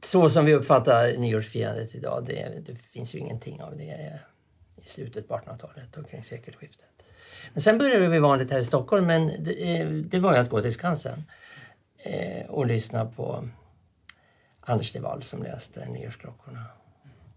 så 0.04 0.28
som 0.28 0.44
vi 0.44 0.54
uppfattar 0.54 1.16
nyårsfirandet 1.16 1.94
idag, 1.94 2.24
det, 2.26 2.66
det 2.66 2.74
finns 2.74 3.14
ju 3.14 3.18
ingenting 3.18 3.62
av 3.62 3.76
det 3.76 4.20
i 4.76 4.88
slutet 4.88 5.28
på 5.28 5.34
1800-talet 5.34 5.96
och 5.96 6.10
kring 6.10 6.24
sekelskiftet. 6.24 6.86
Men 7.52 7.60
sen 7.60 7.78
började 7.78 8.02
det 8.02 8.08
bli 8.08 8.18
vanligt 8.18 8.50
här 8.50 8.58
i 8.58 8.64
Stockholm, 8.64 9.06
men 9.06 9.44
det, 9.44 9.80
eh, 9.80 9.88
det 9.88 10.18
var 10.18 10.32
ju 10.32 10.38
att 10.38 10.50
gå 10.50 10.62
till 10.62 10.72
Skansen 10.72 11.24
eh, 11.98 12.50
och 12.50 12.66
lyssna 12.66 13.06
på 13.06 13.48
Anders 14.60 14.92
de 14.92 15.00
Wall 15.00 15.22
som 15.22 15.42
läste 15.42 15.88
Nyårsklockorna. 15.88 16.64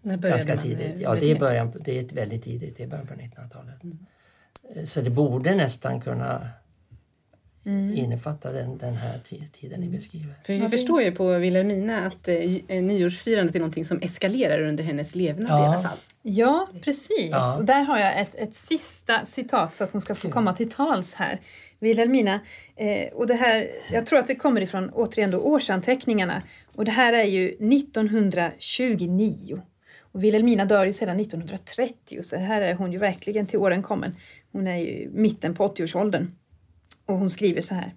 När 0.05 0.17
Ganska 0.17 0.57
tidigt. 0.57 0.99
Ja, 0.99 1.15
det 1.15 1.31
är, 1.31 1.39
början, 1.39 1.71
det 1.79 1.99
är 1.99 2.15
väldigt 2.15 2.43
tidigt. 2.43 2.77
Det 2.77 2.83
är 2.83 2.87
början 2.87 3.07
på 3.07 3.13
1900-talet. 3.13 3.83
Mm. 3.83 3.97
Så 4.85 5.01
det 5.01 5.09
borde 5.09 5.55
nästan 5.55 6.01
kunna 6.01 6.47
innefatta 7.95 8.51
den, 8.51 8.77
den 8.77 8.95
här 8.95 9.19
ti- 9.29 9.43
tiden 9.51 9.81
ni 9.81 9.89
beskriver. 9.89 10.33
För 10.45 10.53
vi 10.53 10.59
Ja, 10.59 10.65
det- 10.65 10.71
förstår 10.77 11.01
ju 11.01 11.11
på 11.11 11.33
Wilhelmina 11.33 12.05
att 12.05 12.27
eh, 12.27 12.35
eh, 12.67 12.83
nyårsfirandet 12.83 13.55
är 13.55 13.59
någonting 13.59 13.85
som 13.85 13.99
eskalerar 14.01 14.61
under 14.61 14.83
hennes 14.83 15.15
levnad 15.15 15.47
i 15.47 15.51
Ja. 15.51 15.73
alla 15.73 15.83
fall. 15.83 15.97
Ja, 16.21 16.67
precis. 16.81 17.29
Ja. 17.31 17.57
Och 17.57 17.65
där 17.65 17.83
har 17.83 17.99
jag 17.99 18.19
ett, 18.21 18.35
ett 18.35 18.55
sista 18.55 19.25
citat 19.25 19.75
så 19.75 19.83
att 19.83 19.91
hon 19.91 20.01
ska 20.01 20.15
få 20.15 20.29
komma 20.29 20.53
till 20.53 20.69
tals 20.71 21.13
här. 21.13 21.39
Wilhelmina, 21.79 22.39
eh, 22.75 23.13
och 23.13 23.27
det 23.27 23.33
här, 23.35 23.67
jag 23.93 24.05
tror 24.05 24.19
att 24.19 24.27
det 24.27 24.35
kommer 24.35 24.61
ifrån 24.61 24.89
återigen 24.89 25.31
då 25.31 25.37
årsanteckningarna. 25.39 26.41
Och 26.75 26.85
det 26.85 26.91
här 26.91 27.13
är 27.13 27.23
ju 27.23 27.57
1929. 27.59 29.61
Och 30.15 30.23
Wilhelmina 30.23 30.65
dör 30.65 30.85
ju 30.85 30.93
sedan 30.93 31.19
1930 31.19 32.23
så 32.23 32.37
här 32.37 32.61
är 32.61 32.73
hon 32.73 32.91
ju 32.91 32.97
verkligen 32.97 33.47
till 33.47 33.59
åren 33.59 33.83
kommen. 33.83 34.15
Hon 34.51 34.67
är 34.67 34.77
ju 34.77 35.09
mitten 35.13 35.55
på 35.55 35.67
80-årsåldern. 35.67 36.31
Och 37.05 37.17
hon 37.17 37.29
skriver 37.29 37.61
så 37.61 37.75
här. 37.75 37.93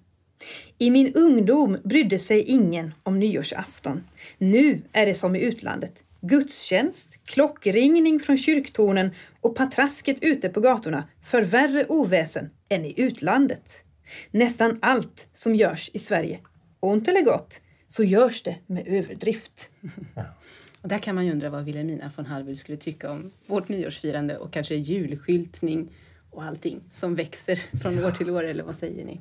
I 0.78 0.90
min 0.90 1.14
ungdom 1.14 1.78
brydde 1.84 2.18
sig 2.18 2.42
ingen 2.42 2.94
om 3.02 3.18
nyårsafton. 3.18 4.04
Nu 4.38 4.82
är 4.92 5.06
det 5.06 5.14
som 5.14 5.36
i 5.36 5.40
utlandet. 5.40 6.04
Gudstjänst, 6.20 7.20
klockringning 7.24 8.20
från 8.20 8.38
kyrktornen 8.38 9.10
och 9.40 9.56
patrasket 9.56 10.16
ute 10.20 10.48
på 10.48 10.60
gatorna 10.60 11.04
för 11.22 11.42
värre 11.42 11.86
oväsen 11.88 12.50
än 12.68 12.84
i 12.84 12.94
utlandet. 13.00 13.84
Nästan 14.30 14.78
allt 14.82 15.28
som 15.32 15.54
görs 15.54 15.90
i 15.92 15.98
Sverige, 15.98 16.38
ont 16.80 17.08
eller 17.08 17.22
gott, 17.22 17.60
så 17.88 18.04
görs 18.04 18.42
det 18.42 18.56
med 18.66 18.88
överdrift. 18.88 19.70
Och 20.82 20.88
där 20.88 20.98
kan 20.98 21.14
man 21.14 21.26
ju 21.26 21.32
undra 21.32 21.50
vad 21.50 21.64
Wilhelmina 21.64 22.10
von 22.16 22.26
Hallwyl 22.26 22.56
skulle 22.56 22.78
tycka 22.78 23.10
om 23.10 23.30
vårt 23.46 23.68
nyårsfirande 23.68 24.36
och 24.36 24.52
kanske 24.52 24.74
julskyltning 24.74 25.88
och 26.30 26.44
allting 26.44 26.80
som 26.90 27.14
växer 27.14 27.78
från 27.78 28.04
år 28.04 28.10
till 28.10 28.30
år, 28.30 28.44
eller 28.44 28.64
vad 28.64 28.76
säger 28.76 29.04
ni? 29.04 29.20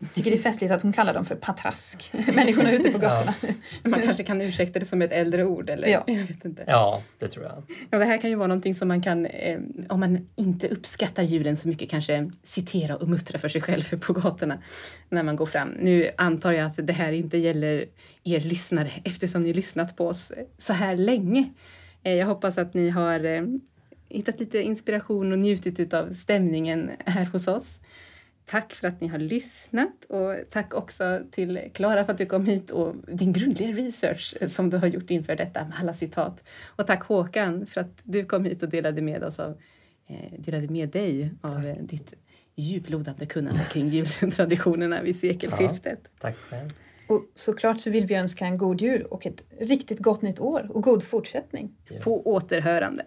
Jag 0.00 0.12
tycker 0.12 0.30
det 0.30 0.36
är 0.36 0.42
festligt 0.42 0.72
att 0.72 0.82
hon 0.82 0.92
kallar 0.92 1.14
dem 1.14 1.24
för 1.24 1.34
patrask, 1.34 2.12
människorna 2.34 2.72
ute 2.72 2.90
på 2.90 2.98
gatorna. 2.98 3.34
Man 3.82 4.02
kanske 4.02 4.24
kan 4.24 4.40
ursäkta 4.40 4.78
det 4.78 4.84
som 4.84 5.02
ett 5.02 5.12
äldre 5.12 5.44
ord, 5.44 5.70
eller? 5.70 5.88
Ja. 5.88 6.04
Jag 6.06 6.24
vet 6.24 6.44
inte. 6.44 6.64
Ja, 6.66 7.02
det 7.18 7.28
tror 7.28 7.44
jag. 7.44 7.62
Ja, 7.90 7.98
det 7.98 8.04
här 8.04 8.18
kan 8.18 8.30
ju 8.30 8.36
vara 8.36 8.46
någonting 8.46 8.74
som 8.74 8.88
man 8.88 9.02
kan, 9.02 9.26
eh, 9.26 9.58
om 9.88 10.00
man 10.00 10.28
inte 10.36 10.68
uppskattar 10.68 11.22
julen 11.22 11.56
så 11.56 11.68
mycket, 11.68 11.90
kanske 11.90 12.30
citera 12.42 12.96
och 12.96 13.08
muttra 13.08 13.38
för 13.38 13.48
sig 13.48 13.60
själv 13.60 14.00
på 14.00 14.12
gatorna 14.12 14.58
när 15.08 15.22
man 15.22 15.36
går 15.36 15.46
fram. 15.46 15.68
Nu 15.68 16.10
antar 16.16 16.52
jag 16.52 16.66
att 16.66 16.86
det 16.86 16.92
här 16.92 17.12
inte 17.12 17.38
gäller 17.38 17.84
er 18.24 18.40
lyssnare 18.40 18.92
eftersom 19.04 19.42
ni 19.42 19.52
lyssnat 19.52 19.96
på 19.96 20.06
oss 20.06 20.32
så 20.58 20.72
här 20.72 20.96
länge. 20.96 21.48
Eh, 22.02 22.14
jag 22.14 22.26
hoppas 22.26 22.58
att 22.58 22.74
ni 22.74 22.88
har 22.88 23.24
eh, 23.24 23.42
hittat 24.08 24.40
lite 24.40 24.62
inspiration 24.62 25.32
och 25.32 25.38
njutit 25.38 25.94
av 25.94 26.12
stämningen 26.12 26.90
här 27.06 27.24
hos 27.24 27.48
oss. 27.48 27.80
Tack 28.50 28.74
för 28.74 28.88
att 28.88 29.00
ni 29.00 29.06
har 29.06 29.18
lyssnat 29.18 30.04
och 30.08 30.34
tack 30.50 30.74
också 30.74 31.20
till 31.30 31.70
Klara 31.74 32.04
för 32.04 32.12
att 32.12 32.18
du 32.18 32.26
kom 32.26 32.46
hit 32.46 32.70
och 32.70 32.94
din 33.12 33.32
grundliga 33.32 33.72
research 33.72 34.34
som 34.48 34.70
du 34.70 34.76
har 34.76 34.86
gjort 34.86 35.10
inför 35.10 35.36
detta 35.36 35.64
med 35.64 35.78
alla 35.80 35.92
citat. 35.92 36.48
Och 36.66 36.86
tack 36.86 37.04
Håkan 37.04 37.66
för 37.66 37.80
att 37.80 38.02
du 38.04 38.24
kom 38.24 38.44
hit 38.44 38.62
och 38.62 38.68
delade 38.68 39.02
med 39.02 39.24
oss 39.24 39.38
av, 39.38 39.50
eh, 40.06 40.32
delade 40.38 40.68
med 40.68 40.88
dig 40.88 41.30
av 41.40 41.66
eh, 41.66 41.76
ditt 41.80 42.14
djuplodande 42.54 43.26
kunnande 43.26 43.60
kring 43.72 43.88
jultraditionerna 43.88 45.02
vid 45.02 45.18
sekelskiftet. 45.18 46.10
Tack 46.18 46.36
själv. 46.36 46.68
Och 47.08 47.22
såklart 47.34 47.80
så 47.80 47.90
vill 47.90 48.06
vi 48.06 48.14
önska 48.14 48.44
en 48.44 48.58
god 48.58 48.80
jul 48.80 49.02
och 49.02 49.26
ett 49.26 49.44
riktigt 49.58 49.98
gott 49.98 50.22
nytt 50.22 50.40
år 50.40 50.70
och 50.70 50.82
god 50.82 51.02
fortsättning. 51.02 51.76
På 52.02 52.26
återhörande. 52.26 53.04